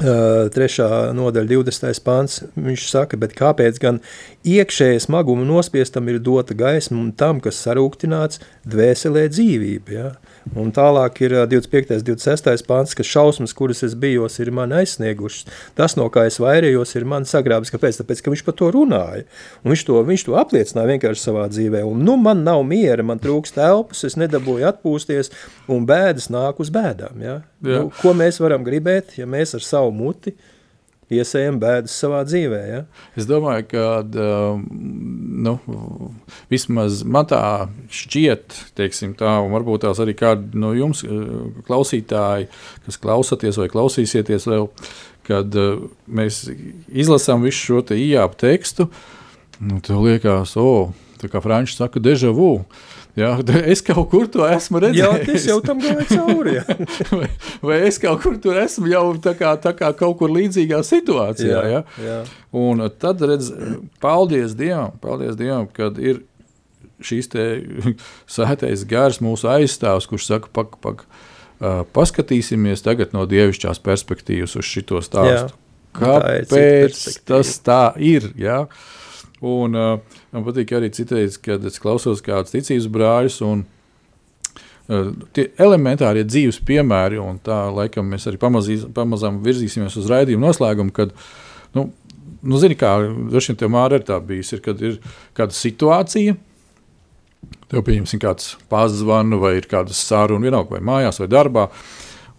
Uh, 0.00 0.46
trešā 0.54 1.10
nodaļa, 1.16 1.48
20. 1.50 2.00
pāns. 2.06 2.36
Viņš 2.54 2.84
saka, 2.92 3.18
kāpēc 3.36 3.80
gan 3.82 3.98
iekšējai 4.46 5.00
smaguma 5.02 5.42
nospiestam 5.48 6.06
ir 6.12 6.20
dota 6.22 6.54
gaisma 6.54 7.00
un 7.00 7.10
tam, 7.16 7.40
kas 7.42 7.58
sarūktināts, 7.64 8.38
dvēselē 8.70 9.26
dzīvība. 9.32 9.96
Ja? 9.96 10.12
Un 10.58 10.72
tālāk 10.74 11.20
ir 11.22 11.34
ā, 11.38 11.44
25. 11.46 11.92
un 12.00 12.06
26. 12.08 12.64
pāns, 12.66 12.94
ka 12.98 13.04
šausmas, 13.06 13.54
kuras 13.54 13.84
es 13.86 13.94
bijos, 13.98 14.40
ir 14.42 14.50
man 14.54 14.74
aizsniegušas. 14.74 15.46
Tas, 15.78 15.94
no 15.98 16.08
kā 16.10 16.24
es 16.26 16.40
vairījos, 16.42 16.96
ir 16.98 17.06
man 17.08 17.26
sagrābis. 17.28 17.70
Kāpēc? 17.70 18.00
Tāpēc, 18.00 18.22
ka 18.24 18.34
viņš 18.34 18.44
par 18.48 18.56
to 18.58 18.70
runāja. 18.74 19.26
Un 19.62 19.74
viņš 19.74 19.86
to, 19.86 20.00
viņš 20.08 20.26
to 20.26 20.36
apliecināja 20.40 20.90
vienkārši 20.90 21.22
savā 21.22 21.46
dzīvē. 21.52 21.84
Un, 21.86 22.02
nu, 22.06 22.18
man 22.18 22.42
nav 22.46 22.64
miera, 22.66 23.06
man 23.06 23.22
trūkst 23.22 23.58
telpas, 23.60 24.02
es 24.08 24.18
nedabūju 24.18 24.66
atpūsties, 24.72 25.30
un 25.70 25.86
bēdas 25.86 26.30
nāk 26.34 26.58
uz 26.62 26.72
bēdām. 26.74 27.22
Ja? 27.22 27.40
Jā. 27.62 27.84
Nu, 27.84 27.94
ko 28.00 28.16
mēs 28.18 28.42
varam 28.42 28.66
gribēt, 28.66 29.14
ja 29.20 29.30
mēs 29.30 29.54
ar 29.58 29.62
savu 29.66 29.94
muti 29.94 30.34
iesējam 31.14 31.58
bēdas 31.62 31.94
savā 32.02 32.22
dzīvē? 32.26 32.60
Ja? 32.68 32.80
Es 33.18 33.26
domāju, 33.28 33.66
ka 33.70 33.84
nu, 35.46 35.54
vismaz 36.52 37.02
man 37.04 37.28
tā 37.30 37.42
šķiet, 37.94 38.58
teiksim, 38.78 39.14
tā, 39.18 39.36
un 39.44 39.54
varbūt 39.56 39.86
tās 39.86 40.00
arī 40.02 40.16
kādi 40.18 40.60
no 40.60 40.72
jums, 40.76 41.02
uh, 41.06 41.50
klausītāji, 41.68 42.50
kas 42.86 43.00
klausāties 43.02 43.60
vai 43.60 43.68
klausīsieties 43.72 44.48
vēl, 44.50 44.70
kad 45.28 45.58
uh, 45.58 45.84
mēs 46.06 46.44
izlasām 46.88 47.46
visu 47.46 47.66
šo 47.66 47.84
te 47.90 47.98
ījāpu 48.00 48.40
tekstu, 48.46 48.90
nu, 49.60 49.82
tev 49.84 50.04
liekas, 50.06 50.56
o, 50.60 50.70
oh, 50.70 51.10
tā 51.20 51.30
kā 51.32 51.42
Frančs 51.44 51.78
saka, 51.80 52.02
deja 52.02 52.32
vu. 52.34 52.54
Ja, 53.18 53.32
es 53.66 53.82
kaut 53.82 54.10
kur 54.12 54.28
to 54.30 54.44
esmu 54.46 54.80
Jā, 54.94 55.08
redzējis. 55.10 55.26
tas 55.26 55.46
jau 55.48 55.58
tam 55.64 55.80
gāja 55.82 56.06
cauri. 56.10 56.56
Ja? 56.58 56.76
vai, 57.18 57.28
vai 57.64 57.78
es 57.88 57.98
kaut 58.02 58.22
kur 58.22 58.36
tur 58.42 58.58
esmu 58.60 58.90
jau 58.90 59.04
tā 59.22 59.34
kā, 59.38 59.54
tā 59.62 59.74
kā 59.76 59.90
kaut 59.98 60.18
kur 60.20 60.32
līdzīgā 60.34 60.82
situācijā. 60.86 61.62
Ja? 61.72 61.82
jā. 62.04 62.18
Un 62.56 62.84
tad, 63.02 63.22
redz, 63.26 63.50
paldies 64.02 64.54
Dievam, 64.58 64.94
paldies 65.02 65.38
Dievam, 65.38 65.66
kad 65.74 65.98
ir 65.98 66.22
šīs 67.04 67.30
sētais 68.30 68.84
gars, 68.92 69.20
mūsu 69.24 69.50
aizstāvs, 69.50 70.08
kurš 70.10 70.30
saka, 70.30 70.52
pak, 70.54 70.78
pak, 70.84 71.04
uh, 71.60 71.82
paskatīsimies 71.96 72.84
tagad 72.86 73.16
no 73.16 73.26
dievišķās 73.30 73.82
perspektīvas 73.84 74.56
uz 74.60 74.70
šo 74.70 75.02
stāstu. 75.04 75.50
Jā, 75.50 75.50
tā 75.50 76.00
Kāpēc 76.00 76.52
perspektīva. 76.54 77.26
tas 77.32 77.54
tā 77.66 77.84
ir? 77.98 78.30
Ja? 78.38 78.64
Un, 79.40 79.74
uh, 79.74 80.19
man 80.34 80.46
patīk 80.46 80.72
arī 80.76 80.90
citreiz, 80.94 81.38
kad 81.42 81.64
es 81.66 81.80
klausos 81.82 82.22
kādus 82.24 82.54
ticības 82.54 82.88
brāļus. 82.92 83.38
Un, 83.46 83.64
uh, 83.64 85.12
Tie 85.36 85.46
elementārie 85.62 86.24
dzīves 86.26 86.60
piemēri, 86.66 87.20
un 87.22 87.38
tā 87.44 87.62
laikam 87.70 88.08
mēs 88.10 88.26
arī 88.26 88.40
pamazīs, 88.42 88.88
pamazām 88.94 89.38
virzīsimies 89.44 89.94
uz 90.00 90.10
raidījumu 90.10 90.48
noslēgumu, 90.48 90.94
kad, 90.96 91.14
nu, 91.78 91.88
nu 92.42 92.58
zini, 92.62 92.78
kā 92.78 92.96
vien 93.06 93.58
tev 93.58 93.70
māra 93.70 94.00
ir 94.00 94.06
tā 94.08 94.18
bijis, 94.24 94.50
ir, 94.56 94.64
kad 94.64 94.82
ir 94.82 94.98
kāda 95.36 95.54
situācija, 95.54 96.34
tev 97.70 97.86
pieņemsim 97.86 98.22
kāds 98.22 98.56
pazvanu 98.72 99.38
vai 99.42 99.56
ir 99.60 99.70
kāda 99.70 99.94
saruna, 99.94 100.48
vienalga 100.48 100.74
vai 100.74 100.82
mājās 100.90 101.22
vai 101.22 101.30
darbā, 101.30 101.68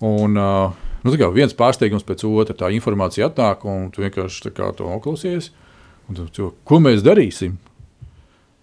un 0.03 0.35
uh, 0.39 0.91
nu, 1.05 1.15
kā 1.15 1.31
viens 1.33 1.55
pārsteigums 1.57 2.05
pēc 2.07 2.27
otra, 2.27 2.57
tā 2.57 2.71
informācija 2.75 3.31
atnāk, 3.31 3.63
un 3.63 3.89
tu 3.95 4.03
vienkārši 4.03 4.47
tā 4.49 4.55
kā 4.59 4.69
to 4.75 4.91
noklausies, 4.91 5.53
un 6.09 6.25
tu, 6.35 6.51
ko 6.67 6.83
mēs 6.83 7.05
darīsim? 7.05 7.55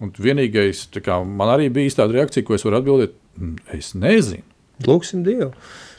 Un 0.00 0.12
vienīgais, 0.14 0.84
kā 1.02 1.18
man 1.26 1.50
arī 1.56 1.66
bija 1.74 1.96
tāda 1.98 2.20
reakcija, 2.20 2.46
ko 2.46 2.54
es 2.54 2.62
varu 2.66 2.78
atbildēt, 2.78 3.16
"Mm, 3.38 3.56
es 3.74 3.92
nezinu. 3.94 4.44
Lūksim 4.86 5.24
Dievu. 5.26 5.52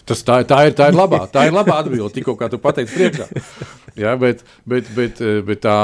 Tas 0.06 0.24
tā, 0.24 0.39
tā, 0.47 0.64
ir, 0.66 0.74
tā 0.74 0.88
ir 0.89 0.95
labā, 0.97 1.20
tā 1.30 1.45
ir 1.45 1.54
labā 1.54 1.84
atbilde, 1.84 2.10
tikko 2.16 2.34
kā 2.39 2.50
tu 2.50 2.58
pateici 2.58 2.95
priekšā. 2.95 3.28
Ja, 4.00 4.16
bet, 4.16 4.41
bet, 4.66 4.88
bet, 4.95 5.20
eh, 5.22 5.41
bet 5.45 5.62
tā, 5.62 5.76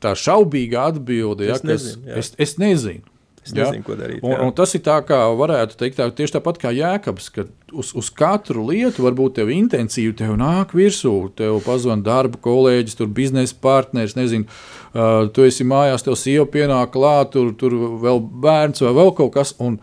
tā 0.00 0.14
šaubīga 0.16 0.88
atbilde, 0.88 1.46
ja, 1.46 1.54
Es 1.54 1.62
nezinu, 1.62 2.06
jā. 2.08 2.16
es, 2.16 2.32
es 2.38 2.56
nezinu. 2.56 3.02
Es 3.44 3.52
nezinu, 3.52 3.84
ko 3.84 3.94
darīt, 3.94 4.22
Un, 4.22 4.34
un 4.48 4.52
tas 4.52 4.74
ir 4.74 4.80
tā, 4.80 4.96
kā 5.06 5.20
varētu 5.36 5.76
teikt, 5.76 5.98
tā, 6.00 6.08
tieši 6.10 6.38
tāpat 6.38 6.58
kā 6.58 6.72
Jēkabs, 6.74 7.28
ka 7.32 7.44
uz, 7.72 7.92
uz 7.98 8.08
katru 8.14 8.64
lietu 8.68 9.04
varbūt 9.04 9.38
tev 9.38 9.52
intensīvi 9.52 10.14
tev 10.18 10.36
nāk 10.40 10.74
virsū. 10.76 11.14
Tev 11.38 11.60
pazvan 11.66 12.02
darba 12.06 12.40
kolēģis, 12.44 12.98
tur 12.98 13.10
biznesa 13.14 13.56
partneris, 13.62 14.16
nezinu, 14.18 14.48
uh, 14.48 15.28
tu 15.32 15.46
esi 15.46 15.66
mājās, 15.68 16.06
tev 16.06 16.18
sieva 16.20 16.48
pienāk 16.48 16.92
klāt, 16.96 17.32
tur, 17.36 17.52
tur 17.58 17.76
vēl 18.02 18.22
bērns 18.44 18.84
vai 18.86 18.94
vēl 19.02 19.14
kaut 19.20 19.34
kas. 19.38 19.54
Un, 19.62 19.80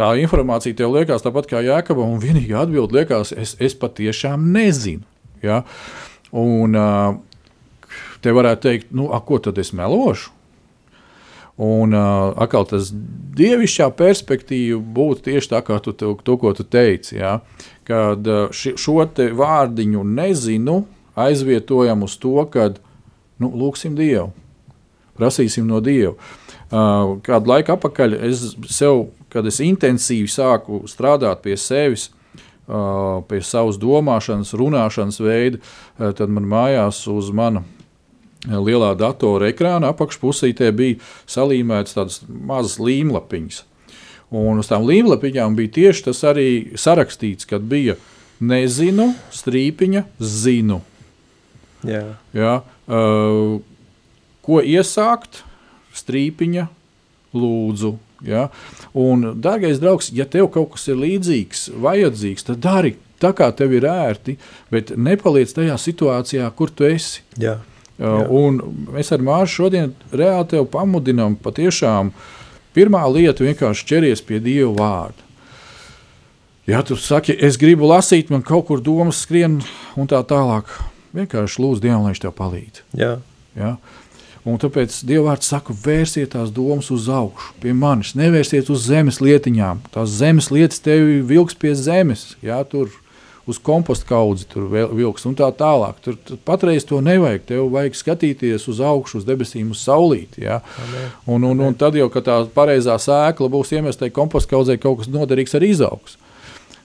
Tā 0.00 0.12
informācija 0.22 0.76
tev 0.78 0.94
liekas 0.94 1.24
tāpat 1.24 1.48
kā 1.50 1.60
Jēkabam, 1.66 2.12
un 2.14 2.20
vienīgā 2.22 2.62
atbilde 2.62 2.94
liekas, 2.94 3.34
es, 3.34 3.56
es 3.60 3.74
patiešām 3.76 4.46
nezinu. 4.54 5.02
Ja? 5.42 5.64
Un 6.30 6.78
uh, 6.78 7.18
te 8.22 8.32
varētu 8.32 8.64
teikt, 8.68 8.92
nu, 8.96 9.10
a, 9.12 9.18
ko 9.26 9.40
tad 9.42 9.58
es 9.60 9.74
melošu? 9.76 10.30
Un 11.60 11.92
uh, 11.92 12.30
atkal 12.40 12.64
tas 12.68 12.88
dievišķā 13.36 13.90
perspektīva 13.98 14.78
būtu 14.80 15.26
tieši 15.28 15.50
tā, 15.50 15.60
kā 15.66 15.76
tu, 15.84 15.92
to, 15.92 16.14
to 16.24 16.36
ko 16.40 16.54
tu 16.56 16.64
teici. 16.64 17.18
Ja? 17.18 17.40
Kad 17.84 18.24
ši, 18.56 18.76
šo 18.80 19.02
vārdiņu 19.36 20.04
nezinu, 20.08 20.78
aizvietojam 21.20 22.06
uz 22.06 22.16
to, 22.20 22.44
ka 22.52 22.70
nu, 23.40 23.50
lūgsim 23.50 23.96
Dievu, 23.98 24.30
prasīsim 25.18 25.66
no 25.68 25.80
Dieva. 25.84 26.14
Uh, 26.70 27.18
kādu 27.26 27.50
laiku 27.50 27.74
atpakaļ 27.74 28.14
es 28.28 28.44
sev, 28.70 29.08
kad 29.32 29.46
es 29.50 29.58
intensīvi 29.64 30.30
sāku 30.30 30.84
strādāt 30.90 31.42
pie 31.42 31.56
sevis, 31.58 32.08
uh, 32.68 33.18
pie 33.26 33.42
savas 33.42 33.78
domāšanas, 33.82 34.54
runāšanas 34.54 35.18
veida, 35.24 35.58
uh, 35.58 36.12
tad 36.16 36.30
man 36.30 36.46
mājās 36.50 37.02
uz 37.10 37.32
mana 37.34 37.64
lielā 38.48 38.94
datora 38.98 39.50
ekrāna 39.50 39.90
apakšpusītē 39.92 40.70
bija 40.76 41.00
salīmētas 41.28 41.96
tādas 41.98 42.20
mazas 42.28 42.78
līmlapiņas. 42.80 43.64
Un 44.30 44.62
uz 44.62 44.70
tām 44.70 44.86
līmlapiņām 44.86 45.56
bija 45.58 45.74
tieši 45.80 46.06
tas 46.06 46.22
arī 46.30 46.48
sarakstīts, 46.78 47.48
kad 47.50 47.66
bija 47.66 47.96
nezinu, 48.40 49.10
strīpiņa, 49.34 50.04
zinu. 50.22 50.80
Jā. 51.86 52.04
Ja? 52.36 52.60
Uh, 52.86 53.58
ko 54.46 54.60
iesākt? 54.62 55.42
Strīpiņa, 55.96 56.68
lūdzu. 57.34 57.96
Ja? 58.24 58.48
Un, 58.94 59.32
dārgais 59.42 59.80
draugs, 59.82 60.12
ja 60.14 60.28
tev 60.30 60.50
kaut 60.54 60.76
kas 60.76 60.86
ir 60.92 61.00
līdzīgs, 61.00 61.70
vajadzīgs, 61.82 62.46
tad 62.46 62.62
dari 62.62 62.94
tā, 63.20 63.32
kā 63.36 63.50
tev 63.56 63.74
ir 63.76 63.86
ērti, 63.90 64.36
bet 64.72 64.94
nepaliec 64.96 65.52
tajā 65.56 65.76
situācijā, 65.80 66.46
kur 66.56 66.70
tu 66.72 66.86
esi. 66.88 67.24
Jā. 67.40 67.58
Un 68.00 68.60
mēs 68.94 69.12
ar 69.12 69.24
Māršu 69.24 69.64
šodien 69.64 69.90
reāli 70.12 70.48
tevi 70.54 70.68
pamudinām 70.72 71.36
patiešām. 71.40 72.14
Pirmā 72.76 73.02
lieta 73.12 73.42
ir 73.42 73.50
vienkārši 73.50 73.88
ķeries 73.90 74.22
pie 74.24 74.38
Dieva 74.40 74.72
vārda. 74.78 75.26
Ja 76.70 76.84
tu 76.86 76.94
saki, 76.96 77.34
es 77.34 77.58
gribu 77.58 77.88
lasīt, 77.90 78.30
man 78.30 78.44
kaut 78.46 78.68
kur 78.68 78.80
domas 78.84 79.24
skrien 79.24 79.58
un 79.98 80.06
tā 80.08 80.20
tālāk, 80.22 80.70
vienkārši 81.16 81.60
lūdzu 81.64 81.82
Dievam, 81.82 82.04
lai 82.04 82.12
viņš 82.12 82.22
tev 82.22 82.36
palīdz. 82.38 82.84
Jā. 83.00 83.16
Ja? 83.58 83.74
Un 84.48 84.56
tāpēc 84.60 84.94
Dievvvārds 85.04 85.50
saka, 85.52 85.74
vērsiet 85.76 86.32
tās 86.32 86.52
domas 86.54 86.88
uz 86.94 87.10
augšu, 87.12 87.52
pie 87.60 87.74
manis, 87.76 88.14
nevērsiet 88.16 88.70
uz 88.72 88.86
zemes 88.88 89.20
lietiņām. 89.20 89.82
Tās 89.92 90.14
zemes 90.16 90.48
lietas 90.54 90.80
tevi 90.80 91.18
vilks 91.26 91.58
pie 91.60 91.74
zemes, 91.76 92.30
jā, 92.44 92.56
tur 92.70 92.88
uz 93.48 93.58
kompostu 93.62 94.06
kaudzi 94.08 94.46
tur 94.50 94.66
vilks 94.70 95.26
un 95.28 95.36
tā 95.38 95.48
tālāk. 95.56 96.00
Tur, 96.04 96.16
tur 96.26 96.40
patreiz 96.46 96.86
to 96.88 97.00
nevajag. 97.04 97.44
Tev 97.48 97.68
vajag 97.74 97.98
skatīties 97.98 98.66
uz 98.70 98.80
augšu, 98.84 99.20
uz 99.20 99.28
debesīm, 99.28 99.72
uz 99.74 99.84
saulīti. 99.86 100.44
Ja? 100.46 100.60
Un, 101.26 101.44
un, 101.48 101.62
un 101.66 101.76
tad 101.78 101.98
jau, 101.98 102.08
kad 102.12 102.26
tā 102.28 102.40
pareizā 102.54 102.96
sēkla 103.00 103.50
būs 103.52 103.72
iemesta 103.76 104.10
kompostu 104.14 104.54
kaudzē, 104.56 104.76
kaut 104.80 105.02
kas 105.02 105.12
noderīgs 105.12 105.56
arī 105.58 105.72
izaugs. 105.74 106.18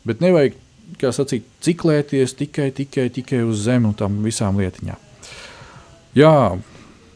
Bet 0.06 0.22
nevajag, 0.24 0.56
kā 1.02 1.12
sacīt, 1.16 1.48
ciklēties 1.66 2.38
tikai, 2.38 2.70
tikai, 2.76 3.10
tikai 3.14 3.42
uz 3.46 3.66
zemi 3.66 3.90
un 3.92 3.98
tam 3.98 4.22
visām 4.26 4.62
lietiņām. 4.62 5.02
Jā, 6.16 6.36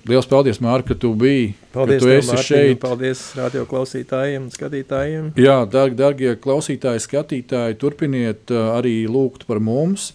Lielas 0.10 0.26
paldies, 0.26 0.58
Mārka, 0.64 0.94
ka 0.94 1.04
tu 1.04 1.12
biji. 1.18 1.52
Paldies, 1.74 2.02
ka 2.02 2.08
tu 2.08 2.14
esi 2.16 2.32
Mārtiņ, 2.32 2.48
šeit. 2.48 2.80
Paldies 2.82 3.22
radio 3.38 3.66
klausītājiem 3.70 4.48
un 4.48 4.54
skatītājiem. 4.54 5.30
Jā, 5.38 5.60
darg, 5.70 5.94
darbie 6.00 6.34
klausītāji, 6.42 7.04
skatītāji, 7.06 7.78
turpiniet 7.82 8.54
uh, 8.54 8.72
arī 8.80 9.04
lūgt 9.10 9.46
par 9.50 9.62
mums. 9.62 10.12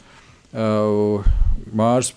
Uh, 0.51 1.23
Mārs 1.75 2.13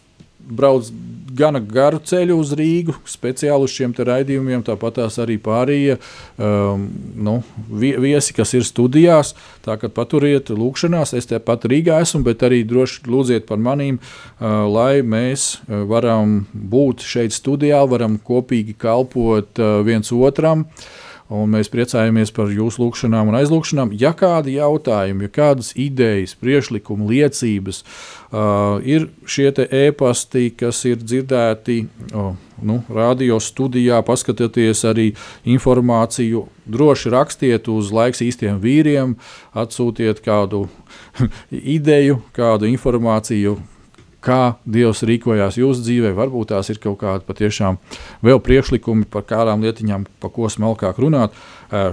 brauc 0.48 0.91
gana 1.38 1.60
garu 1.62 2.00
ceļu 2.04 2.38
uz 2.41 2.52
Rīgu, 2.58 2.95
speciāli 3.10 3.68
uz 3.68 3.74
šiem 3.76 3.93
raidījumiem. 3.93 4.64
Tāpat 4.66 5.00
arī 5.22 5.38
pārējie 5.43 5.98
um, 5.98 6.88
nu, 7.28 7.38
viesi, 7.70 8.36
kas 8.38 8.56
ir 8.58 8.66
studijās. 8.68 9.34
Tā 9.66 9.78
kā 9.80 9.89
paturiet 9.93 10.50
lūkšanās, 10.50 11.14
es 11.18 11.30
tepat 11.30 11.68
Rīgā 11.70 12.02
esmu, 12.06 12.24
bet 12.28 12.45
arī 12.48 12.64
droši 12.68 13.06
lūdziet 13.08 13.48
par 13.50 13.62
manīm, 13.62 14.00
uh, 14.00 14.66
lai 14.72 15.04
mēs 15.06 15.58
uh, 15.58 15.84
varam 15.89 16.39
būt 16.54 17.06
šeit 17.06 17.36
studijā, 17.36 17.84
varam 17.89 18.18
kopīgi 18.18 18.78
kalpot 18.80 19.62
uh, 19.62 19.82
viens 19.86 20.14
otram. 20.16 20.66
Uh, 20.66 21.07
Un 21.28 21.49
mēs 21.51 21.67
priecājamies 21.67 22.32
par 22.32 22.53
jūsu 22.55 22.80
lūgšanām 22.86 23.28
un 23.28 23.36
aizlūgšanām. 23.41 23.91
Ja 23.99 24.13
kādi 24.15 24.55
jautājumi, 24.55 25.28
ja 25.28 25.34
kādas 25.36 25.73
idejas, 25.75 26.38
priekšlikumi, 26.39 27.03
liecības, 27.11 27.82
uh, 27.84 28.80
ir 28.80 29.09
šie 29.28 29.51
e-pasti, 29.67 30.47
kas 30.55 30.80
ir 30.88 31.03
dzirdēti 31.03 31.82
oh, 32.15 32.32
nu, 32.63 32.80
radio 32.88 33.41
studijā, 33.43 33.99
paskatieties 34.07 34.86
arī 34.88 35.09
informāciju. 35.43 36.47
Droši 36.67 37.11
rakstiet 37.11 37.67
uz 37.71 37.91
laiks 37.91 38.23
īstiem 38.23 38.61
vīriem, 38.63 39.17
atsūtiet 39.51 40.23
kādu 40.23 40.69
ideju, 41.78 42.21
kādu 42.36 42.71
informāciju 42.71 43.59
kā 44.28 44.41
Dievs 44.67 45.05
rīkojās 45.07 45.57
jūsu 45.61 45.86
dzīvē. 45.86 46.11
Varbūt 46.17 46.51
tās 46.51 46.71
ir 46.73 46.82
kaut 46.84 46.99
kādi 47.01 47.25
patiešām 47.28 47.80
vēl 48.28 48.41
priekšlikumi 48.43 49.07
par 49.11 49.25
kādām 49.30 49.63
lietiņām, 49.63 50.05
pa 50.19 50.32
ko 50.34 50.51
smalkāk 50.51 50.99
runāt. 51.01 51.36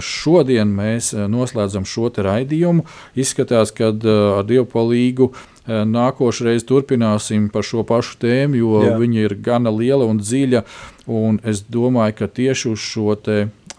Šodien 0.02 0.70
mēs 0.74 1.12
noslēdzam 1.14 1.86
šo 1.88 2.10
raidījumu. 2.26 2.84
Izskatās, 3.18 3.74
ka 3.74 3.90
ar 3.94 4.46
Dievu 4.48 4.68
palīdzību 4.74 5.32
nākošais 5.66 6.66
turpināsim 6.68 7.48
par 7.52 7.64
šo 7.64 7.84
pašu 7.88 8.18
tēmu, 8.20 8.58
jo 8.60 8.82
Jā. 8.84 8.96
viņa 9.00 9.24
ir 9.24 9.36
gana 9.40 9.72
liela 9.72 10.04
un 10.04 10.20
dziļa. 10.20 10.64
Un 11.08 11.40
es 11.44 11.62
domāju, 11.68 12.18
ka 12.20 12.28
tieši 12.28 12.72
uz 12.72 12.80
šo 12.84 13.16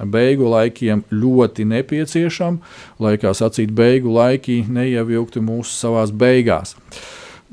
beigu 0.03 0.49
laikiem 0.51 1.05
ļoti 1.11 1.65
nepieciešama, 1.71 2.73
lai, 2.99 3.15
kā 3.21 3.31
sacīt, 3.37 3.71
beigu 3.71 4.11
laiki 4.11 4.63
neievilktu 4.67 5.43
mūsu 5.45 5.71
savās 5.71 6.11
beigās. 6.11 6.75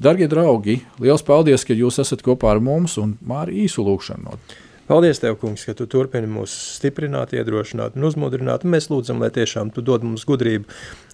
Darbie 0.02 0.26
draugi, 0.26 0.80
liels 0.98 1.22
paldies, 1.22 1.62
ka 1.62 1.76
jūs 1.78 2.00
esat 2.02 2.24
kopā 2.26 2.48
ar 2.50 2.58
mums 2.58 2.96
un 2.98 3.12
māri 3.22 3.60
īsu 3.62 3.84
lūkšanu. 3.86 4.34
Paldies, 4.88 5.20
Tev, 5.22 5.36
kungs, 5.38 5.62
ka 5.62 5.76
Tu 5.78 5.86
turpini 5.86 6.26
mūs 6.26 6.50
stiprināt, 6.80 7.36
iedrošināt 7.38 7.94
un 7.94 8.08
uzmundrināt. 8.08 8.64
Un 8.66 8.74
mēs 8.74 8.90
lūdzam, 8.90 9.22
lai 9.22 9.30
tiešām 9.30 9.70
Tu 9.70 9.84
dod 9.86 10.02
mums 10.02 10.26
gudrību 10.26 10.66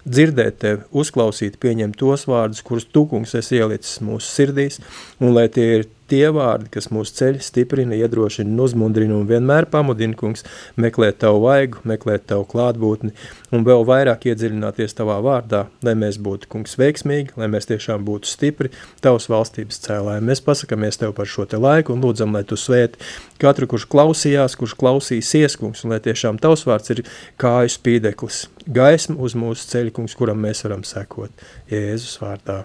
dzirdēt 0.09 0.57
Tevi, 0.65 0.87
uzklausīt, 1.03 1.61
pieņemt 1.61 1.99
tos 2.01 2.25
vārdus, 2.31 2.65
kurus 2.65 2.89
Tu, 2.89 3.05
kungs, 3.11 3.37
esi 3.37 3.61
ielicis 3.61 4.01
mūsu 4.01 4.25
sirdīs, 4.33 4.81
un 5.21 5.37
lai 5.37 5.51
tie 5.53 5.69
ir 5.75 5.87
tie 6.09 6.27
vārdi, 6.35 6.71
kas 6.73 6.89
mūsu 6.95 7.15
ceļu 7.19 7.43
stiprina, 7.45 7.97
iedrošina 7.99 8.51
un 8.51 8.63
uzmundrina 8.65 9.17
un 9.19 9.27
vienmēr 9.29 9.69
pamudina, 9.73 10.17
kungs, 10.19 10.45
meklēt 10.81 11.21
tavu 11.23 11.43
vaigu, 11.45 11.83
meklēt 11.89 12.27
tavu 12.31 12.47
klātbūtni 12.49 13.13
un 13.55 13.67
vēl 13.67 13.85
vairāk 13.89 14.27
iedziļināties 14.31 14.97
tavā 14.99 15.19
vārdā, 15.25 15.67
lai 15.87 15.95
mēs 15.99 16.19
būtu, 16.25 16.51
kungs, 16.53 16.77
veiksmīgi, 16.81 17.37
lai 17.41 17.51
mēs 17.53 17.69
tiešām 17.71 18.05
būtu 18.09 18.31
stipri 18.31 18.73
tavas 19.05 19.29
valstības 19.31 19.81
cēlāji. 19.85 20.25
Mēs 20.29 20.45
pasakamies 20.45 21.01
tev 21.01 21.15
par 21.17 21.29
šo 21.31 21.47
te 21.49 21.61
laiku 21.61 21.95
un 21.95 22.05
lūdzam, 22.05 22.35
lai 22.37 22.45
tu 22.49 22.59
svēti 22.61 23.01
katru, 23.43 23.69
kurš 23.71 23.89
klausījās, 23.93 24.57
kurš 24.59 24.77
klausīsies, 24.81 25.59
kungs, 25.61 25.85
un 25.85 25.95
lai 25.95 26.03
tiešām 26.05 26.41
tavs 26.43 26.67
vārds 26.69 26.97
ir 26.97 27.05
kāju 27.41 27.77
spīdeklis, 27.77 28.47
gaisma 28.67 29.21
uz 29.23 29.37
mūsu 29.39 29.71
ceļu, 29.73 29.95
kungs, 30.01 30.19
kuram 30.19 30.43
mēs 30.45 30.65
varam 30.67 30.85
sekot. 30.89 31.49
Jēzus 31.73 32.19
vārdā. 32.25 32.65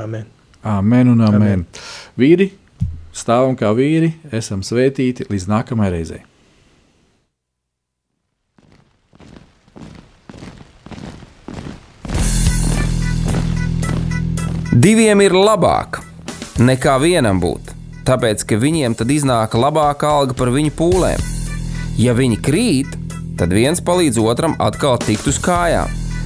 Amen. 0.00 0.43
Amen 0.64 1.08
un 1.08 1.20
amen. 1.20 1.42
amen. 1.42 1.64
Vīri, 2.16 2.46
stāvam 3.12 3.52
kā 3.52 3.68
vīri, 3.76 4.14
esam 4.32 4.62
svētīti 4.64 5.26
līdz 5.28 5.44
nākamajai 5.50 5.92
reizei. 5.92 6.22
Diviem 14.74 15.20
ir 15.20 15.36
labāk 15.36 16.00
nekā 16.64 16.94
vienam 17.02 17.42
būt, 17.44 17.74
tāpēc 18.08 18.46
ka 18.48 18.56
viņiem 18.58 18.96
tad 18.96 19.12
iznāk 19.12 19.52
labāka 19.60 20.08
alga 20.16 20.34
par 20.38 20.48
viņu 20.54 20.72
pūlēm. 20.80 21.28
Ja 22.00 22.16
viņi 22.16 22.40
krīt, 22.40 22.96
tad 23.36 23.52
viens 23.52 23.84
palīdz 23.84 24.16
otram 24.24 24.56
atkal 24.64 24.96
tikt 25.04 25.28
uz 25.28 25.36
kājām 25.44 26.03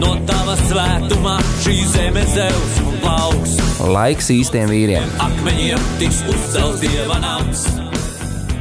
No 0.00 0.14
tava 0.28 0.56
svētumā 0.64 1.36
šī 1.60 1.76
zeme 1.92 2.24
zeus 2.32 2.78
un 2.84 2.96
plauks. 3.04 3.56
Laiks 3.84 4.30
īstiem 4.32 4.70
vīriem. 4.72 5.12
Akmeņiem 5.20 5.88
tiks 6.00 6.22
uzcelts 6.30 6.80
dieva 6.84 7.20
nams. 7.22 7.66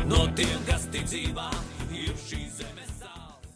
No 0.10 0.26
tiem, 0.36 0.58